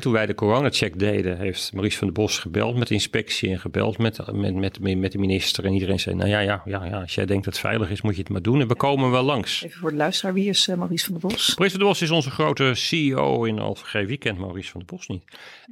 toen 0.01 0.13
wij 0.13 0.27
de 0.27 0.35
corona-check 0.35 0.99
deden, 0.99 1.39
heeft 1.39 1.73
Maurice 1.73 1.99
van 1.99 2.07
der 2.07 2.17
Bos 2.17 2.39
gebeld 2.39 2.77
met 2.77 2.89
de 2.89 2.95
inspectie 2.95 3.51
en 3.51 3.61
gebeld 3.61 3.99
met, 3.99 4.33
met, 4.33 4.55
met, 4.55 4.99
met 4.99 5.13
de 5.13 5.19
minister. 5.19 5.65
En 5.65 5.73
iedereen 5.73 6.01
zei, 6.01 6.15
nou 6.15 6.29
ja, 6.29 6.39
ja, 6.39 6.63
ja, 6.65 6.85
ja, 6.85 7.01
als 7.01 7.15
jij 7.15 7.27
denkt 7.27 7.45
dat 7.45 7.55
het 7.55 7.63
veilig 7.63 7.91
is, 7.91 8.03
moet 8.03 8.15
je 8.15 8.21
het 8.21 8.31
maar 8.31 8.43
doen. 8.43 8.61
En 8.61 8.69
we 8.69 8.75
komen 8.75 9.11
wel 9.11 9.23
langs. 9.23 9.63
Even 9.65 9.81
voor 9.81 9.91
de 9.91 9.97
luisteraar, 9.97 10.35
wie 10.35 10.49
is 10.49 10.69
uh, 10.69 10.77
Maurice 10.77 11.05
van 11.05 11.19
der 11.19 11.29
Bos? 11.29 11.49
Maurice 11.49 11.71
van 11.71 11.79
der 11.79 11.89
Bos 11.89 12.03
is 12.03 12.11
onze 12.11 12.31
grote 12.31 12.75
CEO 12.75 13.45
in 13.45 13.59
Alverg. 13.59 14.07
Wie 14.07 14.17
kent 14.17 14.39
Maurice 14.39 14.71
van 14.71 14.81
der 14.81 14.97
Bos 14.97 15.07
niet? 15.07 15.25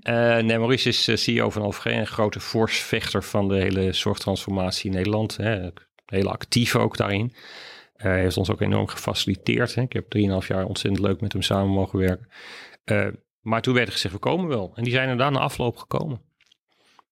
Uh, 0.03 0.37
nee, 0.37 0.59
Maurice 0.59 0.89
is 0.89 1.09
uh, 1.09 1.17
CEO 1.17 1.51
van 1.51 1.63
Alverg, 1.63 1.97
een 1.97 2.07
grote 2.07 2.41
vechter 2.41 3.23
van 3.23 3.49
de 3.49 3.57
hele 3.57 3.93
zorgtransformatie 3.93 4.91
in 4.91 4.97
Nederland. 4.97 5.37
Hè. 5.37 5.71
Heel 6.07 6.31
actief 6.31 6.77
ook 6.77 6.97
daarin. 6.97 7.33
Hij 7.97 8.21
heeft 8.21 8.37
ons 8.37 8.51
ook 8.51 8.61
enorm 8.61 8.87
gefaciliteerd. 8.87 9.75
Hè. 9.75 9.83
Ik 9.83 9.93
heb 9.93 10.05
3,5 10.43 10.47
jaar 10.47 10.65
ontzettend 10.65 11.07
leuk 11.07 11.21
met 11.21 11.33
hem 11.33 11.43
samen 11.43 11.73
mogen 11.73 11.99
werken. 11.99 12.29
Maar 13.41 13.63
toen 13.63 13.75
werd 13.75 13.87
er 13.87 13.93
gezegd, 13.93 14.15
we 14.15 14.21
komen 14.21 14.49
wel. 14.49 14.73
En 14.75 14.85
die 14.85 14.93
zijn 14.93 15.09
er 15.09 15.17
dan 15.17 15.33
na 15.33 15.39
afloop 15.39 15.77
gekomen. 15.77 16.23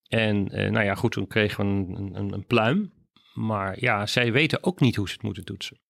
En 0.08 0.48
eh, 0.48 0.70
nou 0.70 0.84
ja, 0.84 0.94
goed, 0.94 1.12
toen 1.12 1.26
kregen 1.26 1.64
we 1.64 1.70
een, 1.70 2.14
een, 2.14 2.32
een, 2.32 2.46
pluim. 2.46 2.92
Maar 3.34 3.80
ja, 3.80 4.06
zij 4.06 4.32
weten 4.32 4.64
ook 4.64 4.80
niet 4.80 4.96
hoe 4.96 5.08
ze 5.08 5.14
het 5.14 5.22
moeten 5.22 5.44
toetsen. 5.44 5.80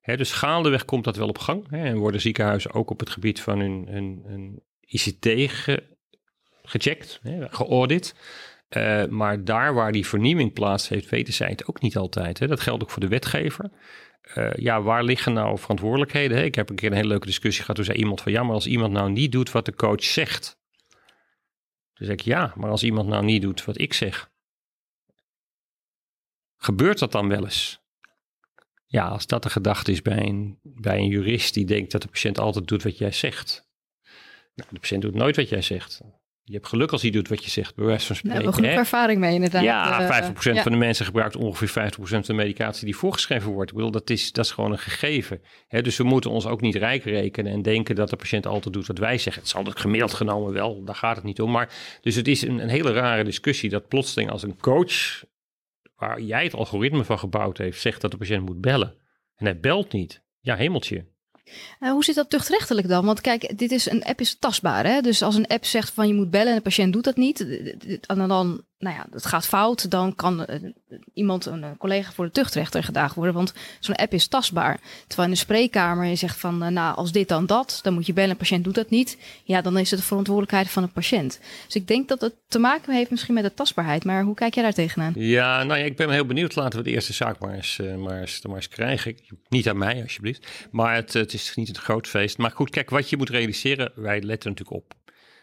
Hè, 0.00 0.16
dus 0.16 0.32
gaandeweg 0.32 0.84
komt 0.84 1.04
dat 1.04 1.16
wel 1.16 1.28
op 1.28 1.38
gang. 1.38 1.70
Hè, 1.70 1.84
en 1.84 1.96
worden 1.96 2.20
ziekenhuizen 2.20 2.72
ook 2.72 2.90
op 2.90 3.00
het 3.00 3.10
gebied 3.10 3.40
van 3.40 3.60
hun, 3.60 4.62
ICT 4.80 5.50
gecheckt, 6.62 7.20
hè, 7.22 7.48
geaudit. 7.50 8.14
Uh, 8.70 9.06
maar 9.06 9.44
daar 9.44 9.74
waar 9.74 9.92
die 9.92 10.06
vernieuwing 10.06 10.52
plaats 10.52 10.88
heeft, 10.88 11.10
weten 11.10 11.34
zij 11.34 11.48
het 11.48 11.66
ook 11.66 11.80
niet 11.80 11.96
altijd. 11.96 12.38
Hè. 12.38 12.46
Dat 12.46 12.60
geldt 12.60 12.82
ook 12.82 12.90
voor 12.90 13.00
de 13.00 13.08
wetgever. 13.08 13.70
Uh, 14.34 14.52
ja, 14.54 14.82
waar 14.82 15.04
liggen 15.04 15.32
nou 15.32 15.58
verantwoordelijkheden? 15.58 16.44
Ik 16.44 16.54
heb 16.54 16.70
een 16.70 16.76
keer 16.76 16.90
een 16.90 16.96
hele 16.96 17.08
leuke 17.08 17.26
discussie 17.26 17.60
gehad. 17.60 17.76
Toen 17.76 17.84
zei 17.84 17.98
iemand 17.98 18.20
van 18.20 18.32
ja, 18.32 18.42
maar 18.42 18.54
als 18.54 18.66
iemand 18.66 18.92
nou 18.92 19.10
niet 19.10 19.32
doet 19.32 19.50
wat 19.50 19.64
de 19.64 19.74
coach 19.74 20.04
zegt. 20.04 20.58
Toen 21.92 22.06
zeg 22.06 22.14
ik 22.14 22.20
ja, 22.20 22.52
maar 22.56 22.70
als 22.70 22.82
iemand 22.82 23.08
nou 23.08 23.24
niet 23.24 23.42
doet 23.42 23.64
wat 23.64 23.80
ik 23.80 23.92
zeg. 23.92 24.30
Gebeurt 26.56 26.98
dat 26.98 27.12
dan 27.12 27.28
wel 27.28 27.44
eens? 27.44 27.84
Ja, 28.86 29.08
als 29.08 29.26
dat 29.26 29.42
de 29.42 29.50
gedachte 29.50 29.92
is 29.92 30.02
bij 30.02 30.26
een, 30.26 30.58
bij 30.62 30.98
een 30.98 31.08
jurist 31.08 31.54
die 31.54 31.66
denkt 31.66 31.92
dat 31.92 32.02
de 32.02 32.08
patiënt 32.08 32.38
altijd 32.38 32.66
doet 32.66 32.82
wat 32.82 32.98
jij 32.98 33.12
zegt. 33.12 33.68
Nou, 34.54 34.68
de 34.72 34.80
patiënt 34.80 35.02
doet 35.02 35.14
nooit 35.14 35.36
wat 35.36 35.48
jij 35.48 35.62
zegt. 35.62 36.00
Je 36.48 36.54
hebt 36.54 36.66
geluk 36.66 36.92
als 36.92 37.02
hij 37.02 37.10
doet 37.10 37.28
wat 37.28 37.44
je 37.44 37.50
zegt, 37.50 37.74
bij 37.74 37.84
wijze 37.84 38.06
van 38.06 38.16
spreken. 38.16 38.42
Nou, 38.42 38.54
genoeg 38.54 38.70
ervaring 38.70 39.20
mee 39.20 39.34
inderdaad. 39.34 39.62
Ja, 39.62 40.30
50% 40.32 40.34
uh, 40.34 40.62
van 40.62 40.72
de 40.72 40.78
mensen 40.78 41.04
gebruikt 41.04 41.36
ongeveer 41.36 41.92
50% 41.92 41.96
van 41.96 42.22
de 42.22 42.32
medicatie 42.32 42.84
die 42.84 42.96
voorgeschreven 42.96 43.52
wordt. 43.52 43.70
Ik 43.70 43.76
bedoel, 43.76 43.90
dat 43.90 44.10
is, 44.10 44.32
dat 44.32 44.44
is 44.44 44.50
gewoon 44.50 44.72
een 44.72 44.78
gegeven. 44.78 45.42
dus 45.68 45.96
we 45.96 46.04
moeten 46.04 46.30
ons 46.30 46.46
ook 46.46 46.60
niet 46.60 46.74
rijk 46.74 47.04
rekenen 47.04 47.52
en 47.52 47.62
denken 47.62 47.94
dat 47.94 48.10
de 48.10 48.16
patiënt 48.16 48.46
altijd 48.46 48.74
doet 48.74 48.86
wat 48.86 48.98
wij 48.98 49.18
zeggen. 49.18 49.42
Het 49.42 49.50
zal 49.50 49.64
het 49.64 49.78
gemiddeld 49.78 50.14
genomen 50.14 50.52
wel, 50.52 50.84
daar 50.84 50.94
gaat 50.94 51.16
het 51.16 51.24
niet 51.24 51.40
om. 51.40 51.50
Maar, 51.50 51.98
dus 52.00 52.14
het 52.14 52.28
is 52.28 52.42
een, 52.42 52.58
een 52.58 52.68
hele 52.68 52.92
rare 52.92 53.24
discussie 53.24 53.70
dat 53.70 53.88
plotseling 53.88 54.30
als 54.30 54.42
een 54.42 54.56
coach, 54.56 55.24
waar 55.96 56.20
jij 56.20 56.44
het 56.44 56.54
algoritme 56.54 57.04
van 57.04 57.18
gebouwd 57.18 57.58
heeft, 57.58 57.80
zegt 57.80 58.00
dat 58.00 58.10
de 58.10 58.16
patiënt 58.16 58.46
moet 58.46 58.60
bellen. 58.60 58.94
En 59.36 59.44
hij 59.44 59.60
belt 59.60 59.92
niet. 59.92 60.24
Ja, 60.40 60.56
hemeltje. 60.56 61.06
Uh, 61.80 61.90
hoe 61.90 62.04
zit 62.04 62.14
dat 62.14 62.30
tuchtrechtelijk 62.30 62.88
dan? 62.88 63.04
Want 63.04 63.20
kijk, 63.20 63.58
dit 63.58 63.70
is 63.70 63.90
een 63.90 64.04
app 64.04 64.20
is 64.20 64.38
tastbaar. 64.38 64.86
Hè? 64.86 65.00
Dus 65.00 65.22
als 65.22 65.34
een 65.34 65.46
app 65.46 65.64
zegt 65.64 65.92
van 65.94 66.08
je 66.08 66.14
moet 66.14 66.30
bellen 66.30 66.48
en 66.48 66.54
de 66.54 66.62
patiënt 66.62 66.92
doet 66.92 67.04
dat 67.04 67.16
niet, 67.16 67.46
en 68.06 68.28
dan 68.28 68.64
nou 68.78 68.96
ja, 68.96 69.06
het 69.10 69.26
gaat 69.26 69.46
fout, 69.46 69.90
dan 69.90 70.14
kan 70.14 70.46
uh, 70.50 70.70
iemand, 71.14 71.46
een, 71.46 71.76
collega 71.78 72.12
voor 72.12 72.24
de 72.24 72.30
tuchtrechter 72.30 72.82
gedaagd 72.82 73.14
worden. 73.14 73.34
Want 73.34 73.54
zo'n 73.80 73.94
app 73.94 74.12
is 74.12 74.26
tastbaar. 74.26 74.80
Terwijl 75.06 75.28
in 75.28 75.34
de 75.34 75.40
spreekkamer 75.40 76.06
je 76.06 76.14
zegt 76.14 76.38
van, 76.38 76.62
uh, 76.62 76.68
nou, 76.68 76.96
als 76.96 77.12
dit 77.12 77.28
dan 77.28 77.46
dat, 77.46 77.78
dan 77.82 77.94
moet 77.94 78.06
je 78.06 78.12
bellen, 78.12 78.30
een 78.30 78.36
patiënt 78.36 78.64
doet 78.64 78.74
dat 78.74 78.90
niet. 78.90 79.18
Ja, 79.44 79.60
dan 79.60 79.78
is 79.78 79.90
het 79.90 80.00
de 80.00 80.06
verantwoordelijkheid 80.06 80.70
van 80.70 80.82
de 80.82 80.88
patiënt. 80.88 81.40
Dus 81.64 81.74
ik 81.74 81.86
denk 81.86 82.08
dat 82.08 82.20
het 82.20 82.34
te 82.48 82.58
maken 82.58 82.94
heeft 82.94 83.10
misschien 83.10 83.34
met 83.34 83.44
de 83.44 83.54
tastbaarheid. 83.54 84.04
Maar 84.04 84.22
hoe 84.22 84.34
kijk 84.34 84.54
jij 84.54 84.62
daar 84.62 84.72
tegenaan? 84.72 85.12
Ja, 85.16 85.62
nou 85.62 85.78
ja, 85.78 85.84
ik 85.84 85.96
ben 85.96 86.10
heel 86.10 86.26
benieuwd. 86.26 86.54
Laten 86.54 86.78
we 86.78 86.84
de 86.84 86.90
eerste 86.90 87.12
zaak 87.12 87.38
maar 87.38 87.54
eens, 87.54 87.80
maar 87.98 88.28
maar 88.48 88.68
krijgen. 88.68 89.16
Niet 89.48 89.68
aan 89.68 89.78
mij, 89.78 90.02
alsjeblieft. 90.02 90.68
Maar 90.70 90.94
het, 90.94 91.12
het 91.12 91.32
is 91.32 91.54
niet 91.54 91.68
een 91.68 91.82
groot 91.82 92.06
feest. 92.06 92.38
Maar 92.38 92.50
goed, 92.50 92.70
kijk, 92.70 92.90
wat 92.90 93.10
je 93.10 93.16
moet 93.16 93.30
realiseren, 93.30 93.92
wij 93.94 94.22
letten 94.22 94.50
natuurlijk 94.50 94.76
op. 94.76 94.94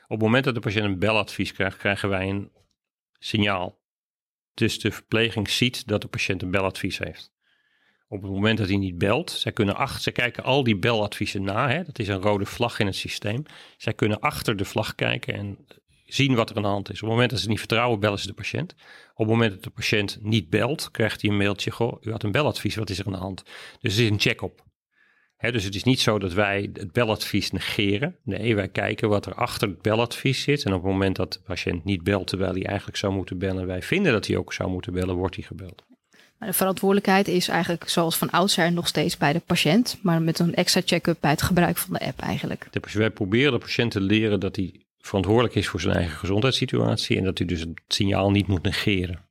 Op 0.03 0.09
het 0.09 0.21
moment 0.21 0.43
dat 0.43 0.53
de 0.53 0.59
patiënt 0.59 0.85
een 0.85 0.99
beladvies 0.99 1.53
krijgt, 1.53 1.77
krijgen 1.77 2.09
wij 2.09 2.29
een 2.29 2.49
signaal. 3.23 3.81
Dus 4.53 4.79
de 4.79 4.91
verpleging 4.91 5.49
ziet 5.49 5.87
dat 5.87 6.01
de 6.01 6.07
patiënt 6.07 6.41
een 6.41 6.51
beladvies 6.51 6.97
heeft. 6.97 7.31
Op 8.07 8.21
het 8.21 8.31
moment 8.31 8.57
dat 8.57 8.67
hij 8.67 8.77
niet 8.77 8.97
belt, 8.97 9.31
zij 9.31 9.51
kunnen 9.51 9.75
achter, 9.75 10.01
zij 10.01 10.11
kijken 10.11 10.43
al 10.43 10.63
die 10.63 10.77
beladviezen 10.77 11.43
na. 11.43 11.69
Hè, 11.69 11.83
dat 11.83 11.99
is 11.99 12.07
een 12.07 12.21
rode 12.21 12.45
vlag 12.45 12.79
in 12.79 12.85
het 12.85 12.95
systeem. 12.95 13.45
Zij 13.77 13.93
kunnen 13.93 14.19
achter 14.19 14.55
de 14.55 14.65
vlag 14.65 14.95
kijken 14.95 15.33
en 15.33 15.57
zien 16.05 16.35
wat 16.35 16.49
er 16.49 16.55
aan 16.55 16.61
de 16.61 16.67
hand 16.67 16.89
is. 16.89 16.95
Op 16.95 17.01
het 17.01 17.09
moment 17.09 17.29
dat 17.29 17.39
ze 17.39 17.47
niet 17.47 17.59
vertrouwen, 17.59 17.99
bellen 17.99 18.19
ze 18.19 18.27
de 18.27 18.33
patiënt. 18.33 18.73
Op 19.13 19.17
het 19.17 19.27
moment 19.27 19.51
dat 19.51 19.63
de 19.63 19.69
patiënt 19.69 20.17
niet 20.21 20.49
belt, 20.49 20.91
krijgt 20.91 21.21
hij 21.21 21.31
een 21.31 21.37
mailtje. 21.37 21.71
Goh, 21.71 22.01
u 22.01 22.11
had 22.11 22.23
een 22.23 22.31
beladvies, 22.31 22.75
wat 22.75 22.89
is 22.89 22.99
er 22.99 23.05
aan 23.05 23.11
de 23.11 23.17
hand? 23.17 23.43
Dus 23.79 23.97
er 23.97 24.03
is 24.03 24.09
een 24.09 24.19
check-up 24.19 24.63
dus 25.51 25.63
het 25.63 25.75
is 25.75 25.83
niet 25.83 25.99
zo 25.99 26.19
dat 26.19 26.33
wij 26.33 26.69
het 26.73 26.91
beladvies 26.91 27.51
negeren. 27.51 28.15
Nee, 28.23 28.55
wij 28.55 28.67
kijken 28.67 29.09
wat 29.09 29.25
er 29.25 29.33
achter 29.33 29.67
het 29.67 29.81
beladvies 29.81 30.41
zit. 30.41 30.63
En 30.63 30.73
op 30.73 30.83
het 30.83 30.91
moment 30.91 31.15
dat 31.15 31.33
de 31.33 31.39
patiënt 31.45 31.83
niet 31.83 32.03
belt 32.03 32.27
terwijl 32.27 32.53
hij 32.53 32.65
eigenlijk 32.65 32.97
zou 32.97 33.13
moeten 33.13 33.37
bellen, 33.37 33.67
wij 33.67 33.81
vinden 33.81 34.11
dat 34.11 34.27
hij 34.27 34.37
ook 34.37 34.53
zou 34.53 34.69
moeten 34.69 34.93
bellen, 34.93 35.15
wordt 35.15 35.35
hij 35.35 35.43
gebeld. 35.43 35.83
Maar 36.43 36.51
de 36.51 36.57
verantwoordelijkheid 36.57 37.27
is 37.27 37.47
eigenlijk 37.47 37.89
zoals 37.89 38.17
van 38.17 38.29
oudsher 38.29 38.71
nog 38.71 38.87
steeds 38.87 39.17
bij 39.17 39.33
de 39.33 39.39
patiënt, 39.39 39.97
maar 40.01 40.21
met 40.21 40.39
een 40.39 40.53
extra 40.53 40.81
check-up 40.85 41.17
bij 41.19 41.31
het 41.31 41.41
gebruik 41.41 41.77
van 41.77 41.93
de 41.93 41.99
app 41.99 42.19
eigenlijk. 42.19 42.67
De, 42.71 42.81
wij 42.93 43.09
proberen 43.09 43.51
de 43.51 43.57
patiënt 43.57 43.91
te 43.91 44.01
leren 44.01 44.39
dat 44.39 44.55
hij 44.55 44.81
verantwoordelijk 44.97 45.55
is 45.55 45.67
voor 45.67 45.81
zijn 45.81 45.95
eigen 45.95 46.17
gezondheidssituatie 46.17 47.17
en 47.17 47.23
dat 47.23 47.37
hij 47.37 47.47
dus 47.47 47.59
het 47.59 47.81
signaal 47.87 48.31
niet 48.31 48.47
moet 48.47 48.63
negeren. 48.63 49.25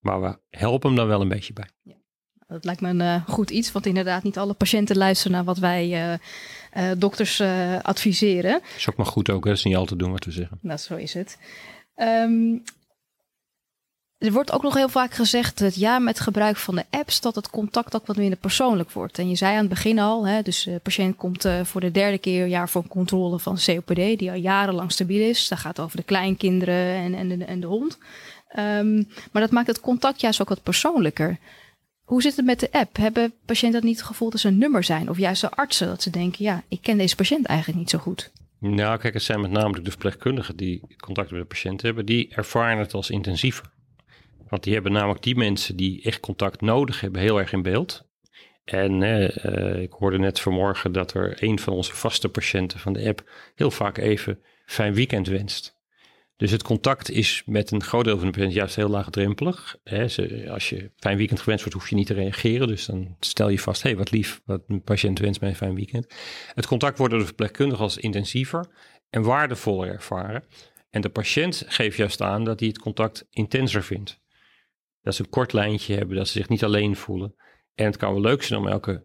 Maar 0.00 0.20
we 0.20 0.38
helpen 0.50 0.88
hem 0.88 0.98
dan 0.98 1.08
wel 1.08 1.20
een 1.20 1.28
beetje 1.28 1.52
bij. 1.52 1.68
Ja. 1.82 1.97
Dat 2.48 2.64
lijkt 2.64 2.80
me 2.80 2.88
een 2.88 3.00
uh, 3.00 3.28
goed 3.28 3.50
iets, 3.50 3.72
want 3.72 3.86
inderdaad 3.86 4.22
niet 4.22 4.38
alle 4.38 4.52
patiënten 4.52 4.96
luisteren 4.96 5.32
naar 5.32 5.44
wat 5.44 5.58
wij 5.58 5.88
uh, 5.88 6.12
uh, 6.76 6.96
dokters 6.98 7.40
adviseren. 7.82 8.52
Dat 8.52 8.76
is 8.76 8.88
ook 8.90 8.96
maar 8.96 9.06
goed 9.06 9.30
ook, 9.30 9.44
hè? 9.44 9.50
dat 9.50 9.58
is 9.58 9.64
niet 9.64 9.76
altijd 9.76 9.98
doen 9.98 10.10
wat 10.10 10.24
we 10.24 10.30
zeggen. 10.30 10.58
Nou, 10.62 10.78
zo 10.78 10.96
is 10.96 11.14
het. 11.14 11.38
Um, 11.96 12.62
er 14.18 14.32
wordt 14.32 14.52
ook 14.52 14.62
nog 14.62 14.74
heel 14.74 14.88
vaak 14.88 15.14
gezegd 15.14 15.58
dat 15.58 15.74
ja, 15.74 15.98
met 15.98 16.20
gebruik 16.20 16.56
van 16.56 16.74
de 16.74 16.84
apps 16.90 17.20
dat 17.20 17.34
het 17.34 17.50
contact 17.50 17.94
ook 17.96 18.06
wat 18.06 18.16
minder 18.16 18.38
persoonlijk 18.38 18.90
wordt. 18.90 19.18
En 19.18 19.28
je 19.28 19.36
zei 19.36 19.52
aan 19.52 19.60
het 19.60 19.68
begin 19.68 19.98
al, 19.98 20.26
hè, 20.26 20.42
dus 20.42 20.62
de 20.62 20.80
patiënt 20.82 21.16
komt 21.16 21.48
voor 21.62 21.80
de 21.80 21.90
derde 21.90 22.18
keer 22.18 22.46
jaar 22.46 22.68
voor 22.68 22.82
een 22.82 22.88
controle 22.88 23.38
van 23.38 23.58
COPD, 23.64 24.18
die 24.18 24.30
al 24.30 24.36
jarenlang 24.36 24.92
stabiel 24.92 25.28
is. 25.28 25.48
Dat 25.48 25.58
gaat 25.58 25.80
over 25.80 25.96
de 25.96 26.02
kleinkinderen 26.02 26.94
en, 26.94 27.14
en, 27.14 27.38
de, 27.38 27.44
en 27.44 27.60
de 27.60 27.66
hond. 27.66 27.98
Um, 28.58 29.08
maar 29.32 29.42
dat 29.42 29.50
maakt 29.50 29.66
het 29.66 29.80
contact 29.80 30.20
juist 30.20 30.40
ook 30.40 30.48
wat 30.48 30.62
persoonlijker. 30.62 31.38
Hoe 32.08 32.22
zit 32.22 32.36
het 32.36 32.44
met 32.44 32.60
de 32.60 32.72
app? 32.72 32.96
Hebben 32.96 33.34
patiënten 33.44 33.84
niet 33.84 33.96
het 33.96 34.06
gevoel 34.06 34.30
dat 34.30 34.40
ze 34.40 34.48
een 34.48 34.58
nummer 34.58 34.84
zijn? 34.84 35.10
Of 35.10 35.18
juist 35.18 35.40
de 35.40 35.50
artsen 35.50 35.86
dat 35.86 36.02
ze 36.02 36.10
denken, 36.10 36.44
ja, 36.44 36.62
ik 36.68 36.82
ken 36.82 36.98
deze 36.98 37.16
patiënt 37.16 37.46
eigenlijk 37.46 37.78
niet 37.78 37.90
zo 37.90 37.98
goed. 37.98 38.32
Nou, 38.58 38.98
kijk, 38.98 39.14
het 39.14 39.22
zijn 39.22 39.40
met 39.40 39.50
name 39.50 39.80
de 39.80 39.90
verpleegkundigen 39.90 40.56
die 40.56 40.96
contact 40.96 41.30
met 41.30 41.40
de 41.40 41.46
patiënt 41.46 41.82
hebben. 41.82 42.06
Die 42.06 42.34
ervaren 42.34 42.78
het 42.78 42.94
als 42.94 43.10
intensiever. 43.10 43.70
Want 44.48 44.62
die 44.62 44.72
hebben 44.72 44.92
namelijk 44.92 45.22
die 45.22 45.36
mensen 45.36 45.76
die 45.76 46.02
echt 46.02 46.20
contact 46.20 46.60
nodig 46.60 47.00
hebben 47.00 47.20
heel 47.20 47.38
erg 47.38 47.52
in 47.52 47.62
beeld. 47.62 48.06
En 48.64 49.02
uh, 49.02 49.82
ik 49.82 49.92
hoorde 49.92 50.18
net 50.18 50.40
vanmorgen 50.40 50.92
dat 50.92 51.14
er 51.14 51.42
een 51.42 51.58
van 51.58 51.72
onze 51.72 51.94
vaste 51.94 52.28
patiënten 52.28 52.78
van 52.78 52.92
de 52.92 53.08
app 53.08 53.30
heel 53.54 53.70
vaak 53.70 53.98
even 53.98 54.42
fijn 54.64 54.94
weekend 54.94 55.26
wenst. 55.26 55.77
Dus 56.38 56.50
het 56.50 56.62
contact 56.62 57.10
is 57.10 57.42
met 57.46 57.70
een 57.70 57.82
groot 57.82 58.04
deel 58.04 58.16
van 58.16 58.26
de 58.26 58.32
patiënt 58.32 58.52
juist 58.52 58.76
heel 58.76 58.88
laagdrempelig. 58.88 59.76
als 60.48 60.68
je 60.68 60.90
fijn 60.96 61.16
weekend 61.16 61.40
gewenst 61.40 61.64
wordt, 61.64 61.78
hoef 61.78 61.88
je 61.88 61.96
niet 61.96 62.06
te 62.06 62.14
reageren. 62.14 62.66
Dus 62.66 62.86
dan 62.86 63.16
stel 63.20 63.48
je 63.48 63.58
vast, 63.58 63.82
hé, 63.82 63.88
hey, 63.88 63.98
wat 63.98 64.10
lief, 64.10 64.40
wat 64.44 64.62
een 64.66 64.82
patiënt 64.82 65.18
wenst 65.18 65.40
mij 65.40 65.50
een 65.50 65.56
fijn 65.56 65.74
weekend. 65.74 66.14
Het 66.54 66.66
contact 66.66 66.98
wordt 66.98 67.12
door 67.12 67.22
de 67.22 67.28
verpleegkundige 67.28 67.82
als 67.82 67.96
intensiever 67.96 68.66
en 69.10 69.22
waardevoller 69.22 69.88
ervaren. 69.88 70.44
En 70.90 71.00
de 71.00 71.08
patiënt 71.08 71.64
geeft 71.66 71.96
juist 71.96 72.22
aan 72.22 72.44
dat 72.44 72.60
hij 72.60 72.68
het 72.68 72.78
contact 72.78 73.26
intenser 73.30 73.82
vindt. 73.82 74.20
Dat 75.02 75.14
ze 75.14 75.22
een 75.22 75.28
kort 75.28 75.52
lijntje 75.52 75.94
hebben, 75.94 76.16
dat 76.16 76.26
ze 76.26 76.38
zich 76.38 76.48
niet 76.48 76.64
alleen 76.64 76.96
voelen. 76.96 77.34
En 77.74 77.84
het 77.84 77.96
kan 77.96 78.12
wel 78.12 78.22
leuk 78.22 78.42
zijn 78.42 78.60
om 78.60 78.68
elke 78.68 79.04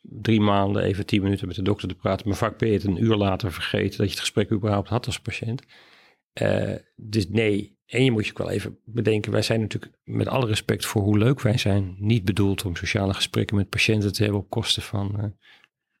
drie 0.00 0.40
maanden 0.40 0.82
even 0.82 1.06
tien 1.06 1.22
minuten 1.22 1.46
met 1.46 1.56
de 1.56 1.62
dokter 1.62 1.88
te 1.88 1.94
praten. 1.94 2.28
Maar 2.28 2.36
vaak 2.36 2.58
ben 2.58 2.68
je 2.68 2.74
het 2.74 2.84
een 2.84 3.02
uur 3.02 3.16
later 3.16 3.52
vergeten 3.52 3.98
dat 3.98 4.06
je 4.06 4.12
het 4.12 4.20
gesprek 4.20 4.50
überhaupt 4.50 4.88
had 4.88 5.06
als 5.06 5.20
patiënt. 5.20 5.62
Uh, 6.42 6.74
dus 6.96 7.28
nee. 7.28 7.72
En 7.86 8.04
je 8.04 8.10
moet 8.10 8.24
je 8.24 8.30
ook 8.30 8.38
wel 8.38 8.50
even 8.50 8.78
bedenken, 8.84 9.32
wij 9.32 9.42
zijn 9.42 9.60
natuurlijk 9.60 9.92
met 10.04 10.28
alle 10.28 10.46
respect 10.46 10.86
voor 10.86 11.02
hoe 11.02 11.18
leuk 11.18 11.40
wij 11.40 11.58
zijn, 11.58 11.96
niet 11.98 12.24
bedoeld 12.24 12.64
om 12.64 12.76
sociale 12.76 13.14
gesprekken 13.14 13.56
met 13.56 13.68
patiënten 13.68 14.12
te 14.12 14.22
hebben 14.22 14.40
op 14.40 14.50
kosten 14.50 14.82
van, 14.82 15.14
uh, 15.18 15.24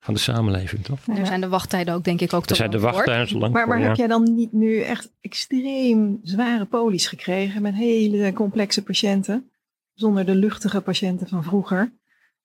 van 0.00 0.14
de 0.14 0.20
samenleving, 0.20 0.84
toch? 0.84 0.98
Er 1.06 1.26
zijn 1.26 1.40
de 1.40 1.48
wachttijden 1.48 1.94
ook, 1.94 2.04
denk 2.04 2.20
ik, 2.20 2.32
ook 2.32 2.44
te 2.44 2.50
Er 2.50 2.56
zijn 2.56 2.70
de 2.70 2.80
wachttijden 2.80 3.28
zo 3.28 3.38
lang 3.38 3.52
Maar, 3.52 3.68
maar 3.68 3.80
heb 3.80 3.96
jij 3.96 4.06
dan 4.06 4.34
niet 4.34 4.52
nu 4.52 4.80
echt 4.80 5.12
extreem 5.20 6.20
zware 6.22 6.64
polies 6.64 7.06
gekregen 7.06 7.62
met 7.62 7.74
hele 7.74 8.32
complexe 8.32 8.82
patiënten, 8.82 9.50
zonder 9.94 10.26
de 10.26 10.34
luchtige 10.34 10.80
patiënten 10.80 11.28
van 11.28 11.44
vroeger? 11.44 11.92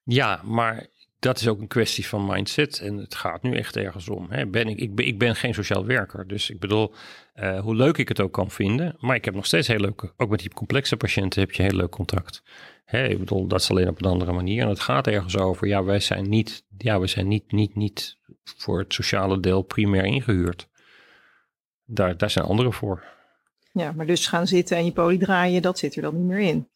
Ja, 0.04 0.42
maar 0.44 0.88
dat 1.20 1.40
is 1.40 1.48
ook 1.48 1.60
een 1.60 1.68
kwestie 1.68 2.08
van 2.08 2.26
mindset. 2.26 2.80
En 2.80 2.98
het 2.98 3.16
gaat 3.16 3.42
nu 3.42 3.56
echt 3.56 3.78
ergens 3.78 4.10
om. 4.10 4.28
Hè. 4.30 4.48
Ben 4.48 4.68
ik, 4.68 4.80
ik, 4.80 4.96
ben, 4.96 5.06
ik 5.06 5.20
ben 5.20 5.36
geen 5.36 5.54
sociaal 5.54 5.86
werker. 5.86 6.28
Dus 6.28 6.50
ik 6.50 6.60
bedoel, 6.60 6.94
uh, 7.36 7.60
hoe 7.60 7.76
leuk 7.76 7.98
ik 7.98 8.08
het 8.08 8.22
ook 8.22 8.34
kan 8.34 8.52
vinden. 8.52 8.96
Maar 9.00 9.16
ik 9.16 9.26
heb 9.26 9.34
nog 9.34 9.46
steeds 9.46 9.68
heel 9.68 9.80
leuk, 9.80 10.14
ook 10.18 10.30
met 10.30 10.40
die 10.40 10.54
complexe 10.54 10.98
patiënten 10.98 11.42
heb 11.42 11.52
je 11.52 11.64
heel 11.64 11.76
leuk 11.76 11.90
contact. 11.90 12.44
Hè, 12.86 13.08
ik 13.08 13.20
bedoel, 13.20 13.48
dat 13.48 13.62
is 13.62 13.70
alleen 13.70 13.88
op 13.88 14.02
een 14.02 14.12
andere 14.12 14.32
manier. 14.32 14.64
En 14.64 14.70
het 14.70 14.80
gaat 14.80 15.08
ergens 15.08 15.38
over, 15.38 15.68
ja, 15.68 15.84
wij 15.84 16.00
zijn 16.00 16.30
niet, 16.30 16.64
ja, 16.78 17.00
we 17.00 17.08
zijn 17.08 17.28
niet, 17.28 17.52
niet, 17.52 17.76
niet 17.76 18.18
voor 18.44 18.80
het 18.80 18.94
sociale 18.94 19.40
deel 19.40 19.62
primair 19.62 20.06
ingehuurd. 20.06 20.68
Daar, 21.86 22.18
daar 22.18 22.30
zijn 22.30 22.46
anderen 22.46 22.74
voor. 22.74 23.04
Ja, 23.72 23.92
maar 23.92 24.06
dus 24.06 24.28
gaan 24.28 24.48
zitten 24.48 24.78
en 24.78 24.86
je 24.86 24.92
poli 24.92 25.18
draaien, 25.18 25.62
dat 25.62 25.80
zit 25.80 25.96
er 25.96 26.02
dan 26.02 26.16
niet 26.16 26.26
meer 26.26 26.40
in. 26.40 26.68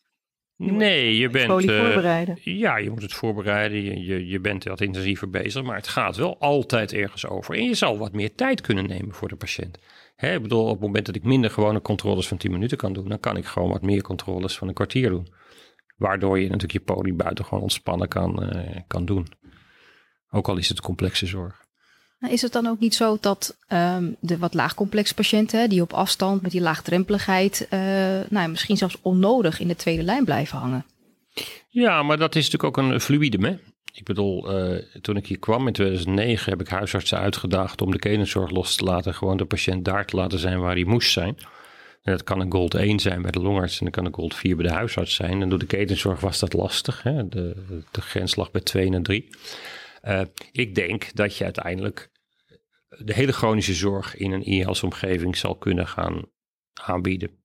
Nee, 0.57 1.17
je 1.17 1.29
bent. 1.29 1.63
Uh, 1.63 1.79
voorbereiden. 1.79 2.37
Ja, 2.41 2.77
je 2.77 2.89
moet 2.89 3.01
het 3.01 3.13
voorbereiden. 3.13 3.83
Je, 3.83 4.05
je, 4.05 4.27
je 4.27 4.39
bent 4.39 4.63
wat 4.63 4.81
intensiever 4.81 5.29
bezig. 5.29 5.63
Maar 5.63 5.75
het 5.75 5.87
gaat 5.87 6.15
wel 6.15 6.39
altijd 6.39 6.93
ergens 6.93 7.27
over. 7.27 7.55
En 7.55 7.63
je 7.63 7.73
zal 7.73 7.97
wat 7.97 8.13
meer 8.13 8.35
tijd 8.35 8.61
kunnen 8.61 8.87
nemen 8.87 9.13
voor 9.13 9.27
de 9.27 9.35
patiënt. 9.35 9.77
Hè, 10.15 10.33
ik 10.33 10.41
bedoel, 10.41 10.63
op 10.63 10.71
het 10.71 10.79
moment 10.79 11.05
dat 11.05 11.15
ik 11.15 11.23
minder 11.23 11.49
gewone 11.49 11.81
controles 11.81 12.27
van 12.27 12.37
10 12.37 12.51
minuten 12.51 12.77
kan 12.77 12.93
doen, 12.93 13.07
dan 13.09 13.19
kan 13.19 13.37
ik 13.37 13.45
gewoon 13.45 13.69
wat 13.69 13.81
meer 13.81 14.01
controles 14.01 14.57
van 14.57 14.67
een 14.67 14.73
kwartier 14.73 15.09
doen. 15.09 15.27
Waardoor 15.97 16.39
je 16.39 16.43
natuurlijk 16.43 16.71
je 16.71 16.93
poli 16.93 17.13
buiten 17.13 17.45
gewoon 17.45 17.63
ontspannen 17.63 18.07
kan, 18.07 18.43
uh, 18.43 18.77
kan 18.87 19.05
doen. 19.05 19.27
Ook 20.29 20.47
al 20.47 20.57
is 20.57 20.69
het 20.69 20.81
complexe 20.81 21.25
zorg. 21.25 21.62
Is 22.29 22.41
het 22.41 22.51
dan 22.51 22.67
ook 22.67 22.79
niet 22.79 22.95
zo 22.95 23.17
dat 23.21 23.57
um, 23.69 24.15
de 24.19 24.38
wat 24.38 24.53
laagcomplexe 24.53 25.13
patiënten, 25.13 25.69
die 25.69 25.81
op 25.81 25.93
afstand 25.93 26.41
met 26.41 26.51
die 26.51 26.62
laagdrempeligheid, 26.62 27.67
uh, 27.69 27.79
nou, 28.29 28.49
misschien 28.49 28.77
zelfs 28.77 28.97
onnodig 29.01 29.59
in 29.59 29.67
de 29.67 29.75
tweede 29.75 30.03
lijn 30.03 30.25
blijven 30.25 30.57
hangen? 30.57 30.86
Ja, 31.69 32.03
maar 32.03 32.17
dat 32.17 32.36
is 32.36 32.49
natuurlijk 32.49 32.77
ook 32.77 32.86
een 32.86 33.01
fluide. 33.01 33.47
Hè? 33.47 33.57
Ik 33.93 34.03
bedoel, 34.03 34.65
uh, 34.69 34.81
toen 35.01 35.17
ik 35.17 35.27
hier 35.27 35.39
kwam 35.39 35.67
in 35.67 35.73
2009 35.73 36.51
heb 36.51 36.62
ik 36.62 36.67
huisartsen 36.67 37.17
uitgedaagd 37.17 37.81
om 37.81 37.91
de 37.91 37.99
kenniszorg 37.99 38.49
los 38.49 38.75
te 38.75 38.83
laten. 38.83 39.13
Gewoon 39.13 39.38
de 39.38 39.45
patiënt 39.45 39.86
daar 39.86 40.05
te 40.05 40.15
laten 40.15 40.39
zijn 40.39 40.59
waar 40.59 40.75
hij 40.75 40.83
moest 40.83 41.12
zijn. 41.12 41.38
Dat 42.03 42.23
kan 42.23 42.39
een 42.39 42.51
gold 42.51 42.73
1 42.73 42.99
zijn 42.99 43.21
bij 43.21 43.31
de 43.31 43.39
longarts 43.39 43.79
en 43.79 43.86
dat 43.86 43.95
kan 43.95 44.05
een 44.05 44.13
gold 44.13 44.36
4 44.36 44.55
bij 44.55 44.65
de 44.65 44.73
huisarts 44.73 45.15
zijn. 45.15 45.41
En 45.41 45.49
door 45.49 45.59
de 45.59 45.65
ketenzorg 45.65 46.19
was 46.19 46.39
dat 46.39 46.53
lastig. 46.53 47.03
Hè? 47.03 47.27
De, 47.29 47.55
de 47.91 48.01
grens 48.01 48.36
lag 48.36 48.51
bij 48.51 48.62
2 48.62 48.91
en 48.91 49.03
3. 49.03 49.29
Uh, 50.07 50.21
ik 50.51 50.75
denk 50.75 51.15
dat 51.15 51.38
je 51.38 51.43
uiteindelijk 51.43 52.09
de 52.97 53.13
hele 53.13 53.32
chronische 53.32 53.73
zorg 53.73 54.15
in 54.15 54.32
een 54.32 54.43
e-health 54.45 54.84
omgeving 54.84 55.38
zal 55.38 55.56
kunnen 55.56 55.88
gaan 55.88 56.25
aanbieden. 56.73 57.43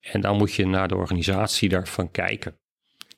En 0.00 0.20
dan 0.20 0.36
moet 0.36 0.54
je 0.54 0.66
naar 0.66 0.88
de 0.88 0.96
organisatie 0.96 1.68
daarvan 1.68 2.10
kijken. 2.10 2.58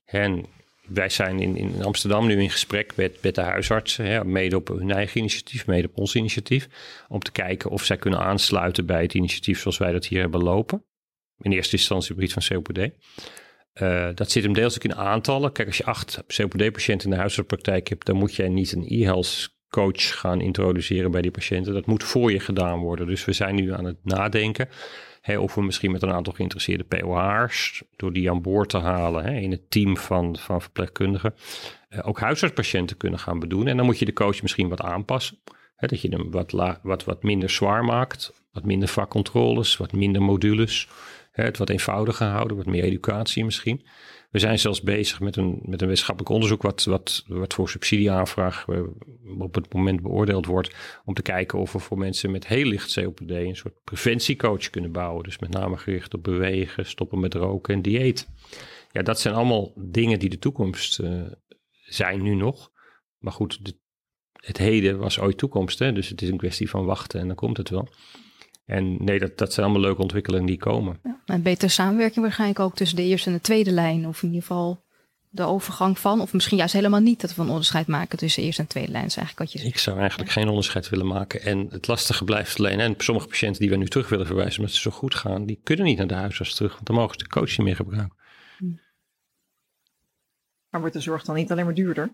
En 0.04 0.46
wij 0.86 1.08
zijn 1.08 1.40
in, 1.40 1.56
in 1.56 1.84
Amsterdam 1.84 2.26
nu 2.26 2.42
in 2.42 2.50
gesprek 2.50 2.96
met, 2.96 3.22
met 3.22 3.34
de 3.34 3.40
huisartsen, 3.40 4.04
hè, 4.04 4.24
mede 4.24 4.56
op 4.56 4.68
hun 4.68 4.90
eigen 4.90 5.18
initiatief, 5.18 5.66
mede 5.66 5.88
op 5.88 5.98
ons 5.98 6.14
initiatief, 6.14 6.68
om 7.08 7.20
te 7.20 7.32
kijken 7.32 7.70
of 7.70 7.84
zij 7.84 7.96
kunnen 7.96 8.20
aansluiten 8.20 8.86
bij 8.86 9.02
het 9.02 9.14
initiatief 9.14 9.60
zoals 9.60 9.78
wij 9.78 9.92
dat 9.92 10.06
hier 10.06 10.20
hebben 10.20 10.42
lopen. 10.42 10.84
In 11.38 11.52
eerste 11.52 11.76
instantie 11.76 12.14
op 12.14 12.20
het 12.20 12.32
van 12.32 12.42
COPD. 12.48 12.78
Uh, 13.82 14.08
dat 14.14 14.30
zit 14.30 14.42
hem 14.42 14.52
deels 14.52 14.74
ook 14.74 14.84
in 14.84 14.94
aantallen. 14.94 15.52
Kijk, 15.52 15.68
als 15.68 15.76
je 15.76 15.84
acht 15.84 16.22
COPD-patiënten 16.26 17.04
in 17.04 17.14
de 17.14 17.20
huisartspraktijk 17.20 17.88
hebt, 17.88 18.06
dan 18.06 18.16
moet 18.16 18.34
jij 18.34 18.48
niet 18.48 18.72
een 18.72 18.86
e-health 18.88 19.55
coach 19.76 20.18
gaan 20.18 20.40
introduceren 20.40 21.10
bij 21.10 21.22
die 21.22 21.30
patiënten. 21.30 21.72
Dat 21.72 21.86
moet 21.86 22.04
voor 22.04 22.32
je 22.32 22.40
gedaan 22.40 22.78
worden. 22.78 23.06
Dus 23.06 23.24
we 23.24 23.32
zijn 23.32 23.54
nu 23.54 23.72
aan 23.72 23.84
het 23.84 23.96
nadenken 24.02 24.68
hè, 25.20 25.38
of 25.38 25.54
we 25.54 25.62
misschien 25.62 25.90
met 25.90 26.02
een 26.02 26.12
aantal 26.12 26.32
geïnteresseerde 26.32 26.84
POH'ers, 26.84 27.82
door 27.96 28.12
die 28.12 28.30
aan 28.30 28.42
boord 28.42 28.68
te 28.68 28.78
halen 28.78 29.24
hè, 29.24 29.34
in 29.34 29.50
het 29.50 29.70
team 29.70 29.96
van, 29.96 30.36
van 30.36 30.62
verpleegkundigen, 30.62 31.34
uh, 31.90 31.98
ook 32.02 32.20
huisartspatiënten 32.20 32.96
kunnen 32.96 33.18
gaan 33.18 33.38
bedoelen. 33.38 33.68
En 33.68 33.76
dan 33.76 33.86
moet 33.86 33.98
je 33.98 34.04
de 34.04 34.12
coach 34.12 34.42
misschien 34.42 34.68
wat 34.68 34.80
aanpassen. 34.80 35.38
Hè, 35.76 35.86
dat 35.86 36.00
je 36.00 36.08
hem 36.08 36.30
wat, 36.30 36.78
wat, 36.82 37.04
wat 37.04 37.22
minder 37.22 37.50
zwaar 37.50 37.84
maakt, 37.84 38.32
wat 38.52 38.64
minder 38.64 38.88
vakcontroles, 38.88 39.76
wat 39.76 39.92
minder 39.92 40.22
modules. 40.22 40.88
Hè, 41.30 41.44
het 41.44 41.58
wat 41.58 41.70
eenvoudiger 41.70 42.26
houden, 42.26 42.56
wat 42.56 42.66
meer 42.66 42.84
educatie 42.84 43.44
misschien. 43.44 43.86
We 44.30 44.38
zijn 44.38 44.58
zelfs 44.58 44.82
bezig 44.82 45.20
met 45.20 45.36
een, 45.36 45.60
met 45.62 45.80
een 45.80 45.86
wetenschappelijk 45.86 46.34
onderzoek, 46.34 46.62
wat, 46.62 46.84
wat, 46.84 47.24
wat 47.26 47.54
voor 47.54 47.68
subsidieaanvraag 47.68 48.66
uh, 48.66 48.80
op 49.38 49.54
het 49.54 49.72
moment 49.72 50.02
beoordeeld 50.02 50.46
wordt, 50.46 50.74
om 51.04 51.14
te 51.14 51.22
kijken 51.22 51.58
of 51.58 51.72
we 51.72 51.78
voor 51.78 51.98
mensen 51.98 52.30
met 52.30 52.46
heel 52.46 52.66
licht 52.66 52.92
COPD 52.92 53.30
een 53.30 53.56
soort 53.56 53.82
preventiecoach 53.84 54.70
kunnen 54.70 54.92
bouwen. 54.92 55.24
Dus 55.24 55.38
met 55.38 55.50
name 55.50 55.76
gericht 55.76 56.14
op 56.14 56.22
bewegen, 56.22 56.86
stoppen 56.86 57.20
met 57.20 57.34
roken 57.34 57.74
en 57.74 57.82
dieet. 57.82 58.28
Ja, 58.92 59.02
dat 59.02 59.20
zijn 59.20 59.34
allemaal 59.34 59.72
dingen 59.76 60.18
die 60.18 60.28
de 60.28 60.38
toekomst 60.38 61.00
uh, 61.00 61.22
zijn 61.84 62.22
nu 62.22 62.34
nog. 62.34 62.70
Maar 63.18 63.32
goed, 63.32 63.60
het 64.32 64.58
heden 64.58 64.98
was 64.98 65.20
ooit 65.20 65.38
toekomst, 65.38 65.78
hè? 65.78 65.92
dus 65.92 66.08
het 66.08 66.22
is 66.22 66.28
een 66.28 66.36
kwestie 66.36 66.70
van 66.70 66.84
wachten 66.84 67.20
en 67.20 67.26
dan 67.26 67.36
komt 67.36 67.56
het 67.56 67.68
wel. 67.68 67.88
En 68.66 69.04
nee, 69.04 69.18
dat, 69.18 69.38
dat 69.38 69.52
zijn 69.52 69.66
allemaal 69.66 69.84
leuke 69.84 70.02
ontwikkelingen 70.02 70.46
die 70.46 70.58
komen. 70.58 70.98
Ja, 71.02 71.20
en 71.26 71.42
betere 71.42 71.70
samenwerking 71.70 72.24
waarschijnlijk 72.24 72.60
ook 72.60 72.76
tussen 72.76 72.96
de 72.96 73.02
eerste 73.02 73.28
en 73.28 73.36
de 73.36 73.42
tweede 73.42 73.70
lijn. 73.70 74.06
Of 74.06 74.22
in 74.22 74.28
ieder 74.28 74.42
geval 74.42 74.84
de 75.30 75.42
overgang 75.42 75.98
van, 75.98 76.20
of 76.20 76.32
misschien 76.32 76.56
juist 76.56 76.72
helemaal 76.72 77.00
niet 77.00 77.20
dat 77.20 77.34
we 77.34 77.42
een 77.42 77.48
onderscheid 77.48 77.86
maken 77.86 78.18
tussen 78.18 78.42
eerste 78.42 78.62
en 78.62 78.68
tweede 78.68 78.92
lijn. 78.92 79.04
is 79.04 79.16
eigenlijk 79.16 79.52
wat 79.52 79.62
je 79.62 79.68
Ik 79.68 79.78
zou 79.78 79.98
eigenlijk 79.98 80.30
geen 80.30 80.48
onderscheid 80.48 80.88
willen 80.88 81.06
maken. 81.06 81.42
En 81.42 81.66
het 81.70 81.86
lastige 81.86 82.24
blijft 82.24 82.58
alleen. 82.58 82.80
En 82.80 82.94
sommige 82.98 83.26
patiënten 83.26 83.60
die 83.60 83.70
we 83.70 83.76
nu 83.76 83.86
terug 83.86 84.08
willen 84.08 84.26
verwijzen, 84.26 84.58
omdat 84.58 84.74
ze 84.74 84.80
zo 84.80 84.90
goed 84.90 85.14
gaan, 85.14 85.46
die 85.46 85.60
kunnen 85.62 85.84
niet 85.84 85.98
naar 85.98 86.06
de 86.06 86.14
huisarts 86.14 86.54
terug. 86.54 86.72
Want 86.72 86.86
dan 86.86 86.96
mogen 86.96 87.18
ze 87.18 87.24
de 87.24 87.30
coach 87.30 87.48
niet 87.48 87.66
meer 87.66 87.76
gebruiken. 87.76 88.16
Maar 90.70 90.80
wordt 90.80 90.94
de 90.94 91.02
zorg 91.02 91.24
dan 91.24 91.34
niet 91.34 91.50
alleen 91.50 91.64
maar 91.64 91.74
duurder? 91.74 92.10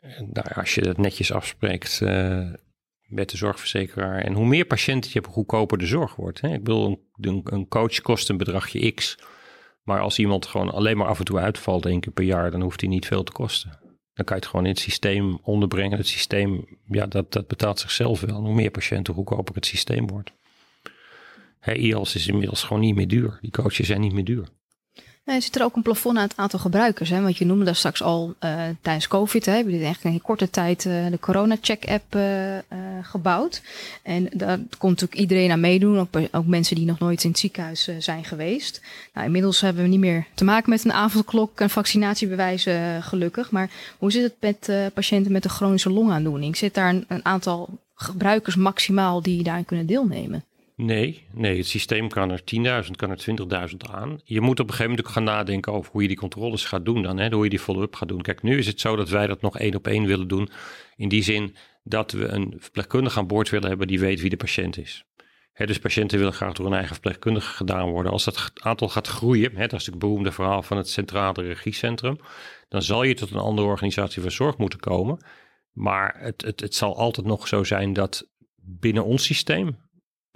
En 0.00 0.30
nou, 0.32 0.54
als 0.54 0.74
je 0.74 0.80
dat 0.80 0.96
netjes 0.96 1.32
afspreekt, 1.32 2.00
uh, 2.02 2.52
met 3.06 3.30
de 3.30 3.36
zorgverzekeraar. 3.36 4.18
En 4.18 4.32
hoe 4.32 4.46
meer 4.46 4.64
patiënten 4.64 5.10
je 5.10 5.14
hebt, 5.18 5.26
hoe 5.26 5.34
goedkoper 5.34 5.78
de 5.78 5.86
zorg 5.86 6.14
wordt. 6.14 6.40
Hè? 6.40 6.52
Ik 6.52 6.64
bedoel, 6.64 7.06
een, 7.20 7.40
een 7.44 7.68
coach 7.68 8.00
kost 8.00 8.28
een 8.28 8.36
bedragje 8.36 8.92
X. 8.92 9.18
Maar 9.82 10.00
als 10.00 10.18
iemand 10.18 10.46
gewoon 10.46 10.70
alleen 10.70 10.96
maar 10.96 11.06
af 11.06 11.18
en 11.18 11.24
toe 11.24 11.38
uitvalt 11.38 11.86
één 11.86 12.00
keer 12.00 12.12
per 12.12 12.24
jaar, 12.24 12.50
dan 12.50 12.62
hoeft 12.62 12.80
hij 12.80 12.90
niet 12.90 13.06
veel 13.06 13.22
te 13.22 13.32
kosten. 13.32 13.78
Dan 14.14 14.24
kan 14.24 14.36
je 14.36 14.42
het 14.42 14.50
gewoon 14.50 14.64
in 14.64 14.70
het 14.70 14.80
systeem 14.80 15.38
onderbrengen. 15.42 15.98
Het 15.98 16.06
systeem, 16.06 16.78
ja, 16.84 17.06
dat, 17.06 17.32
dat 17.32 17.46
betaalt 17.46 17.80
zichzelf 17.80 18.20
wel. 18.20 18.40
hoe 18.40 18.54
meer 18.54 18.70
patiënten, 18.70 19.14
hoe 19.14 19.24
goedkoper 19.24 19.54
het 19.54 19.66
systeem 19.66 20.06
wordt. 20.06 20.32
Hey, 21.58 21.74
is 21.76 22.26
inmiddels 22.26 22.62
gewoon 22.62 22.82
niet 22.82 22.94
meer 22.94 23.08
duur. 23.08 23.38
Die 23.40 23.50
coaches 23.50 23.86
zijn 23.86 24.00
niet 24.00 24.12
meer 24.12 24.24
duur. 24.24 24.48
Nee, 25.26 25.40
zit 25.40 25.56
er 25.56 25.64
ook 25.64 25.76
een 25.76 25.82
plafond 25.82 26.16
aan 26.16 26.22
het 26.22 26.36
aantal 26.36 26.58
gebruikers? 26.58 27.10
Hè? 27.10 27.22
Want 27.22 27.38
je 27.38 27.46
noemde 27.46 27.64
daar 27.64 27.76
straks 27.76 28.02
al 28.02 28.34
uh, 28.40 28.62
tijdens 28.80 29.08
COVID. 29.08 29.46
Hè, 29.46 29.52
hebben 29.52 29.72
jullie 29.72 29.86
eigenlijk 29.86 30.16
in 30.16 30.22
korte 30.22 30.50
tijd 30.50 30.84
uh, 30.84 31.06
de 31.10 31.18
corona-check-app 31.18 32.14
uh, 32.14 32.22
gebouwd. 33.02 33.62
En 34.02 34.28
daar 34.32 34.56
komt 34.56 35.00
natuurlijk 35.00 35.20
iedereen 35.20 35.50
aan 35.50 35.60
meedoen. 35.60 35.98
Ook, 35.98 36.08
ook 36.32 36.46
mensen 36.46 36.76
die 36.76 36.86
nog 36.86 36.98
nooit 36.98 37.24
in 37.24 37.30
het 37.30 37.38
ziekenhuis 37.38 37.88
zijn 37.98 38.24
geweest. 38.24 38.80
Nou, 39.12 39.26
inmiddels 39.26 39.60
hebben 39.60 39.82
we 39.82 39.88
niet 39.88 40.00
meer 40.00 40.26
te 40.34 40.44
maken 40.44 40.70
met 40.70 40.84
een 40.84 40.92
avondklok 40.92 41.60
en 41.60 41.70
vaccinatiebewijzen 41.70 43.02
gelukkig. 43.02 43.50
Maar 43.50 43.70
hoe 43.98 44.12
zit 44.12 44.22
het 44.22 44.34
met 44.40 44.92
patiënten 44.94 45.32
met 45.32 45.44
een 45.44 45.50
chronische 45.50 45.90
longaandoening? 45.90 46.56
Zit 46.56 46.74
daar 46.74 46.88
een, 46.88 47.04
een 47.08 47.24
aantal 47.24 47.68
gebruikers 47.94 48.56
maximaal 48.56 49.22
die 49.22 49.42
daarin 49.42 49.64
kunnen 49.64 49.86
deelnemen? 49.86 50.44
Nee, 50.76 51.28
nee, 51.32 51.56
het 51.56 51.66
systeem 51.66 52.08
kan 52.08 52.30
er 52.30 52.42
10.000, 52.84 52.90
kan 52.90 53.10
er 53.10 53.24
20.000 53.70 53.76
aan. 53.90 54.20
Je 54.24 54.40
moet 54.40 54.60
op 54.60 54.66
een 54.66 54.74
gegeven 54.74 54.90
moment 54.90 55.06
ook 55.06 55.12
gaan 55.12 55.24
nadenken 55.24 55.72
over 55.72 55.92
hoe 55.92 56.02
je 56.02 56.08
die 56.08 56.16
controles 56.16 56.64
gaat 56.64 56.84
doen 56.84 57.02
dan. 57.02 57.18
Hè? 57.18 57.28
Hoe 57.28 57.44
je 57.44 57.50
die 57.50 57.58
follow-up 57.58 57.94
gaat 57.94 58.08
doen. 58.08 58.22
Kijk, 58.22 58.42
nu 58.42 58.58
is 58.58 58.66
het 58.66 58.80
zo 58.80 58.96
dat 58.96 59.08
wij 59.08 59.26
dat 59.26 59.40
nog 59.40 59.58
één 59.58 59.74
op 59.74 59.86
één 59.86 60.06
willen 60.06 60.28
doen. 60.28 60.48
In 60.96 61.08
die 61.08 61.22
zin 61.22 61.56
dat 61.82 62.12
we 62.12 62.26
een 62.26 62.54
verpleegkundige 62.58 63.18
aan 63.18 63.26
boord 63.26 63.50
willen 63.50 63.68
hebben 63.68 63.86
die 63.86 64.00
weet 64.00 64.20
wie 64.20 64.30
de 64.30 64.36
patiënt 64.36 64.78
is. 64.78 65.04
Dus 65.54 65.78
patiënten 65.78 66.18
willen 66.18 66.32
graag 66.32 66.52
door 66.52 66.66
een 66.66 66.72
eigen 66.72 66.92
verpleegkundige 66.92 67.52
gedaan 67.54 67.90
worden. 67.90 68.12
Als 68.12 68.24
dat 68.24 68.50
aantal 68.54 68.88
gaat 68.88 69.06
groeien, 69.06 69.56
hè, 69.56 69.66
dat 69.66 69.80
is 69.80 69.86
het 69.86 69.98
beroemde 69.98 70.32
verhaal 70.32 70.62
van 70.62 70.76
het 70.76 70.88
Centrale 70.88 71.42
Regiecentrum, 71.42 72.18
dan 72.68 72.82
zal 72.82 73.02
je 73.02 73.14
tot 73.14 73.30
een 73.30 73.36
andere 73.36 73.66
organisatie 73.66 74.22
van 74.22 74.30
zorg 74.30 74.58
moeten 74.58 74.78
komen. 74.78 75.24
Maar 75.72 76.16
het, 76.18 76.42
het, 76.42 76.60
het 76.60 76.74
zal 76.74 76.96
altijd 76.96 77.26
nog 77.26 77.48
zo 77.48 77.64
zijn 77.64 77.92
dat 77.92 78.28
binnen 78.56 79.04
ons 79.04 79.24
systeem, 79.24 79.76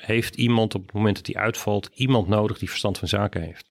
heeft 0.01 0.36
iemand 0.36 0.74
op 0.74 0.82
het 0.82 0.92
moment 0.92 1.16
dat 1.16 1.26
hij 1.26 1.42
uitvalt, 1.42 1.90
iemand 1.94 2.28
nodig 2.28 2.59
die 2.59 2.68
verstand 2.68 2.98
van 2.98 3.09
zaken 3.09 3.42
heeft. 3.42 3.70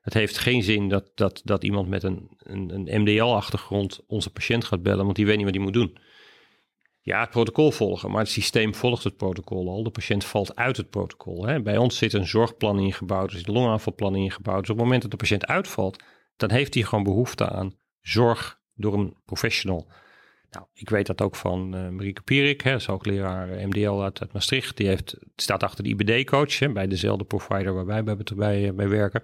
Het 0.00 0.14
heeft 0.14 0.38
geen 0.38 0.62
zin 0.62 0.88
dat, 0.88 1.10
dat, 1.14 1.40
dat 1.44 1.64
iemand 1.64 1.88
met 1.88 2.02
een, 2.02 2.30
een, 2.38 2.70
een 2.74 3.00
MDL-achtergrond 3.00 4.00
onze 4.06 4.30
patiënt 4.30 4.64
gaat 4.64 4.82
bellen, 4.82 5.04
want 5.04 5.16
die 5.16 5.26
weet 5.26 5.36
niet 5.36 5.44
wat 5.44 5.54
hij 5.54 5.64
moet 5.64 5.72
doen. 5.72 5.98
Ja, 7.00 7.20
het 7.20 7.30
protocol 7.30 7.70
volgen, 7.70 8.10
maar 8.10 8.20
het 8.20 8.30
systeem 8.30 8.74
volgt 8.74 9.04
het 9.04 9.16
protocol 9.16 9.68
al. 9.68 9.82
De 9.82 9.90
patiënt 9.90 10.24
valt 10.24 10.56
uit 10.56 10.76
het 10.76 10.90
protocol. 10.90 11.46
Hè. 11.46 11.62
Bij 11.62 11.76
ons 11.76 11.96
zit 11.96 12.12
een 12.12 12.26
zorgplan 12.26 12.78
ingebouwd, 12.78 13.30
er 13.30 13.36
zit 13.36 13.48
een 13.48 13.54
longaanvalplan 13.54 14.16
ingebouwd. 14.16 14.60
Dus 14.60 14.70
op 14.70 14.76
het 14.76 14.84
moment 14.84 15.02
dat 15.02 15.10
de 15.10 15.16
patiënt 15.16 15.46
uitvalt, 15.46 16.02
dan 16.36 16.50
heeft 16.50 16.74
hij 16.74 16.82
gewoon 16.82 17.04
behoefte 17.04 17.48
aan 17.48 17.76
zorg 18.00 18.60
door 18.74 18.94
een 18.94 19.16
professional. 19.24 19.86
Nou, 20.50 20.66
ik 20.74 20.90
weet 20.90 21.06
dat 21.06 21.20
ook 21.20 21.36
van 21.36 21.76
uh, 21.76 21.88
Marieke 21.88 22.22
Pierik, 22.22 22.62
hè, 22.62 22.74
is 22.74 22.86
hoogleraar 22.86 23.50
eh, 23.50 23.66
MDL 23.66 24.00
uit, 24.02 24.20
uit, 24.20 24.32
Maastricht. 24.32 24.76
Die 24.76 24.86
heeft, 24.86 25.16
staat 25.36 25.62
achter 25.62 25.84
de 25.84 25.90
IBD-coach 25.90 26.72
bij 26.72 26.86
dezelfde 26.86 27.24
provider 27.24 27.74
waar 27.74 27.86
wij 27.86 28.04
bij, 28.04 28.16
bij, 28.36 28.74
bij 28.74 28.88
werken. 28.88 29.22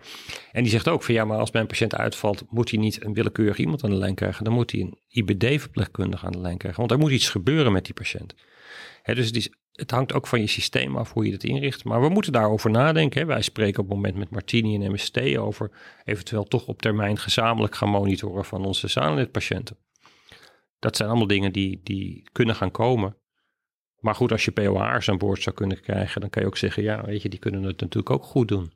En 0.53 0.63
die 0.63 0.73
zegt 0.73 0.89
ook 0.89 1.03
van 1.03 1.15
ja, 1.15 1.25
maar 1.25 1.39
als 1.39 1.51
mijn 1.51 1.67
patiënt 1.67 1.95
uitvalt, 1.95 2.45
moet 2.51 2.71
hij 2.71 2.79
niet 2.79 3.05
een 3.05 3.15
willekeurig 3.15 3.57
iemand 3.57 3.85
aan 3.85 3.91
de 3.91 3.97
lijn 3.97 4.15
krijgen. 4.15 4.45
Dan 4.45 4.53
moet 4.53 4.71
hij 4.71 4.81
een 4.81 4.99
IBD-verpleegkundige 5.09 6.27
aan 6.27 6.33
de 6.33 6.41
lijn 6.41 6.59
krijgen. 6.59 6.81
Want 6.81 6.93
er 6.93 6.99
moet 6.99 7.11
iets 7.11 7.29
gebeuren 7.29 7.73
met 7.73 7.85
die 7.85 7.95
patiënt. 7.95 8.35
Hè, 9.03 9.15
dus 9.15 9.27
het, 9.27 9.37
is, 9.37 9.51
het 9.73 9.91
hangt 9.91 10.13
ook 10.13 10.27
van 10.27 10.41
je 10.41 10.47
systeem 10.47 10.97
af 10.97 11.13
hoe 11.13 11.27
je 11.27 11.33
het 11.33 11.45
inricht. 11.45 11.85
Maar 11.85 12.01
we 12.01 12.09
moeten 12.09 12.33
daarover 12.33 12.71
nadenken. 12.71 13.21
Hè. 13.21 13.27
Wij 13.27 13.43
spreken 13.43 13.83
op 13.83 13.89
het 13.89 13.95
moment 13.97 14.17
met 14.17 14.31
Martini 14.31 14.85
en 14.85 14.93
MST 14.93 15.37
over 15.37 15.71
eventueel 16.05 16.45
toch 16.45 16.67
op 16.67 16.83
termijn 16.83 17.19
gezamenlijk 17.19 17.75
gaan 17.75 17.89
monitoren 17.89 18.45
van 18.45 18.65
onze 18.65 19.29
patiënten 19.33 19.77
dat 20.85 20.97
zijn 20.97 21.09
allemaal 21.09 21.27
dingen 21.27 21.53
die, 21.53 21.81
die 21.83 22.29
kunnen 22.33 22.55
gaan 22.55 22.71
komen. 22.71 23.17
Maar 24.01 24.15
goed, 24.15 24.33
als 24.33 24.45
je 24.45 24.51
POH'ers 24.51 25.09
aan 25.09 25.19
boord 25.19 25.43
zou 25.43 25.57
kunnen 25.57 25.81
krijgen, 25.81 26.21
dan 26.21 26.31
kan 26.31 26.43
je 26.43 26.49
ook 26.49 26.57
zeggen, 26.57 26.83
ja, 26.83 27.05
weet 27.05 27.23
je, 27.23 27.29
die 27.29 27.39
kunnen 27.39 27.63
het 27.63 27.81
natuurlijk 27.81 28.11
ook 28.11 28.25
goed 28.25 28.49
doen. 28.49 28.73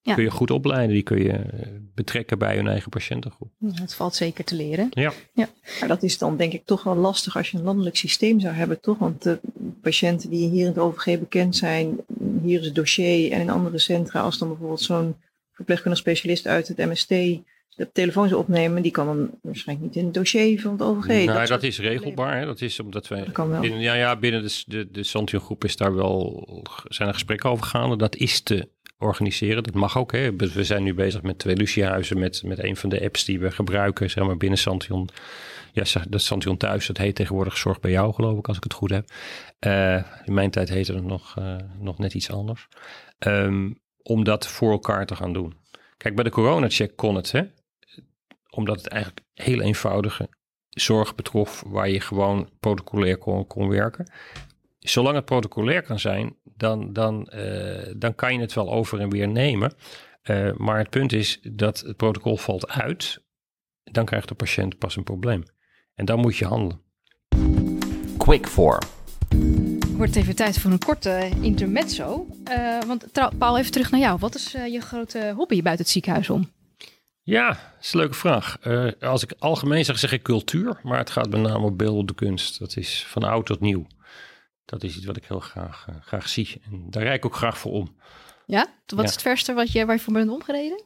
Ja. 0.00 0.14
Kun 0.14 0.24
je 0.24 0.30
goed 0.30 0.50
opleiden, 0.50 0.94
die 0.94 1.02
kun 1.02 1.22
je 1.22 1.32
eh, 1.32 1.68
betrekken 1.94 2.38
bij 2.38 2.56
hun 2.56 2.68
eigen 2.68 2.90
patiëntengroep. 2.90 3.50
Dat 3.58 3.94
valt 3.94 4.14
zeker 4.14 4.44
te 4.44 4.54
leren. 4.54 4.86
Ja. 4.90 5.12
ja. 5.32 5.48
Maar 5.80 5.88
dat 5.88 6.02
is 6.02 6.18
dan 6.18 6.36
denk 6.36 6.52
ik 6.52 6.64
toch 6.64 6.82
wel 6.82 6.96
lastig 6.96 7.36
als 7.36 7.50
je 7.50 7.58
een 7.58 7.64
landelijk 7.64 7.96
systeem 7.96 8.40
zou 8.40 8.54
hebben, 8.54 8.80
toch? 8.80 8.98
Want 8.98 9.22
de 9.22 9.40
patiënten 9.82 10.30
die 10.30 10.48
hier 10.48 10.60
in 10.60 10.66
het 10.66 10.78
OVG 10.78 11.18
bekend 11.18 11.56
zijn, 11.56 12.00
hier 12.42 12.58
is 12.58 12.66
het 12.66 12.74
dossier 12.74 13.32
en 13.32 13.40
in 13.40 13.50
andere 13.50 13.78
centra, 13.78 14.20
als 14.20 14.38
dan 14.38 14.48
bijvoorbeeld 14.48 14.80
zo'n 14.80 15.16
verpleegkundig 15.52 16.00
specialist 16.00 16.46
uit 16.46 16.68
het 16.68 16.76
MST 16.76 17.14
de 17.78 17.92
telefoons 17.92 18.32
opnemen, 18.32 18.82
die 18.82 18.90
kan 18.90 19.06
dan 19.06 19.30
waarschijnlijk 19.42 19.86
niet 19.88 19.96
in 19.96 20.04
het 20.04 20.14
dossier 20.14 20.60
van 20.60 20.72
het 20.72 20.82
OVG. 20.82 21.26
Nou, 21.26 21.46
dat, 21.46 21.62
is 21.62 21.78
regelbaar. 21.78 22.38
Hè? 22.38 22.44
Dat 22.44 22.60
is 22.60 22.80
omdat 22.80 23.08
wij. 23.08 23.26
Binnen, 23.60 23.80
ja, 23.80 23.94
ja, 23.94 24.16
binnen 24.16 24.42
de, 24.42 24.62
de, 24.66 24.90
de 24.90 25.02
Santion 25.02 25.40
groep 25.40 25.64
is 25.64 25.76
daar 25.76 25.94
wel 25.94 26.46
zijn 26.88 27.08
er 27.08 27.14
gesprekken 27.14 27.50
over 27.50 27.66
gaande. 27.66 27.96
Dat 27.96 28.16
is 28.16 28.40
te 28.40 28.68
organiseren. 28.98 29.62
Dat 29.62 29.74
mag 29.74 29.98
ook. 29.98 30.12
Hè? 30.12 30.36
We 30.36 30.64
zijn 30.64 30.82
nu 30.82 30.94
bezig 30.94 31.22
met 31.22 31.38
twee 31.38 31.56
Luciehuizen, 31.56 32.18
met, 32.18 32.42
met 32.44 32.62
een 32.62 32.76
van 32.76 32.88
de 32.88 33.02
apps 33.02 33.24
die 33.24 33.40
we 33.40 33.50
gebruiken, 33.50 34.10
zeg 34.10 34.24
maar 34.24 34.36
binnen 34.36 34.58
Santion. 34.58 35.08
Ja, 35.72 35.84
dat 36.08 36.22
Santion 36.22 36.56
thuis, 36.56 36.86
dat 36.86 36.96
heet 36.96 37.14
tegenwoordig 37.14 37.56
Zorg 37.56 37.80
bij 37.80 37.90
jou, 37.90 38.14
geloof 38.14 38.38
ik, 38.38 38.48
als 38.48 38.56
ik 38.56 38.62
het 38.62 38.72
goed 38.72 38.90
heb. 38.90 39.10
Uh, 39.66 39.94
in 40.24 40.34
mijn 40.34 40.50
tijd 40.50 40.68
heette 40.68 40.94
het 40.94 41.04
nog, 41.04 41.36
uh, 41.38 41.56
nog 41.80 41.98
net 41.98 42.14
iets 42.14 42.30
anders. 42.30 42.68
Um, 43.26 43.80
om 44.02 44.24
dat 44.24 44.46
voor 44.46 44.70
elkaar 44.70 45.06
te 45.06 45.16
gaan 45.16 45.32
doen. 45.32 45.54
Kijk, 45.96 46.14
bij 46.14 46.24
de 46.24 46.30
corona-check 46.30 46.96
kon 46.96 47.14
het, 47.14 47.32
hè? 47.32 47.42
Omdat 48.50 48.76
het 48.76 48.86
eigenlijk 48.86 49.26
heel 49.34 49.60
eenvoudige 49.60 50.28
zorg 50.68 51.14
betrof 51.14 51.62
waar 51.66 51.88
je 51.88 52.00
gewoon 52.00 52.50
protocolair 52.60 53.18
kon, 53.18 53.46
kon 53.46 53.68
werken. 53.68 54.10
Zolang 54.78 55.16
het 55.16 55.24
protocolair 55.24 55.82
kan 55.82 55.98
zijn, 55.98 56.36
dan, 56.44 56.92
dan, 56.92 57.32
uh, 57.34 57.92
dan 57.96 58.14
kan 58.14 58.34
je 58.34 58.40
het 58.40 58.52
wel 58.52 58.72
over 58.72 59.00
en 59.00 59.10
weer 59.10 59.28
nemen. 59.28 59.72
Uh, 60.24 60.52
maar 60.56 60.78
het 60.78 60.90
punt 60.90 61.12
is 61.12 61.40
dat 61.42 61.80
het 61.80 61.96
protocol 61.96 62.36
valt 62.36 62.68
uit, 62.68 63.22
dan 63.82 64.04
krijgt 64.04 64.28
de 64.28 64.34
patiënt 64.34 64.78
pas 64.78 64.96
een 64.96 65.04
probleem. 65.04 65.42
En 65.94 66.04
dan 66.04 66.20
moet 66.20 66.36
je 66.36 66.44
handelen. 66.44 66.80
Quick 68.16 68.46
for. 68.46 68.78
Wordt 69.96 70.16
even 70.16 70.36
tijd 70.36 70.58
voor 70.58 70.70
een 70.70 70.78
korte 70.78 71.30
intermezzo. 71.40 72.26
Uh, 72.48 72.82
want 72.86 73.06
Paul, 73.38 73.58
even 73.58 73.72
terug 73.72 73.90
naar 73.90 74.00
jou. 74.00 74.18
Wat 74.18 74.34
is 74.34 74.52
je 74.52 74.80
grote 74.80 75.32
hobby 75.36 75.62
buiten 75.62 75.84
het 75.84 75.92
ziekenhuis 75.92 76.30
om? 76.30 76.48
Ja, 77.28 77.48
dat 77.48 77.58
is 77.80 77.92
een 77.92 77.98
leuke 77.98 78.14
vraag. 78.14 78.58
Uh, 78.66 78.92
als 79.00 79.22
ik 79.22 79.32
algemeen 79.38 79.84
zeg, 79.84 79.98
zeg 79.98 80.12
ik 80.12 80.22
cultuur, 80.22 80.80
maar 80.82 80.98
het 80.98 81.10
gaat 81.10 81.30
met 81.30 81.40
name 81.40 81.66
op 81.66 81.78
beeldende 81.78 82.14
kunst. 82.14 82.58
Dat 82.58 82.76
is 82.76 83.04
van 83.06 83.22
oud 83.22 83.46
tot 83.46 83.60
nieuw. 83.60 83.86
Dat 84.64 84.82
is 84.82 84.96
iets 84.96 85.06
wat 85.06 85.16
ik 85.16 85.24
heel 85.24 85.40
graag, 85.40 85.86
uh, 85.90 85.96
graag 86.00 86.28
zie. 86.28 86.60
En 86.64 86.86
daar 86.90 87.02
rijd 87.02 87.16
ik 87.16 87.24
ook 87.24 87.36
graag 87.36 87.58
voor 87.58 87.72
om. 87.72 87.96
Ja? 88.46 88.66
Wat 88.86 89.04
is 89.04 89.10
het 89.10 89.22
verste 89.22 89.52
wat 89.52 89.72
je, 89.72 89.86
waar 89.86 89.94
je 89.94 90.00
voor 90.00 90.12
bent 90.12 90.30
omgereden? 90.30 90.82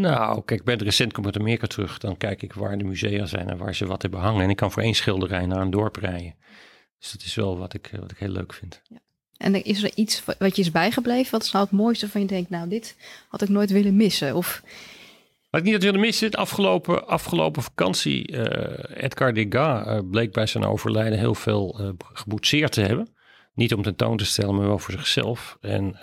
Nou, 0.00 0.42
kijk, 0.44 0.64
bij 0.64 0.76
de 0.76 0.84
recent 0.84 1.12
kom 1.12 1.22
ik 1.22 1.28
uit 1.28 1.42
Amerika 1.42 1.66
terug. 1.66 1.98
Dan 1.98 2.16
kijk 2.16 2.42
ik 2.42 2.52
waar 2.52 2.78
de 2.78 2.84
musea 2.84 3.26
zijn 3.26 3.50
en 3.50 3.56
waar 3.56 3.74
ze 3.74 3.86
wat 3.86 4.02
hebben 4.02 4.20
hangen. 4.20 4.42
En 4.42 4.50
ik 4.50 4.56
kan 4.56 4.72
voor 4.72 4.82
één 4.82 4.94
schilderij 4.94 5.46
naar 5.46 5.60
een 5.60 5.70
dorp 5.70 5.96
rijden. 5.96 6.34
Dus 6.98 7.12
dat 7.12 7.22
is 7.22 7.34
wel 7.34 7.58
wat 7.58 7.74
ik, 7.74 7.90
wat 8.00 8.10
ik 8.10 8.18
heel 8.18 8.28
leuk 8.28 8.52
vind. 8.52 8.80
Ja. 8.88 8.98
En 9.36 9.64
is 9.64 9.82
er 9.82 9.90
iets 9.94 10.24
wat 10.38 10.56
je 10.56 10.62
is 10.62 10.70
bijgebleven? 10.70 11.30
Wat 11.30 11.42
is 11.42 11.52
nou 11.52 11.64
het 11.64 11.74
mooiste 11.74 12.08
van 12.08 12.20
je 12.20 12.26
denkt, 12.26 12.50
nou, 12.50 12.68
dit 12.68 12.96
had 13.28 13.42
ik 13.42 13.48
nooit 13.48 13.70
willen 13.70 13.96
missen? 13.96 14.36
Of... 14.36 14.62
Ik 15.56 15.62
niet 15.62 15.72
had 15.72 15.82
willen 15.82 16.00
missen, 16.00 16.30
de 16.30 16.36
afgelopen, 16.36 17.06
afgelopen 17.08 17.62
vakantie, 17.62 18.32
uh, 18.32 19.04
Edgar 19.04 19.32
Degas 19.32 19.86
uh, 19.86 19.98
bleek 20.10 20.32
bij 20.32 20.46
zijn 20.46 20.64
overlijden 20.64 21.18
heel 21.18 21.34
veel 21.34 21.80
uh, 21.80 21.88
geboetseerd 22.12 22.72
te 22.72 22.80
hebben. 22.80 23.14
Niet 23.54 23.74
om 23.74 23.82
tentoon 23.82 24.16
te 24.16 24.24
stellen, 24.24 24.54
maar 24.54 24.66
wel 24.66 24.78
voor 24.78 24.94
zichzelf. 24.94 25.58
En 25.60 25.96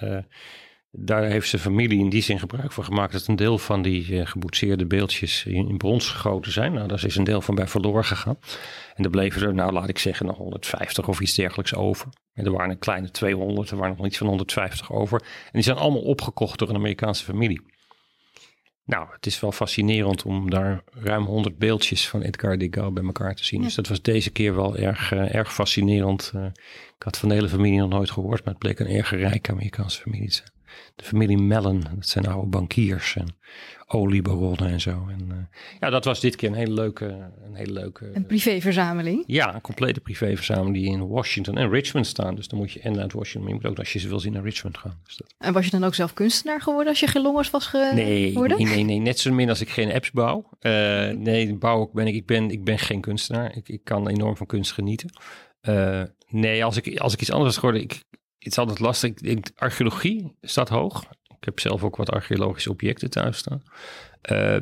daar 0.96 1.24
heeft 1.24 1.50
zijn 1.50 1.62
familie 1.62 2.00
in 2.00 2.10
die 2.10 2.22
zin 2.22 2.40
gebruik 2.40 2.72
van 2.72 2.84
gemaakt 2.84 3.12
dat 3.12 3.28
een 3.28 3.36
deel 3.36 3.58
van 3.58 3.82
die 3.82 4.08
uh, 4.08 4.26
geboetseerde 4.26 4.86
beeldjes 4.86 5.46
in, 5.46 5.78
brons 5.78 6.08
gegoten 6.08 6.52
zijn. 6.52 6.74
Nou, 6.74 6.88
daar 6.88 7.06
is 7.06 7.16
een 7.16 7.24
deel 7.24 7.42
van 7.42 7.56
bij 7.56 7.68
verloren 7.68 8.06
gegaan. 8.06 8.38
En 8.96 9.04
er 9.04 9.10
bleven 9.10 9.42
er, 9.42 9.54
nou 9.54 9.72
laat 9.72 9.90
ik 9.90 10.00
zeggen, 10.00 10.26
nog 10.26 10.38
150 10.38 11.08
of 11.08 11.20
iets 11.20 11.36
dergelijks 11.36 11.76
over. 11.76 12.08
En 12.34 12.46
er 12.46 12.52
waren 12.52 12.70
een 12.70 12.80
kleine 12.80 13.12
200, 13.12 13.70
er 13.70 13.78
waren 13.78 13.96
nog 13.98 14.06
iets 14.06 14.18
van 14.18 14.28
150 14.28 14.92
over. 14.92 15.22
En 15.22 15.52
die 15.52 15.64
zijn 15.64 15.78
allemaal 15.78 16.02
opgekocht 16.02 16.60
door 16.60 16.70
een 16.70 16.76
Amerikaanse 16.76 17.24
familie. 17.24 17.62
Nou, 18.86 19.08
het 19.12 19.26
is 19.26 19.40
wel 19.40 19.52
fascinerend 19.52 20.24
om 20.24 20.50
daar 20.50 20.84
ruim 20.92 21.26
100 21.26 21.58
beeldjes 21.58 22.10
van 22.10 22.22
Edgar 22.22 22.58
Degas 22.58 22.94
bij 22.94 23.04
elkaar 23.04 23.36
te 23.36 23.46
zien. 23.46 23.62
Dus 23.62 23.76
dat 23.76 23.88
was 23.88 24.02
deze 24.02 24.30
keer 24.30 24.56
wel 24.56 24.78
erg, 24.78 25.12
uh, 25.12 25.36
erg 25.36 25.54
fascinerend. 25.54 26.32
Uh, 26.36 26.46
ik 26.96 27.04
had 27.04 27.18
van 27.18 27.30
de 27.30 27.36
hele 27.36 27.50
familie 27.50 27.80
nog 27.80 27.90
nooit 27.90 28.12
gehoord, 28.12 28.44
maar 28.44 28.54
het 28.54 28.64
bleek 28.64 28.80
een 28.80 28.96
erg 28.96 29.10
rijke 29.10 29.52
Amerikaanse 29.52 30.02
familie 30.02 30.30
te 30.30 30.36
zijn 30.36 30.54
de 30.96 31.04
familie 31.04 31.38
Mellon. 31.38 31.80
Dat 31.96 32.08
zijn 32.08 32.28
oude 32.28 32.48
bankiers 32.48 33.16
en 33.16 33.36
oliebaronnen 33.88 34.70
en 34.70 34.82
zo. 34.82 35.08
En 35.10 35.28
uh, 35.32 35.36
ja, 35.80 35.90
dat 35.90 36.06
was 36.06 36.20
dit 36.20 36.36
keer 36.36 36.50
een 36.50 36.56
hele 36.56 36.74
leuke... 36.74 37.06
Een, 37.46 37.56
hele 37.56 37.74
leuke, 37.74 38.10
een 38.14 38.26
privéverzameling? 38.26 39.24
Ja, 39.28 39.56
een 39.56 39.62
complete 39.62 40.00
privéverzameling 40.00 40.76
die 40.76 40.86
in 40.86 41.08
Washington 41.08 41.58
en 41.58 41.70
Richmond 41.70 42.08
staan. 42.08 42.36
Dus 42.36 42.48
dan 42.48 42.60
moet 42.60 42.72
je 42.72 42.80
en 42.80 43.00
uit 43.00 43.14
Washington, 43.14 43.42
maar 43.42 43.50
je 43.50 43.56
moet 43.56 43.66
ook 43.72 43.80
als 43.80 43.94
je 43.94 44.00
ze 44.00 44.08
wil 44.08 44.20
zien 44.20 44.34
naar 44.34 44.44
Richmond 44.44 44.78
gaan. 44.78 45.00
Dus 45.04 45.18
dat... 45.18 45.34
En 45.38 45.54
was 45.54 45.66
je 45.66 45.72
dan 45.72 45.84
ook 45.84 45.96
zelf 45.96 46.14
kunstenaar 46.14 46.62
geworden 46.62 46.88
als 46.88 47.00
je 47.00 47.08
gelongers 47.08 47.50
was 47.50 47.68
geworden? 47.68 47.96
Nee, 47.96 48.38
nee, 48.58 48.84
nee, 48.84 49.00
net 49.00 49.20
zo 49.20 49.34
min 49.34 49.50
als 49.50 49.62
ik 49.62 49.70
geen 49.70 49.94
apps 49.94 50.12
bouw. 50.12 50.50
Uh, 50.62 50.72
nee, 51.10 51.56
bouw 51.56 51.90
ben 51.94 52.08
ik, 52.08 52.16
ik 52.16 52.26
ben, 52.26 52.52
ik 52.52 52.64
ben 52.64 52.80
geen 52.80 53.02
kunstenaar. 53.02 53.56
Ik, 53.56 53.70
ik 53.70 53.84
kan 53.84 54.08
enorm 54.08 54.38
van 54.38 54.46
kunst 54.46 54.72
genieten. 54.72 55.10
Uh, 55.62 56.04
nee, 56.28 56.66
als 56.66 56.78
ik, 56.78 56.98
als 57.00 57.14
ik 57.14 57.22
iets 57.22 57.32
anders 57.32 57.50
was 57.50 57.58
geworden, 57.58 57.82
ik, 57.82 58.04
het 58.38 58.52
is 58.52 58.58
altijd 58.58 58.80
lastig. 58.80 59.10
Ik 59.10 59.24
denk, 59.24 59.48
archeologie 59.56 60.36
staat 60.42 60.70
hoog. 60.70 61.04
Ik 61.44 61.50
heb 61.50 61.60
zelf 61.60 61.84
ook 61.84 61.96
wat 61.96 62.12
archeologische 62.12 62.70
objecten 62.70 63.10
thuis 63.10 63.38
staan. 63.38 63.64
Uh, 64.32 64.56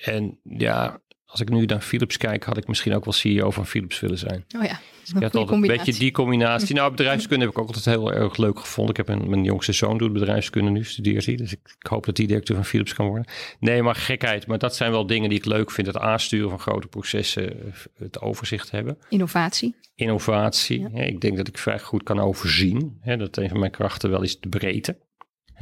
en 0.00 0.40
ja, 0.42 1.00
als 1.24 1.40
ik 1.40 1.48
nu 1.48 1.64
naar 1.64 1.80
Philips 1.80 2.16
kijk, 2.16 2.44
had 2.44 2.56
ik 2.56 2.66
misschien 2.66 2.94
ook 2.94 3.04
wel 3.04 3.14
CEO 3.14 3.50
van 3.50 3.66
Philips 3.66 4.00
willen 4.00 4.18
zijn. 4.18 4.44
Oh 4.56 4.64
ja, 4.64 4.80
had 5.12 5.36
altijd 5.36 5.62
een 5.62 5.76
beetje 5.76 5.92
die 5.92 6.10
combinatie. 6.10 6.74
Nou, 6.78 6.90
bedrijfskunde 6.90 7.44
heb 7.44 7.54
ik 7.54 7.60
ook 7.60 7.66
altijd 7.66 7.84
heel 7.84 8.12
erg 8.12 8.36
leuk 8.36 8.58
gevonden. 8.58 8.94
Ik 8.94 9.06
heb 9.06 9.18
een, 9.18 9.30
mijn 9.30 9.44
jongste 9.44 9.72
zoon 9.72 9.98
doet 9.98 10.12
bedrijfskunde 10.12 10.70
nu, 10.70 10.84
studeert 10.84 11.26
hij. 11.26 11.36
Dus 11.36 11.52
ik, 11.52 11.60
ik, 11.78 11.86
hoop 11.86 12.06
dat 12.06 12.16
hij 12.16 12.26
directeur 12.26 12.56
van 12.56 12.64
Philips 12.64 12.94
kan 12.94 13.06
worden. 13.06 13.26
Nee, 13.60 13.82
maar 13.82 13.94
gekheid. 13.94 14.46
Maar 14.46 14.58
dat 14.58 14.76
zijn 14.76 14.90
wel 14.90 15.06
dingen 15.06 15.28
die 15.28 15.38
ik 15.38 15.44
leuk 15.44 15.70
vind. 15.70 15.86
Het 15.86 15.98
aansturen 15.98 16.48
van 16.48 16.60
grote 16.60 16.86
processen, 16.86 17.72
het 17.98 18.20
overzicht 18.20 18.70
hebben. 18.70 18.98
Innovatie. 19.08 19.74
Innovatie. 19.94 20.80
Ja. 20.80 21.02
ik 21.02 21.20
denk 21.20 21.36
dat 21.36 21.48
ik 21.48 21.58
vrij 21.58 21.78
goed 21.78 22.02
kan 22.02 22.20
overzien. 22.20 22.98
Hè, 23.00 23.16
dat 23.16 23.36
een 23.36 23.48
van 23.48 23.58
mijn 23.58 23.72
krachten 23.72 24.10
wel 24.10 24.22
is 24.22 24.40
de 24.40 24.48
breedte. 24.48 24.96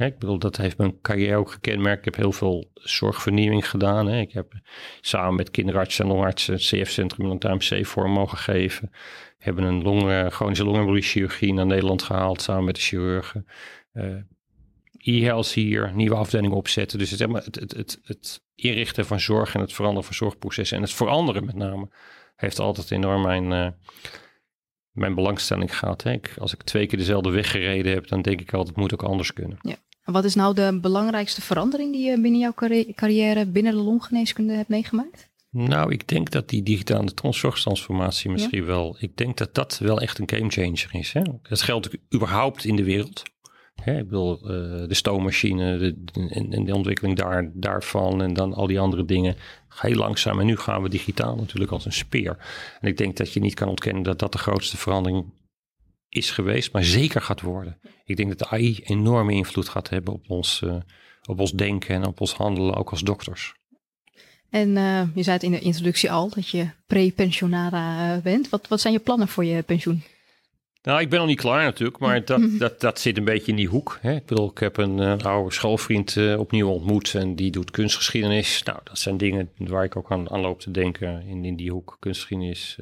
Ik 0.05 0.19
bedoel, 0.19 0.39
dat 0.39 0.57
heeft 0.57 0.77
mijn 0.77 1.01
carrière 1.01 1.37
ook 1.37 1.51
gekenmerkt. 1.51 1.97
Ik 1.97 2.05
heb 2.05 2.15
heel 2.15 2.31
veel 2.31 2.71
zorgvernieuwing 2.73 3.69
gedaan. 3.69 4.07
Hè. 4.07 4.19
Ik 4.19 4.31
heb 4.31 4.53
samen 5.01 5.35
met 5.35 5.51
kinderartsen 5.51 6.05
en 6.05 6.11
longartsen 6.11 6.53
het 6.53 6.63
CF-centrum 6.63 7.29
een 7.29 7.39
TMC 7.39 7.85
vorm 7.85 8.11
mogen 8.11 8.37
geven. 8.37 8.89
We 9.37 9.43
hebben 9.43 9.63
een 9.63 9.81
long, 9.81 10.31
chronische 10.33 10.65
longembolieschirurgie 10.65 11.53
naar 11.53 11.65
Nederland 11.65 12.03
gehaald 12.03 12.41
samen 12.41 12.63
met 12.63 12.75
de 12.75 12.81
chirurgen. 12.81 13.47
Uh, 13.93 14.15
e-health 14.97 15.51
hier, 15.51 15.91
nieuwe 15.93 16.15
afdeling 16.15 16.53
opzetten. 16.53 16.99
Dus 16.99 17.11
het, 17.11 17.19
het, 17.19 17.55
het, 17.55 17.71
het, 17.71 17.99
het 18.03 18.41
inrichten 18.55 19.05
van 19.05 19.19
zorg 19.19 19.53
en 19.53 19.61
het 19.61 19.73
veranderen 19.73 20.03
van 20.03 20.15
zorgprocessen 20.15 20.77
en 20.77 20.83
het 20.83 20.93
veranderen 20.93 21.45
met 21.45 21.55
name 21.55 21.89
heeft 22.35 22.59
altijd 22.59 22.91
enorm 22.91 23.21
mijn, 23.21 23.51
uh, 23.51 23.67
mijn 24.91 25.15
belangstelling 25.15 25.77
gehad. 25.77 26.03
Hè. 26.03 26.19
Als 26.37 26.53
ik 26.53 26.63
twee 26.63 26.85
keer 26.85 26.97
dezelfde 26.97 27.29
weg 27.29 27.51
gereden 27.51 27.93
heb, 27.93 28.07
dan 28.07 28.21
denk 28.21 28.41
ik 28.41 28.53
altijd, 28.53 28.67
het 28.67 28.77
moet 28.77 28.93
ook 28.93 29.03
anders 29.03 29.33
kunnen. 29.33 29.57
Ja. 29.61 29.75
Wat 30.11 30.23
is 30.23 30.35
nou 30.35 30.53
de 30.53 30.79
belangrijkste 30.81 31.41
verandering 31.41 31.91
die 31.91 32.09
je 32.09 32.21
binnen 32.21 32.39
jouw 32.39 32.53
carrière 32.95 33.45
binnen 33.45 33.73
de 33.73 33.81
longgeneeskunde 33.81 34.53
hebt 34.53 34.69
meegemaakt? 34.69 35.29
Nou, 35.49 35.91
ik 35.91 36.07
denk 36.07 36.31
dat 36.31 36.49
die 36.49 36.63
digitale 36.63 37.11
zorgtransformatie 37.29 38.29
misschien 38.29 38.61
ja. 38.61 38.65
wel. 38.65 38.95
Ik 38.99 39.17
denk 39.17 39.37
dat 39.37 39.55
dat 39.55 39.77
wel 39.77 40.01
echt 40.01 40.19
een 40.19 40.29
gamechanger 40.29 40.89
is. 40.91 41.13
Hè? 41.13 41.21
Dat 41.49 41.61
geldt 41.61 41.89
überhaupt 42.15 42.65
in 42.65 42.75
de 42.75 42.83
wereld. 42.83 43.23
Hè? 43.75 43.97
Ik 43.97 44.03
bedoel, 44.03 44.39
uh, 44.41 44.87
de 44.87 44.93
stoommachine 44.93 45.77
de, 45.77 46.03
de, 46.03 46.47
en 46.49 46.65
de 46.65 46.75
ontwikkeling 46.75 47.17
daar, 47.17 47.51
daarvan 47.53 48.21
en 48.21 48.33
dan 48.33 48.53
al 48.53 48.67
die 48.67 48.79
andere 48.79 49.05
dingen. 49.05 49.35
Heel 49.69 49.95
langzaam. 49.95 50.39
En 50.39 50.45
nu 50.45 50.57
gaan 50.57 50.81
we 50.81 50.89
digitaal 50.89 51.35
natuurlijk 51.35 51.71
als 51.71 51.85
een 51.85 51.93
speer. 51.93 52.37
En 52.81 52.87
ik 52.87 52.97
denk 52.97 53.17
dat 53.17 53.33
je 53.33 53.39
niet 53.39 53.53
kan 53.53 53.67
ontkennen 53.67 54.03
dat 54.03 54.19
dat 54.19 54.31
de 54.31 54.37
grootste 54.37 54.77
verandering 54.77 55.25
is 56.09 56.31
geweest, 56.31 56.73
maar 56.73 56.83
zeker 56.83 57.21
gaat 57.21 57.41
worden. 57.41 57.79
Ik 58.05 58.15
denk 58.15 58.29
dat 58.29 58.39
de 58.39 58.49
AI 58.49 58.79
enorme 58.83 59.33
invloed 59.33 59.69
gaat 59.69 59.89
hebben 59.89 60.13
op 60.13 60.29
ons, 60.29 60.61
uh, 60.63 60.75
op 61.29 61.39
ons 61.39 61.51
denken 61.51 61.95
en 61.95 62.05
op 62.05 62.21
ons 62.21 62.33
handelen, 62.33 62.75
ook 62.75 62.89
als 62.89 63.01
dokters. 63.01 63.55
En 64.49 64.69
uh, 64.69 65.01
je 65.15 65.23
zei 65.23 65.35
het 65.35 65.43
in 65.43 65.51
de 65.51 65.59
introductie 65.59 66.11
al, 66.11 66.29
dat 66.29 66.49
je 66.49 66.69
pre-pensionara 66.85 68.15
uh, 68.15 68.21
bent. 68.21 68.49
Wat, 68.49 68.67
wat 68.67 68.81
zijn 68.81 68.93
je 68.93 68.99
plannen 68.99 69.27
voor 69.27 69.45
je 69.45 69.61
pensioen? 69.61 70.03
Nou, 70.81 71.01
ik 71.01 71.09
ben 71.09 71.19
nog 71.19 71.27
niet 71.27 71.39
klaar 71.39 71.63
natuurlijk, 71.63 71.99
maar 71.99 72.25
dat, 72.25 72.41
dat, 72.59 72.81
dat 72.81 72.99
zit 72.99 73.17
een 73.17 73.23
beetje 73.23 73.51
in 73.51 73.57
die 73.57 73.67
hoek. 73.67 73.97
Hè. 74.01 74.15
Ik 74.15 74.25
bedoel, 74.25 74.49
ik 74.49 74.57
heb 74.57 74.77
een, 74.77 74.97
een 74.97 75.21
oude 75.21 75.53
schoolvriend 75.53 76.15
uh, 76.15 76.39
opnieuw 76.39 76.69
ontmoet 76.69 77.15
en 77.15 77.35
die 77.35 77.51
doet 77.51 77.71
kunstgeschiedenis. 77.71 78.63
Nou, 78.63 78.79
dat 78.83 78.99
zijn 78.99 79.17
dingen 79.17 79.49
waar 79.57 79.83
ik 79.83 79.95
ook 79.95 80.11
aan, 80.11 80.31
aan 80.31 80.39
loop 80.39 80.59
te 80.59 80.71
denken 80.71 81.23
in, 81.27 81.45
in 81.45 81.55
die 81.55 81.71
hoek. 81.71 81.97
Kunstgeschiedenis, 81.99 82.77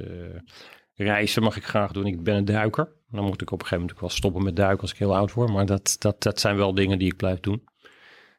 reizen 0.95 1.43
mag 1.43 1.57
ik 1.57 1.65
graag 1.65 1.91
doen. 1.91 2.05
Ik 2.05 2.23
ben 2.23 2.35
een 2.35 2.45
duiker. 2.45 2.93
Dan 3.09 3.23
moet 3.23 3.41
ik 3.41 3.51
op 3.51 3.61
een 3.61 3.67
gegeven 3.67 3.77
moment 3.77 3.93
ook 3.93 3.99
wel 4.01 4.09
stoppen 4.09 4.43
met 4.43 4.55
duiken 4.55 4.81
als 4.81 4.91
ik 4.91 4.97
heel 4.97 5.15
oud 5.15 5.33
word. 5.33 5.51
Maar 5.51 5.65
dat, 5.65 5.95
dat, 5.99 6.23
dat 6.23 6.39
zijn 6.39 6.55
wel 6.55 6.73
dingen 6.73 6.99
die 6.99 7.11
ik 7.11 7.15
blijf 7.15 7.39
doen. 7.39 7.63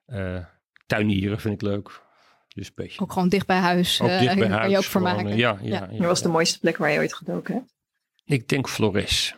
Uh, 0.06 0.44
tuinieren 0.86 1.40
vind 1.40 1.54
ik 1.54 1.62
leuk. 1.62 2.04
Dus 2.54 2.74
beetje. 2.74 3.00
Ook 3.00 3.12
gewoon 3.12 3.28
dicht 3.28 3.46
bij 3.46 3.58
huis. 3.58 4.00
Ook 4.00 4.08
dicht 4.08 4.38
bij 4.38 4.48
huis. 4.48 4.60
Kan 4.60 4.70
je 4.70 4.76
ook 4.76 4.84
vermaken. 4.84 5.36
Ja, 5.36 5.58
ja, 5.62 5.88
ja, 5.90 5.98
Dat 5.98 6.06
was 6.06 6.22
de 6.22 6.28
mooiste 6.28 6.58
plek 6.58 6.76
waar 6.76 6.90
je 6.90 6.98
ooit 6.98 7.14
gedoken 7.14 7.54
hebt? 7.54 7.74
Ik 8.24 8.48
denk 8.48 8.68
Flores. 8.68 9.34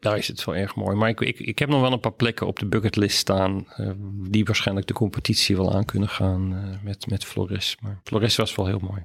Daar 0.00 0.18
is 0.18 0.28
het 0.28 0.44
wel 0.44 0.56
erg 0.56 0.74
mooi. 0.74 0.96
Maar 0.96 1.08
ik, 1.08 1.20
ik, 1.20 1.38
ik 1.38 1.58
heb 1.58 1.68
nog 1.68 1.80
wel 1.80 1.92
een 1.92 2.00
paar 2.00 2.12
plekken 2.12 2.46
op 2.46 2.58
de 2.58 2.66
bucketlist 2.66 3.16
staan. 3.16 3.66
Uh, 3.76 3.90
die 4.30 4.44
waarschijnlijk 4.44 4.86
de 4.86 4.94
competitie 4.94 5.56
wel 5.56 5.74
aan 5.74 5.84
kunnen 5.84 6.08
gaan 6.08 6.52
uh, 6.52 6.82
met, 6.82 7.06
met 7.06 7.24
Flores. 7.24 7.76
Maar 7.80 8.00
Flores 8.04 8.36
was 8.36 8.54
wel 8.54 8.66
heel 8.66 8.80
mooi. 8.80 9.04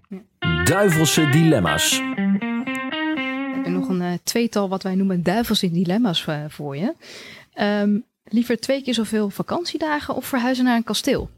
Duivelse 0.64 1.30
dilemma's 1.30 2.02
tweetal 4.24 4.70
wat 4.70 4.84
wij 4.84 4.96
noemen 4.96 5.24
duivelse 5.24 5.72
dilemma's 5.72 6.26
uh, 6.26 6.46
voor 6.48 6.78
je. 6.78 6.94
Um, 7.60 8.06
liever 8.24 8.60
twee 8.60 8.84
keer 8.84 8.94
zoveel 8.94 9.30
vakantiedagen 9.30 10.16
of 10.16 10.26
verhuizen 10.26 10.66
naar 10.66 10.76
een 10.76 10.84
kasteel? 10.84 11.30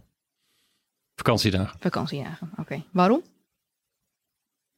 Vakantiedagen. 1.15 1.79
Vakantiedagen, 1.79 2.49
oké. 2.51 2.61
Okay. 2.61 2.83
Waarom? 2.91 3.21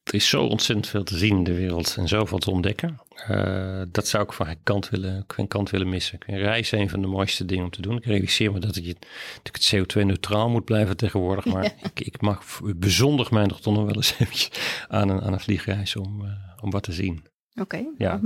Er 0.02 0.14
is 0.14 0.28
zo 0.28 0.44
ontzettend 0.44 0.88
veel 0.88 1.04
te 1.04 1.18
zien 1.18 1.36
in 1.36 1.44
de 1.44 1.54
wereld 1.54 1.96
en 1.96 2.08
zoveel 2.08 2.38
te 2.38 2.50
ontdekken. 2.50 3.00
Uh, 3.30 3.82
dat 3.88 4.08
zou 4.08 4.24
ik 4.24 4.32
van 4.32 4.46
geen 4.46 4.62
kant 4.62 4.88
willen, 4.88 5.24
geen 5.26 5.48
kant 5.48 5.70
willen 5.70 5.88
missen. 5.88 6.18
Reizen 6.26 6.78
is 6.78 6.82
een 6.84 6.90
van 6.90 7.00
de 7.00 7.06
mooiste 7.06 7.44
dingen 7.44 7.64
om 7.64 7.70
te 7.70 7.82
doen. 7.82 7.96
Ik 7.96 8.04
realiseer 8.04 8.52
me 8.52 8.58
dat 8.58 8.76
ik, 8.76 8.96
dat 9.42 9.54
het 9.54 9.74
CO2-neutraal 9.74 10.48
moet 10.48 10.64
blijven 10.64 10.96
tegenwoordig. 10.96 11.44
Maar 11.44 11.62
ja. 11.64 11.72
ik, 11.82 12.00
ik 12.00 12.20
mag 12.20 12.60
bezondig 12.76 13.30
mij 13.30 13.46
nog 13.46 13.60
toch 13.60 13.74
nog 13.74 13.84
wel 13.84 13.94
eens 13.94 14.12
eventjes 14.18 14.50
aan 14.88 15.08
een, 15.08 15.20
aan 15.20 15.32
een 15.32 15.40
vliegreis 15.40 15.96
om, 15.96 16.24
uh, 16.24 16.30
om 16.60 16.70
wat 16.70 16.82
te 16.82 16.92
zien. 16.92 17.24
Oké, 17.54 17.60
okay, 17.60 17.88
ja, 17.98 18.20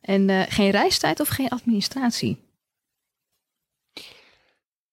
En 0.00 0.28
uh, 0.28 0.42
geen 0.48 0.70
reistijd 0.70 1.20
of 1.20 1.28
geen 1.28 1.48
administratie? 1.48 2.38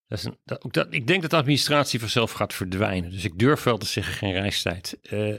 Dat 0.08 0.18
is 0.18 0.24
een, 0.24 0.38
dat, 0.44 0.66
dat, 0.72 0.88
ik 0.90 1.08
denk 1.08 1.22
dat 1.22 1.32
de 1.32 1.38
administratie 1.38 2.00
vanzelf 2.00 2.32
gaat 2.32 2.54
verdwijnen. 2.54 3.12
Dus 3.12 3.24
ik 3.24 3.40
durf 3.40 3.64
wel 3.64 3.78
te 3.78 3.86
zeggen 3.86 4.14
geen 4.14 4.32
reistijd. 4.32 4.98
Uh, 5.12 5.38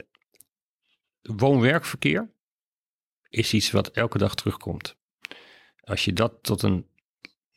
woon-werkverkeer 1.21 2.31
is 3.29 3.53
iets 3.53 3.71
wat 3.71 3.87
elke 3.87 4.17
dag 4.17 4.35
terugkomt. 4.35 4.97
Als 5.83 6.05
je 6.05 6.13
dat 6.13 6.43
tot 6.43 6.61
een 6.61 6.90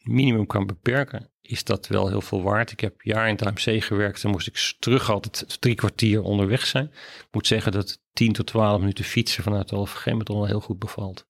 minimum 0.05 0.47
kan 0.47 0.67
beperken, 0.67 1.31
is 1.41 1.65
dat 1.65 1.87
wel 1.87 2.09
heel 2.09 2.21
veel 2.21 2.43
waard. 2.43 2.71
Ik 2.71 2.81
heb 2.81 3.03
jaar 3.03 3.29
in 3.29 3.35
het 3.35 3.47
AMC 3.47 3.85
gewerkt 3.85 4.25
en 4.25 4.31
moest 4.31 4.47
ik 4.47 4.75
terug 4.79 5.11
altijd 5.11 5.61
drie 5.61 5.75
kwartier 5.75 6.23
onderweg 6.23 6.67
zijn. 6.67 6.85
Ik 7.19 7.29
moet 7.31 7.47
zeggen 7.47 7.73
dat 7.73 7.99
10 8.13 8.33
tot 8.33 8.47
12 8.47 8.79
minuten 8.79 9.05
fietsen 9.05 9.43
vanuit 9.43 9.73
Alphen 9.73 10.17
met 10.17 10.29
wel 10.29 10.47
heel 10.47 10.61
goed 10.61 10.79
bevalt. 10.79 11.27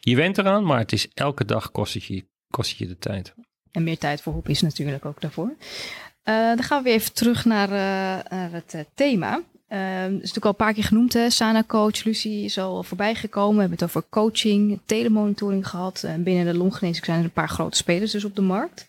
Je 0.00 0.16
went 0.16 0.38
eraan, 0.38 0.64
maar 0.64 0.78
het 0.78 0.92
is 0.92 1.08
elke 1.14 1.44
dag 1.44 1.70
kost 1.70 1.94
het 1.94 2.04
je, 2.04 2.28
kost 2.50 2.78
je 2.78 2.86
de 2.86 2.98
tijd. 2.98 3.34
En 3.70 3.82
meer 3.82 3.98
tijd 3.98 4.20
voor 4.20 4.40
is 4.44 4.60
natuurlijk 4.60 5.04
ook 5.04 5.20
daarvoor. 5.20 5.54
Uh, 5.58 6.34
dan 6.34 6.62
gaan 6.62 6.78
we 6.78 6.84
weer 6.84 6.98
even 6.98 7.12
terug 7.12 7.44
naar, 7.44 7.70
uh, 7.70 8.52
het 8.52 8.74
uh, 8.74 8.80
thema. 8.94 9.42
Uh, 9.68 10.04
is 10.04 10.10
natuurlijk 10.10 10.44
al 10.44 10.50
een 10.50 10.56
paar 10.56 10.72
keer 10.72 10.84
genoemd, 10.84 11.12
hè? 11.12 11.30
Sana 11.30 11.64
Coach, 11.66 12.04
Lucie 12.04 12.44
is 12.44 12.58
al 12.58 12.82
voorbij 12.82 13.14
gekomen. 13.14 13.54
We 13.54 13.60
hebben 13.60 13.78
het 13.78 13.88
over 13.88 14.08
coaching, 14.10 14.80
telemonitoring 14.84 15.68
gehad. 15.68 16.02
En 16.02 16.22
binnen 16.22 16.44
de 16.44 16.58
longgeneeskunde 16.58 17.06
zijn 17.06 17.18
er 17.18 17.24
een 17.24 17.30
paar 17.32 17.48
grote 17.48 17.76
spelers 17.76 18.12
dus 18.12 18.24
op 18.24 18.36
de 18.36 18.42
markt. 18.42 18.86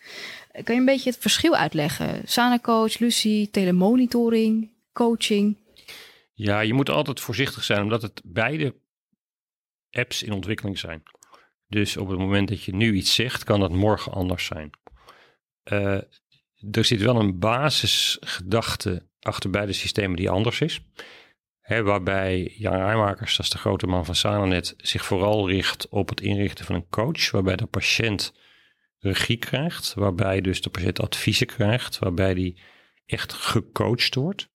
Kan 0.52 0.74
je 0.74 0.80
een 0.80 0.86
beetje 0.86 1.10
het 1.10 1.18
verschil 1.18 1.56
uitleggen? 1.56 2.22
Sana 2.24 2.58
Coach, 2.58 2.98
Lucie, 2.98 3.50
telemonitoring, 3.50 4.70
coaching. 4.92 5.56
Ja, 6.34 6.60
je 6.60 6.74
moet 6.74 6.88
altijd 6.88 7.20
voorzichtig 7.20 7.64
zijn, 7.64 7.82
omdat 7.82 8.02
het 8.02 8.20
beide 8.24 8.74
apps 9.90 10.22
in 10.22 10.32
ontwikkeling 10.32 10.78
zijn. 10.78 11.02
Dus 11.66 11.96
op 11.96 12.08
het 12.08 12.18
moment 12.18 12.48
dat 12.48 12.62
je 12.62 12.74
nu 12.74 12.94
iets 12.94 13.14
zegt, 13.14 13.44
kan 13.44 13.60
dat 13.60 13.72
morgen 13.72 14.12
anders 14.12 14.44
zijn. 14.44 14.70
Uh, 15.72 16.00
er 16.70 16.84
zit 16.84 17.00
wel 17.00 17.16
een 17.16 17.38
basisgedachte 17.38 19.08
achter 19.20 19.50
beide 19.50 19.72
systemen 19.72 20.16
die 20.16 20.30
anders 20.30 20.60
is. 20.60 20.80
waarbij 21.66 22.54
Jan 22.56 22.76
Rijmakers, 22.76 23.36
dat 23.36 23.44
is 23.44 23.52
de 23.52 23.58
grote 23.58 23.86
man 23.86 24.04
van 24.04 24.14
Sanonet, 24.14 24.74
zich 24.76 25.04
vooral 25.04 25.48
richt 25.48 25.88
op 25.88 26.08
het 26.08 26.20
inrichten 26.20 26.64
van 26.64 26.74
een 26.74 26.88
coach, 26.88 27.30
waarbij 27.30 27.56
de 27.56 27.66
patiënt 27.66 28.34
regie 28.98 29.36
krijgt, 29.36 29.94
waarbij 29.94 30.40
dus 30.40 30.62
de 30.62 30.70
patiënt 30.70 31.00
adviezen 31.00 31.46
krijgt, 31.46 31.98
waarbij 31.98 32.34
die 32.34 32.60
echt 33.06 33.32
gecoacht 33.32 34.14
wordt. 34.14 34.48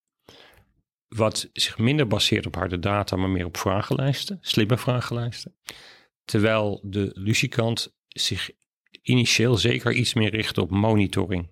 Wat 1.08 1.50
zich 1.54 1.78
minder 1.78 2.08
baseert 2.08 2.46
op 2.46 2.56
harde 2.56 2.80
data, 2.80 3.16
maar 3.16 3.30
meer 3.30 3.46
op 3.46 3.58
vragenlijsten, 3.58 4.38
slimme 4.42 4.78
vragenlijsten. 4.78 5.56
Terwijl 6.26 6.80
de 6.84 7.12
Lucikant 7.14 7.96
zich 8.08 8.50
initieel 9.02 9.56
zeker 9.56 9.94
iets 9.94 10.14
meer 10.14 10.30
richt 10.30 10.58
op 10.58 10.70
monitoring. 10.70 11.50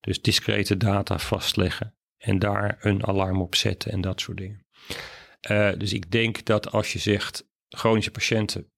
Dus 0.00 0.22
discrete 0.22 0.76
data 0.76 1.18
vastleggen 1.18 1.95
en 2.18 2.38
daar 2.38 2.76
een 2.80 3.06
alarm 3.06 3.40
op 3.40 3.54
zetten 3.54 3.92
en 3.92 4.00
dat 4.00 4.20
soort 4.20 4.36
dingen. 4.36 4.66
Uh, 5.50 5.72
dus 5.78 5.92
ik 5.92 6.10
denk 6.10 6.44
dat 6.44 6.72
als 6.72 6.92
je 6.92 6.98
zegt 6.98 7.48
chronische 7.68 8.10
patiënten, 8.10 8.70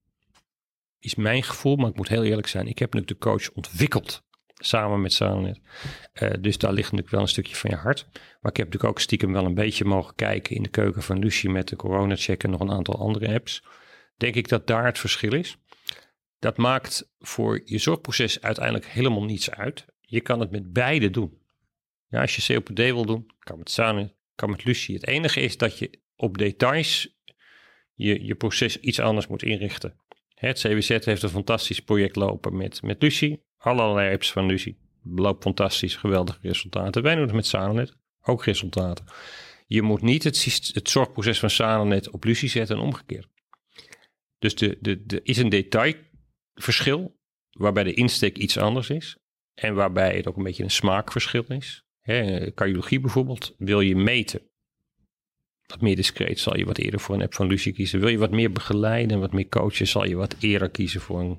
is 0.99 1.15
mijn 1.15 1.43
gevoel, 1.43 1.77
maar 1.77 1.91
ik 1.91 1.97
moet 1.97 2.09
heel 2.09 2.25
eerlijk 2.25 2.47
zijn, 2.47 2.67
ik 2.67 2.79
heb 2.79 2.93
natuurlijk 2.93 3.21
de 3.21 3.29
coach 3.29 3.51
ontwikkeld 3.51 4.27
samen 4.59 5.01
met 5.01 5.13
Sanonet. 5.13 5.61
Uh, 6.23 6.31
dus 6.41 6.59
daar 6.59 6.73
ligt 6.73 6.85
natuurlijk 6.85 7.11
wel 7.11 7.21
een 7.21 7.29
stukje 7.29 7.57
van 7.57 7.71
je 7.71 7.77
hart. 7.77 8.07
Maar 8.13 8.51
ik 8.51 8.57
heb 8.57 8.67
natuurlijk 8.67 8.85
ook 8.85 9.01
stiekem 9.01 9.33
wel 9.33 9.45
een 9.45 9.55
beetje 9.55 9.85
mogen 9.85 10.15
kijken 10.15 10.57
in 10.57 10.63
de 10.63 10.69
keuken 10.69 11.03
van 11.03 11.19
Lucie 11.19 11.51
met 11.51 11.69
de 11.69 11.77
corona 11.77 12.17
check 12.17 12.43
en 12.43 12.51
nog 12.51 12.61
een 12.61 12.71
aantal 12.71 12.99
andere 12.99 13.35
apps. 13.35 13.63
Denk 14.17 14.35
ik 14.35 14.49
dat 14.49 14.67
daar 14.67 14.85
het 14.85 14.99
verschil 14.99 15.33
is. 15.33 15.57
Dat 16.39 16.57
maakt 16.57 17.13
voor 17.19 17.61
je 17.65 17.79
zorgproces 17.79 18.41
uiteindelijk 18.41 18.87
helemaal 18.87 19.25
niets 19.25 19.51
uit. 19.51 19.85
Je 20.01 20.21
kan 20.21 20.41
het 20.41 20.51
met 20.51 20.73
beide 20.73 21.11
doen. 21.11 21.38
Ja, 22.09 22.21
als 22.21 22.37
je 22.37 22.55
COPD 22.55 22.79
wil 22.79 23.07
doen, 23.07 23.31
kan 23.39 23.59
met 23.59 23.71
Sanonet, 23.71 24.15
kan 24.35 24.51
met 24.51 24.65
Lucie. 24.65 24.95
Het 24.95 25.07
enige 25.07 25.41
is 25.41 25.57
dat 25.57 25.79
je 25.79 26.01
op 26.17 26.39
details 26.39 27.19
je, 27.99 28.25
je 28.25 28.35
proces 28.35 28.81
iets 28.81 29.01
anders 29.01 29.27
moet 29.27 29.43
inrichten. 29.43 30.01
Het 30.35 30.59
CWZ 30.59 30.89
heeft 30.89 31.23
een 31.23 31.29
fantastisch 31.29 31.81
project 31.81 32.17
lopen 32.17 32.57
met, 32.57 32.83
met 32.83 33.03
Lucie. 33.03 33.43
Allerlei 33.57 34.13
apps 34.13 34.33
van 34.33 34.47
Lucie. 34.47 34.79
Loopt 35.03 35.43
fantastisch, 35.43 35.97
geweldige 35.97 36.39
resultaten. 36.43 37.03
Wij 37.03 37.15
doen 37.15 37.25
het 37.25 37.35
met 37.35 37.47
Sanonet, 37.47 37.97
ook 38.23 38.45
resultaten. 38.45 39.05
Je 39.67 39.83
moet 39.83 40.03
niet 40.03 40.25
het, 40.25 40.71
het 40.73 40.89
zorgproces 40.89 41.39
van 41.39 41.51
Sanonet 41.51 42.11
op 42.11 42.25
Lucie 42.25 42.49
zetten 42.49 42.77
en 42.77 42.83
omgekeerd. 42.83 43.29
Dus 44.39 44.55
er 44.55 44.59
de, 44.59 44.79
de, 44.81 45.07
de 45.07 45.23
is 45.23 45.37
een 45.37 45.49
detailverschil 45.49 47.19
waarbij 47.51 47.85
de 47.85 47.95
insteek 47.95 48.37
iets 48.37 48.59
anders 48.59 48.91
is. 48.91 49.19
En 49.55 49.75
waarbij 49.75 50.17
het 50.17 50.27
ook 50.27 50.37
een 50.37 50.43
beetje 50.43 50.63
een 50.63 50.71
smaakverschil 50.71 51.45
is. 51.45 51.88
Cardiologie 52.55 53.01
bijvoorbeeld, 53.01 53.55
wil 53.59 53.81
je 53.81 53.97
meten. 53.97 54.41
Wat 55.67 55.81
meer 55.81 55.97
discreet 55.97 56.41
zal 56.41 56.57
je 56.57 56.65
wat 56.65 56.79
eerder 56.79 57.01
voor 57.01 57.15
een 57.15 57.23
app 57.23 57.35
van 57.35 57.47
Lucie 57.47 57.73
kiezen. 57.73 58.01
Wil 58.01 58.09
je 58.09 58.19
wat 58.19 58.31
meer 58.31 58.53
begeleiden, 58.53 59.21
wat 59.21 59.33
meer 59.33 59.49
coachen, 59.49 59.87
zal 59.87 60.05
je 60.05 60.17
wat 60.17 60.35
eerder 60.41 60.71
kiezen 60.71 61.01
voor, 61.01 61.21
een, 61.21 61.39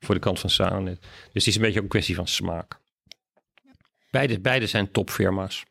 voor 0.00 0.14
de 0.14 0.20
kant 0.20 0.40
van 0.40 0.50
Sanonet. 0.50 1.00
Dus 1.00 1.10
het 1.32 1.46
is 1.46 1.54
een 1.54 1.62
beetje 1.62 1.78
ook 1.78 1.84
een 1.84 1.90
kwestie 1.90 2.14
van 2.14 2.26
smaak. 2.26 2.78
Beide, 4.10 4.40
beide 4.40 4.66
zijn 4.66 4.90
topfirma's. 4.90 5.64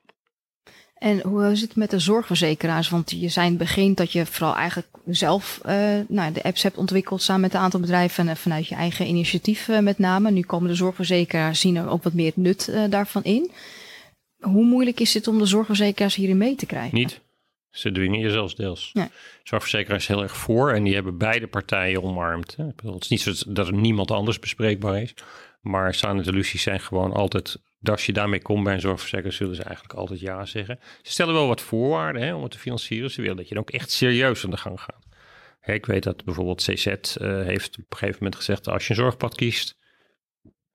En 1.00 1.22
hoe 1.22 1.56
zit 1.56 1.68
het 1.68 1.78
met 1.78 1.90
de 1.90 2.00
zorgverzekeraars? 2.00 2.90
Want 2.90 3.12
je 3.12 3.30
zei 3.30 3.58
in 3.76 3.94
dat 3.94 4.12
je 4.12 4.26
vooral 4.26 4.56
eigenlijk 4.56 4.88
zelf 5.06 5.62
uh, 5.66 6.00
nou, 6.08 6.34
de 6.34 6.44
apps 6.44 6.64
hebt 6.64 6.78
ontwikkeld 6.78 7.22
samen 7.22 7.42
met 7.42 7.54
een 7.54 7.60
aantal 7.60 7.80
bedrijven 7.80 8.28
en 8.28 8.38
vanuit 8.38 8.68
je 8.68 8.76
eigen 8.76 9.08
initiatief 9.08 9.68
uh, 9.68 9.80
met 9.80 10.00
name. 10.00 10.32
Nu 10.32 10.42
komen 10.42 10.70
de 10.70 10.76
zorgverzekeraars 10.76 11.60
zien 11.60 11.76
er 11.76 11.90
ook 11.90 12.04
wat 12.04 12.14
meer 12.14 12.32
nut 12.36 12.68
uh, 12.70 12.84
daarvan 12.90 13.24
in. 13.24 13.52
Hoe 14.40 14.66
moeilijk 14.66 15.00
is 15.00 15.14
het 15.14 15.28
om 15.28 15.38
de 15.38 15.46
zorgverzekeraars 15.46 16.16
hierin 16.16 16.38
mee 16.38 16.56
te 16.56 16.66
krijgen? 16.66 16.98
Niet. 16.98 17.22
Ze 17.70 17.92
dwingen 17.92 18.20
je 18.20 18.30
zelfs 18.30 18.56
deels. 18.56 18.90
Nee. 18.94 19.08
Zorgverzekeraars 19.44 20.02
is 20.02 20.08
heel 20.08 20.24
erg 20.24 20.38
voor 20.38 20.72
en 20.72 20.84
die 20.84 20.94
hebben 20.94 21.18
beide 21.18 21.48
partijen 21.48 22.04
omarmd. 22.04 22.56
Hè. 22.56 22.66
Het 22.92 23.02
is 23.02 23.08
niet 23.08 23.22
zo 23.22 23.34
dat 23.48 23.68
er 23.68 23.74
niemand 23.74 24.12
anders 24.12 24.40
bespreekbaar 24.40 25.02
is. 25.02 25.14
Maar 25.62 25.98
Lucie 26.02 26.60
zijn 26.60 26.80
gewoon 26.80 27.14
altijd, 27.14 27.62
als 27.84 28.06
je 28.06 28.14
daarmee 28.14 28.42
komt 28.42 28.64
bij 28.64 28.74
een 28.74 28.82
zorgverzekeraar, 28.82 29.34
zullen 29.34 29.56
ze 29.56 29.64
eigenlijk 29.64 29.94
altijd 29.94 30.20
ja 30.20 30.46
zeggen. 30.46 30.80
Ze 31.02 31.12
stellen 31.12 31.34
wel 31.34 31.48
wat 31.48 31.62
voorwaarden 31.62 32.22
hè, 32.22 32.34
om 32.34 32.44
het 32.44 32.52
te 32.52 32.60
financieren. 32.60 33.12
Ze 33.12 33.22
willen 33.22 33.38
dat 33.38 33.48
je 33.48 33.54
dan 33.54 33.64
ook 33.64 33.72
echt 33.72 33.92
serieus 33.92 34.44
aan 34.44 34.52
de 34.52 34.58
gang 34.58 34.82
gaat. 34.82 35.08
Hè, 35.60 35.74
ik 35.74 35.86
weet 35.86 36.04
dat 36.04 36.26
bijvoorbeeld 36.26 36.64
CZ 36.64 36.86
uh, 36.86 36.96
eh, 37.22 37.46
heeft 37.46 37.78
op 37.78 37.92
een 37.92 37.98
gegeven 37.98 38.18
moment 38.18 38.36
gezegd, 38.36 38.68
als 38.68 38.84
je 38.84 38.90
een 38.90 39.00
zorgpad 39.00 39.36
kiest, 39.36 39.78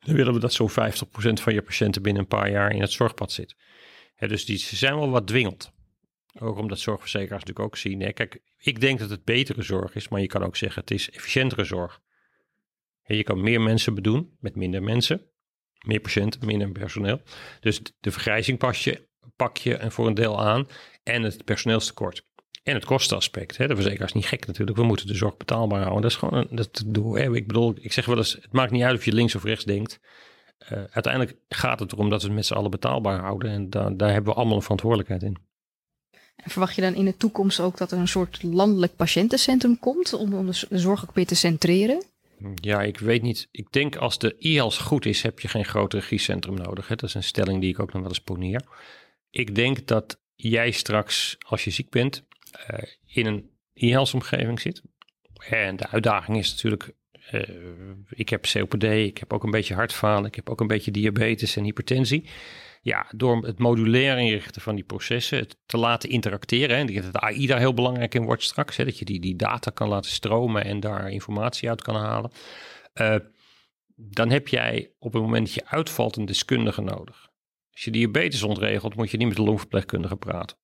dan 0.05 0.15
willen 0.15 0.35
we 0.35 0.41
dat 0.41 0.53
zo'n 0.53 0.71
50% 0.71 0.75
van 1.43 1.55
je 1.55 1.63
patiënten 1.63 2.03
binnen 2.03 2.23
een 2.23 2.29
paar 2.29 2.51
jaar 2.51 2.73
in 2.73 2.81
het 2.81 2.93
zorgpad 2.93 3.33
zit. 3.33 3.57
Dus 4.19 4.45
die, 4.45 4.59
zijn 4.59 4.97
wel 4.97 5.11
wat 5.11 5.27
dwingend. 5.27 5.73
Ook 6.39 6.59
omdat 6.59 6.79
zorgverzekeraars 6.79 7.45
natuurlijk 7.45 7.67
ook 7.67 7.77
zien. 7.77 8.01
Hè, 8.01 8.13
kijk, 8.13 8.43
ik 8.59 8.81
denk 8.81 8.99
dat 8.99 9.11
het 9.11 9.25
betere 9.25 9.63
zorg 9.63 9.95
is, 9.95 10.09
maar 10.09 10.21
je 10.21 10.27
kan 10.27 10.43
ook 10.43 10.57
zeggen 10.57 10.81
het 10.81 10.91
is 10.91 11.11
efficiëntere 11.11 11.65
zorg. 11.65 12.01
Je 13.03 13.23
kan 13.23 13.41
meer 13.41 13.61
mensen 13.61 13.95
bedoen 13.95 14.37
met 14.41 14.57
minder 14.57 14.83
mensen. 14.83 15.29
Meer 15.87 16.01
patiënten, 16.01 16.47
minder 16.47 16.73
personeel. 16.73 17.23
Dus 17.61 17.81
de 18.01 18.11
vergrijzing 18.11 18.59
pas 18.59 18.85
je, 18.85 19.09
pak 19.37 19.57
je 19.57 19.91
voor 19.91 20.07
een 20.07 20.15
deel 20.15 20.43
aan. 20.43 20.69
En 21.03 21.23
het 21.23 21.45
personeelstekort. 21.45 22.27
En 22.65 22.75
het 22.75 22.85
kostenaspect. 22.85 23.57
Hè. 23.57 23.67
De 23.67 23.75
verzekeraar 23.75 24.09
is 24.09 24.15
niet 24.15 24.27
gek 24.27 24.47
natuurlijk. 24.47 24.77
We 24.79 24.85
moeten 24.85 25.07
de 25.07 25.15
zorg 25.15 25.37
betaalbaar 25.37 25.81
houden. 25.81 26.03
Dat 26.03 26.11
is 26.11 26.17
gewoon 26.17 26.39
een, 26.39 26.57
dat 26.57 26.83
doe, 26.87 27.19
hè. 27.19 27.35
Ik 27.35 27.47
bedoel, 27.47 27.75
ik 27.81 27.93
zeg 27.93 28.07
wel 28.07 28.17
eens, 28.17 28.33
het 28.33 28.53
maakt 28.53 28.71
niet 28.71 28.83
uit 28.83 28.97
of 28.97 29.05
je 29.05 29.12
links 29.12 29.35
of 29.35 29.45
rechts 29.45 29.65
denkt. 29.65 30.01
Uh, 30.73 30.85
uiteindelijk 30.91 31.37
gaat 31.49 31.81
het 31.81 31.93
erom 31.93 32.11
dat 32.11 32.21
we 32.21 32.27
het 32.27 32.37
met 32.37 32.47
z'n 32.47 32.55
allen 32.55 32.71
betaalbaar 32.71 33.21
houden. 33.21 33.51
En 33.51 33.71
daar, 33.71 33.97
daar 33.97 34.12
hebben 34.12 34.33
we 34.33 34.39
allemaal 34.39 34.57
een 34.57 34.62
verantwoordelijkheid 34.62 35.23
in. 35.23 35.37
En 36.37 36.51
verwacht 36.51 36.75
je 36.75 36.81
dan 36.81 36.95
in 36.95 37.05
de 37.05 37.17
toekomst 37.17 37.61
ook 37.61 37.77
dat 37.77 37.93
er 37.93 37.99
een 37.99 38.09
soort 38.09 38.43
landelijk 38.43 38.97
patiëntencentrum 38.97 39.79
komt 39.79 40.12
om, 40.12 40.35
om 40.35 40.47
de 40.47 40.79
zorg 40.79 41.03
ook 41.03 41.15
weer 41.15 41.27
te 41.27 41.35
centreren? 41.35 42.05
Ja, 42.55 42.83
ik 42.83 42.99
weet 42.99 43.23
niet. 43.23 43.49
Ik 43.51 43.73
denk 43.73 43.97
als 43.97 44.19
de 44.19 44.37
e-health 44.39 44.79
goed 44.79 45.07
is, 45.07 45.23
heb 45.23 45.41
je 45.41 45.49
geen 45.49 45.65
groot 45.65 45.93
regiecentrum 45.93 46.55
nodig. 46.55 46.89
Hè? 46.89 46.95
Dat 46.95 47.09
is 47.09 47.15
een 47.15 47.23
stelling 47.23 47.61
die 47.61 47.71
ik 47.71 47.79
ook 47.79 47.93
nog 47.93 48.03
wel 48.03 48.11
eens 48.11 48.21
poneer. 48.21 48.62
Ik 49.31 49.55
denk 49.55 49.87
dat 49.87 50.21
jij 50.35 50.71
straks, 50.71 51.37
als 51.49 51.65
je 51.65 51.71
ziek 51.71 51.91
bent, 51.91 52.25
in 53.07 53.27
een 53.27 53.51
e-health 53.75 54.15
omgeving 54.15 54.61
zit. 54.61 54.83
En 55.49 55.77
de 55.77 55.89
uitdaging 55.89 56.39
is 56.39 56.51
natuurlijk, 56.51 56.95
uh, 57.33 57.41
ik 58.09 58.29
heb 58.29 58.47
COPD, 58.53 58.85
ik 58.85 59.19
heb 59.19 59.33
ook 59.33 59.43
een 59.43 59.51
beetje 59.51 59.75
hartfalen, 59.75 60.25
ik 60.25 60.35
heb 60.35 60.51
ook 60.51 60.61
een 60.61 60.67
beetje 60.67 60.91
diabetes 60.91 61.57
en 61.57 61.65
hypertensie. 61.65 62.29
Ja, 62.83 63.07
door 63.17 63.45
het 63.45 63.59
modulair 63.59 64.19
inrichten 64.19 64.63
van 64.63 64.75
die 64.75 64.85
processen, 64.85 65.39
het 65.39 65.57
te 65.67 65.77
laten 65.77 66.09
interacteren. 66.09 66.77
En 66.77 67.03
dat 67.03 67.17
AI 67.17 67.47
daar 67.47 67.59
heel 67.59 67.75
belangrijk 67.75 68.15
in 68.15 68.25
wordt 68.25 68.43
straks. 68.43 68.77
Hè, 68.77 68.85
dat 68.85 68.99
je 68.99 69.05
die, 69.05 69.21
die 69.21 69.37
data 69.37 69.71
kan 69.71 69.89
laten 69.89 70.11
stromen 70.11 70.65
en 70.65 70.81
daar 70.81 71.11
informatie 71.11 71.69
uit 71.69 71.83
kan 71.83 71.97
halen. 71.97 72.31
Uh, 72.95 73.17
dan 73.97 74.31
heb 74.31 74.49
jij 74.49 74.91
op 74.99 75.13
het 75.13 75.23
moment 75.23 75.47
dat 75.47 75.55
je 75.55 75.67
uitvalt 75.67 76.17
een 76.17 76.25
deskundige 76.25 76.81
nodig. 76.81 77.29
Als 77.73 77.85
je 77.85 77.91
diabetes 77.91 78.43
ontregelt, 78.43 78.97
moet 78.97 79.11
je 79.11 79.17
niet 79.17 79.29
met 79.29 79.37
de 79.37 79.43
longverpleegkundige 79.43 80.17
praten. 80.17 80.57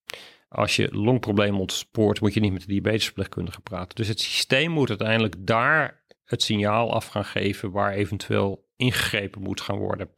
Als 0.50 0.76
je 0.76 0.94
longproblemen 0.94 1.60
ontspoort, 1.60 2.20
moet 2.20 2.34
je 2.34 2.40
niet 2.40 2.52
met 2.52 2.60
de 2.60 2.66
diabetesverpleegkundige 2.66 3.60
praten. 3.60 3.96
Dus 3.96 4.08
het 4.08 4.20
systeem 4.20 4.70
moet 4.70 4.88
uiteindelijk 4.88 5.46
daar 5.46 6.04
het 6.24 6.42
signaal 6.42 6.92
af 6.92 7.06
gaan 7.06 7.24
geven 7.24 7.70
waar 7.70 7.92
eventueel 7.92 8.68
ingegrepen 8.76 9.42
moet 9.42 9.60
gaan 9.60 9.78
worden. 9.78 10.10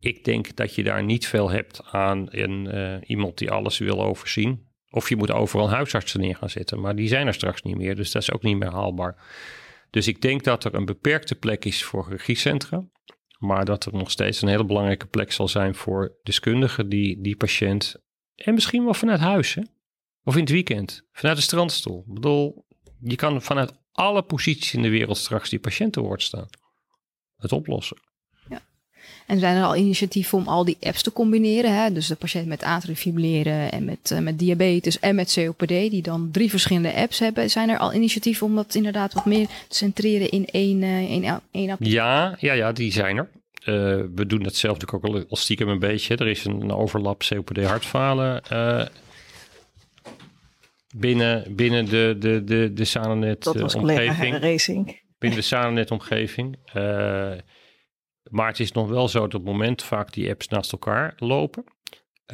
Ik 0.00 0.24
denk 0.24 0.56
dat 0.56 0.74
je 0.74 0.82
daar 0.82 1.04
niet 1.04 1.26
veel 1.26 1.50
hebt 1.50 1.82
aan 1.90 2.26
een, 2.30 2.68
uh, 2.74 2.96
iemand 3.06 3.38
die 3.38 3.50
alles 3.50 3.78
wil 3.78 4.02
overzien. 4.04 4.68
Of 4.90 5.08
je 5.08 5.16
moet 5.16 5.32
overal 5.32 5.70
huisartsen 5.70 6.20
neer 6.20 6.36
gaan 6.36 6.50
zetten, 6.50 6.80
maar 6.80 6.96
die 6.96 7.08
zijn 7.08 7.26
er 7.26 7.34
straks 7.34 7.62
niet 7.62 7.76
meer, 7.76 7.96
dus 7.96 8.10
dat 8.10 8.22
is 8.22 8.32
ook 8.32 8.42
niet 8.42 8.56
meer 8.56 8.72
haalbaar. 8.72 9.24
Dus 9.90 10.08
ik 10.08 10.20
denk 10.20 10.44
dat 10.44 10.64
er 10.64 10.74
een 10.74 10.84
beperkte 10.84 11.34
plek 11.34 11.64
is 11.64 11.84
voor 11.84 12.06
regiecentra. 12.08 12.84
Maar 13.38 13.64
dat 13.64 13.84
er 13.84 13.94
nog 13.94 14.10
steeds 14.10 14.42
een 14.42 14.48
hele 14.48 14.64
belangrijke 14.64 15.06
plek 15.06 15.32
zal 15.32 15.48
zijn 15.48 15.74
voor 15.74 16.16
deskundigen 16.22 16.88
die 16.88 17.20
die 17.20 17.36
patiënt, 17.36 18.03
en 18.36 18.54
misschien 18.54 18.84
wel 18.84 18.94
vanuit 18.94 19.20
huis, 19.20 19.54
hè? 19.54 19.62
of 20.24 20.34
in 20.34 20.40
het 20.40 20.50
weekend, 20.50 21.02
vanuit 21.12 21.36
de 21.36 21.42
strandstoel. 21.42 22.04
Ik 22.06 22.14
bedoel, 22.14 22.66
je 23.00 23.16
kan 23.16 23.42
vanuit 23.42 23.72
alle 23.92 24.22
posities 24.22 24.74
in 24.74 24.82
de 24.82 24.88
wereld 24.88 25.16
straks 25.16 25.50
die 25.50 25.58
patiënt 25.58 25.92
te 25.92 26.00
woord 26.00 26.22
staan. 26.22 26.48
Het 27.36 27.52
oplossen. 27.52 27.96
En 29.26 29.38
zijn 29.38 29.56
er 29.56 29.64
al 29.64 29.76
initiatieven 29.76 30.38
om 30.38 30.48
al 30.48 30.64
die 30.64 30.76
apps 30.80 31.02
te 31.02 31.12
combineren? 31.12 31.74
Hè? 31.74 31.92
Dus 31.92 32.06
de 32.06 32.14
patiënt 32.14 32.46
met 32.46 32.62
atriumfibrilleren 32.62 33.72
en 33.72 33.84
met, 33.84 34.10
uh, 34.10 34.18
met 34.18 34.38
diabetes 34.38 34.98
en 34.98 35.14
met 35.14 35.32
COPD, 35.32 35.68
die 35.68 36.02
dan 36.02 36.28
drie 36.32 36.50
verschillende 36.50 36.94
apps 36.94 37.18
hebben. 37.18 37.50
Zijn 37.50 37.68
er 37.68 37.78
al 37.78 37.94
initiatieven 37.94 38.46
om 38.46 38.54
dat 38.54 38.74
inderdaad 38.74 39.12
wat 39.12 39.24
meer 39.24 39.46
te 39.46 39.76
centreren 39.76 40.30
in 40.30 40.46
één, 40.46 40.82
uh, 40.82 41.10
één, 41.10 41.40
één 41.50 41.70
app? 41.70 41.82
Ja, 41.82 42.36
ja, 42.40 42.52
ja, 42.52 42.72
die 42.72 42.92
zijn 42.92 43.16
er. 43.16 43.28
Uh, 43.68 43.74
we 44.14 44.26
doen 44.26 44.42
dat 44.42 44.54
zelf 44.54 44.78
natuurlijk 44.78 45.06
ook 45.06 45.30
al 45.30 45.36
stiekem 45.36 45.68
een 45.68 45.78
beetje. 45.78 46.16
Er 46.16 46.28
is 46.28 46.44
een, 46.44 46.60
een 46.60 46.72
overlap 46.72 47.22
COPD-hartfalen 47.28 48.42
binnen, 50.96 51.56
binnen 51.56 51.84
de, 51.84 52.16
de, 52.18 52.44
de, 52.44 52.72
de 52.72 52.84
Sanonet-omgeving. 52.84 54.38
Racing. 54.38 55.02
Binnen 55.18 55.38
de 55.38 55.44
Sanonet-omgeving. 55.44 56.58
Maar 58.30 58.46
het 58.46 58.60
is 58.60 58.72
nog 58.72 58.88
wel 58.88 59.08
zo 59.08 59.20
dat 59.20 59.34
op 59.34 59.44
het 59.44 59.52
moment 59.52 59.82
vaak 59.82 60.12
die 60.12 60.30
apps 60.30 60.48
naast 60.48 60.72
elkaar 60.72 61.14
lopen. 61.16 61.64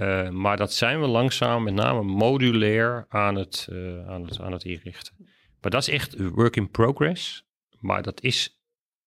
Uh, 0.01 0.29
maar 0.29 0.57
dat 0.57 0.73
zijn 0.73 1.01
we 1.01 1.07
langzaam, 1.07 1.63
met 1.63 1.75
name 1.75 2.03
modulair, 2.03 3.07
aan 3.09 3.35
het, 3.35 3.69
uh, 3.73 4.09
aan, 4.09 4.25
het, 4.25 4.41
aan 4.41 4.53
het 4.53 4.65
inrichten. 4.65 5.15
Maar 5.61 5.71
dat 5.71 5.81
is 5.81 5.89
echt 5.89 6.17
work 6.19 6.57
in 6.57 6.71
progress. 6.71 7.45
Maar 7.79 8.03
dat 8.03 8.23
is 8.23 8.61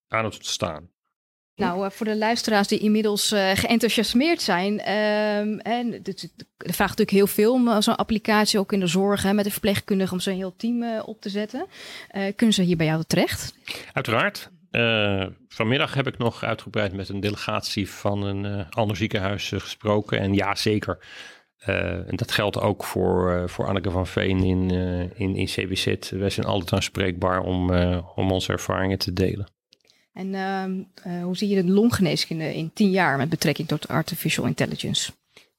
aan 0.07 0.25
het 0.25 0.33
ontstaan. 0.33 0.91
Nou, 1.55 1.85
uh, 1.85 1.89
voor 1.89 2.05
de 2.05 2.17
luisteraars 2.17 2.67
die 2.67 2.79
inmiddels 2.79 3.33
geenthousiasmeerd 3.53 4.41
zijn. 4.41 4.79
Ehm, 4.79 5.57
en 5.57 5.93
er 6.57 6.73
vraagt 6.73 6.97
natuurlijk 6.97 7.11
heel 7.11 7.27
veel 7.27 7.53
om 7.53 7.81
zo'n 7.81 7.95
applicatie 7.95 8.59
ook 8.59 8.73
in 8.73 8.79
de 8.79 8.87
zorg 8.87 9.23
hè, 9.23 9.33
met 9.33 9.45
een 9.45 9.51
verpleegkundige 9.51 10.13
om 10.13 10.19
zo'n 10.19 10.35
heel 10.35 10.55
team 10.55 10.99
op 10.99 11.21
te 11.21 11.29
zetten. 11.29 11.65
kunnen 12.35 12.55
ze 12.55 12.61
hier 12.61 12.77
bij 12.77 12.85
jou 12.85 13.03
terecht? 13.07 13.55
Uiteraard. 13.93 14.51
Uh, 14.73 15.25
vanmiddag 15.47 15.93
heb 15.93 16.07
ik 16.07 16.17
nog 16.17 16.43
uitgebreid 16.43 16.93
met 16.93 17.09
een 17.09 17.19
delegatie 17.19 17.89
van 17.89 18.23
een 18.23 18.45
uh, 18.45 18.65
ander 18.69 18.97
ziekenhuis 18.97 19.51
uh, 19.51 19.59
gesproken. 19.59 20.19
En 20.19 20.33
ja, 20.33 20.55
zeker. 20.55 20.97
en 21.65 22.15
dat 22.15 22.31
geldt 22.31 22.59
ook 22.59 22.83
voor, 22.83 23.49
voor 23.49 23.67
Anneke 23.67 23.91
van 23.91 24.07
Veen 24.07 24.43
in, 24.43 24.69
in, 25.15 25.35
in 25.35 25.45
CBZ. 25.45 26.09
Wij 26.09 26.29
zijn 26.29 26.45
altijd 26.45 26.73
aanspreekbaar 26.73 27.41
om, 27.41 27.73
om 28.15 28.31
onze 28.31 28.51
ervaringen 28.51 28.97
te 28.97 29.13
delen. 29.13 29.51
En 30.13 30.35
ehm, 30.35 31.21
hoe 31.23 31.37
zie 31.37 31.49
je 31.49 31.63
de 31.63 31.71
longgeneeskunde 31.71 32.55
in 32.55 32.71
tien 32.73 32.89
jaar 32.89 33.17
met 33.17 33.29
betrekking 33.29 33.67
tot 33.67 33.87
artificial 33.87 34.45
intelligence? 34.45 35.11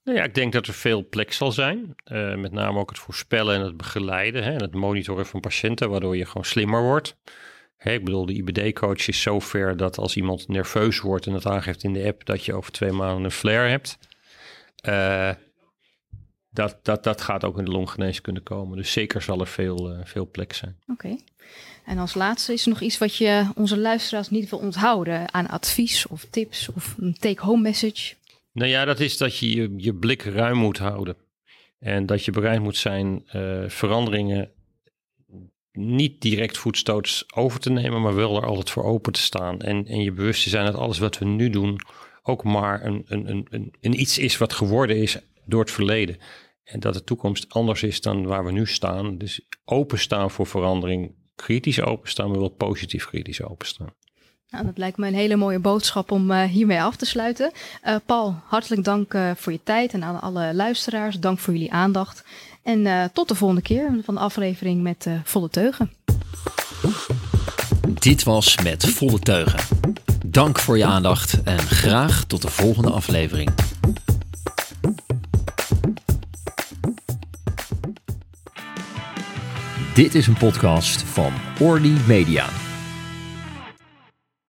Nou 0.03 0.17
ja, 0.17 0.23
ik 0.23 0.35
denk 0.35 0.53
dat 0.53 0.67
er 0.67 0.73
veel 0.73 1.07
plek 1.09 1.33
zal 1.33 1.51
zijn. 1.51 1.95
met 2.35 2.51
name 2.51 2.79
ook 2.79 2.89
het 2.89 2.99
voorspellen 2.99 3.55
en 3.55 3.61
het 3.61 3.77
begeleiden 3.77 4.43
hè, 4.43 4.53
en 4.53 4.61
het 4.61 4.73
monitoren 4.73 5.25
van 5.25 5.39
patiënten, 5.39 5.89
waardoor 5.89 6.17
je 6.17 6.25
gewoon 6.25 6.45
slimmer 6.45 6.81
wordt 6.81 7.15
ik 7.93 8.03
bedoel, 8.03 8.25
de 8.25 8.33
IBD-coach 8.33 9.07
is 9.07 9.21
zover 9.21 9.77
dat 9.77 9.97
als 9.97 10.15
iemand 10.15 10.47
nerveus 10.47 10.99
wordt 10.99 11.25
en 11.25 11.33
het 11.33 11.45
aangeeft 11.45 11.83
in 11.83 11.93
de 11.93 12.05
app 12.05 12.25
dat 12.25 12.45
je 12.45 12.53
over 12.53 12.71
twee 12.71 12.91
maanden 12.91 13.23
een 13.23 13.31
flare 13.31 13.69
hebt. 13.69 13.97
Uh, 14.89 15.29
dat, 16.55 16.77
dat, 16.81 17.03
dat 17.03 17.21
gaat 17.21 17.43
ook 17.43 17.57
in 17.57 17.65
de 17.65 17.71
longgeneeskunde 17.71 18.39
komen. 18.39 18.77
Dus 18.77 18.91
zeker 18.91 19.21
zal 19.21 19.39
er 19.39 19.47
veel, 19.47 19.91
uh, 19.91 19.99
veel 20.03 20.29
plek 20.31 20.53
zijn. 20.53 20.75
Oké. 20.87 21.17
En 21.85 21.97
als 21.97 22.13
laatste 22.13 22.53
is 22.53 22.63
er 22.63 22.69
nog 22.69 22.81
iets 22.81 22.97
wat 22.97 23.15
je 23.15 23.47
onze 23.55 23.77
luisteraars 23.77 24.29
niet 24.29 24.49
wil 24.49 24.59
onthouden 24.59 25.33
aan 25.33 25.47
advies 25.47 26.07
of 26.07 26.25
tips 26.29 26.69
of 26.69 26.95
een 26.99 27.17
take-home 27.19 27.61
message? 27.61 28.13
Nou 28.51 28.69
ja, 28.69 28.85
dat 28.85 28.99
is 28.99 29.17
dat 29.17 29.37
je, 29.37 29.55
je 29.55 29.73
je 29.77 29.93
blik 29.93 30.21
ruim 30.21 30.57
moet 30.57 30.77
houden. 30.77 31.15
En 31.79 32.05
dat 32.05 32.25
je 32.25 32.31
bereid 32.31 32.61
moet 32.61 32.77
zijn 32.77 33.23
uh, 33.35 33.63
veranderingen 33.67 34.51
niet 35.71 36.21
direct 36.21 36.57
voetstoots 36.57 37.25
over 37.35 37.59
te 37.59 37.69
nemen, 37.69 38.01
maar 38.01 38.15
wel 38.15 38.35
er 38.35 38.45
altijd 38.45 38.69
voor 38.69 38.83
open 38.83 39.13
te 39.13 39.19
staan. 39.19 39.61
En, 39.61 39.87
en 39.87 40.01
je 40.01 40.11
bewust 40.11 40.43
te 40.43 40.49
zijn 40.49 40.65
dat 40.65 40.75
alles 40.75 40.97
wat 40.97 41.17
we 41.17 41.25
nu 41.25 41.49
doen 41.49 41.79
ook 42.23 42.43
maar 42.43 42.85
een, 42.85 43.03
een, 43.07 43.45
een, 43.49 43.73
een, 43.81 43.99
iets 43.99 44.17
is 44.17 44.37
wat 44.37 44.53
geworden 44.53 44.97
is 44.97 45.17
door 45.45 45.59
het 45.59 45.71
verleden. 45.71 46.17
En 46.65 46.79
dat 46.79 46.93
de 46.93 47.03
toekomst 47.03 47.45
anders 47.49 47.83
is 47.83 48.01
dan 48.01 48.25
waar 48.25 48.45
we 48.45 48.51
nu 48.51 48.67
staan. 48.67 49.17
Dus 49.17 49.41
openstaan 49.65 50.31
voor 50.31 50.47
verandering, 50.47 51.11
kritisch 51.35 51.81
openstaan, 51.81 52.29
maar 52.29 52.39
wel 52.39 52.49
positief 52.49 53.05
kritisch 53.05 53.43
openstaan. 53.43 53.93
Nou, 54.49 54.65
dat 54.65 54.77
lijkt 54.77 54.97
me 54.97 55.07
een 55.07 55.13
hele 55.13 55.35
mooie 55.35 55.59
boodschap 55.59 56.11
om 56.11 56.31
uh, 56.31 56.43
hiermee 56.43 56.81
af 56.81 56.95
te 56.95 57.05
sluiten. 57.05 57.51
Uh, 57.83 57.95
Paul, 58.05 58.35
hartelijk 58.45 58.83
dank 58.83 59.13
uh, 59.13 59.31
voor 59.35 59.51
je 59.51 59.63
tijd 59.63 59.93
en 59.93 60.03
aan 60.03 60.21
alle 60.21 60.53
luisteraars. 60.53 61.19
Dank 61.19 61.39
voor 61.39 61.53
jullie 61.53 61.71
aandacht. 61.71 62.23
En 62.63 62.79
uh, 62.85 63.03
tot 63.13 63.27
de 63.27 63.35
volgende 63.35 63.61
keer 63.61 63.99
van 64.03 64.13
de 64.13 64.19
aflevering 64.19 64.81
met 64.81 65.05
uh, 65.07 65.19
Volle 65.23 65.49
Teugen. 65.49 65.91
Dit 67.89 68.23
was 68.23 68.61
Met 68.63 68.85
Volle 68.85 69.19
Teugen. 69.19 69.59
Dank 70.25 70.59
voor 70.59 70.77
je 70.77 70.85
aandacht 70.85 71.43
en 71.43 71.59
graag 71.59 72.23
tot 72.23 72.41
de 72.41 72.49
volgende 72.49 72.91
aflevering. 72.91 73.49
Dit 79.95 80.15
is 80.15 80.27
een 80.27 80.37
podcast 80.37 81.01
van 81.01 81.33
Orly 81.59 81.93
Media. 82.07 82.64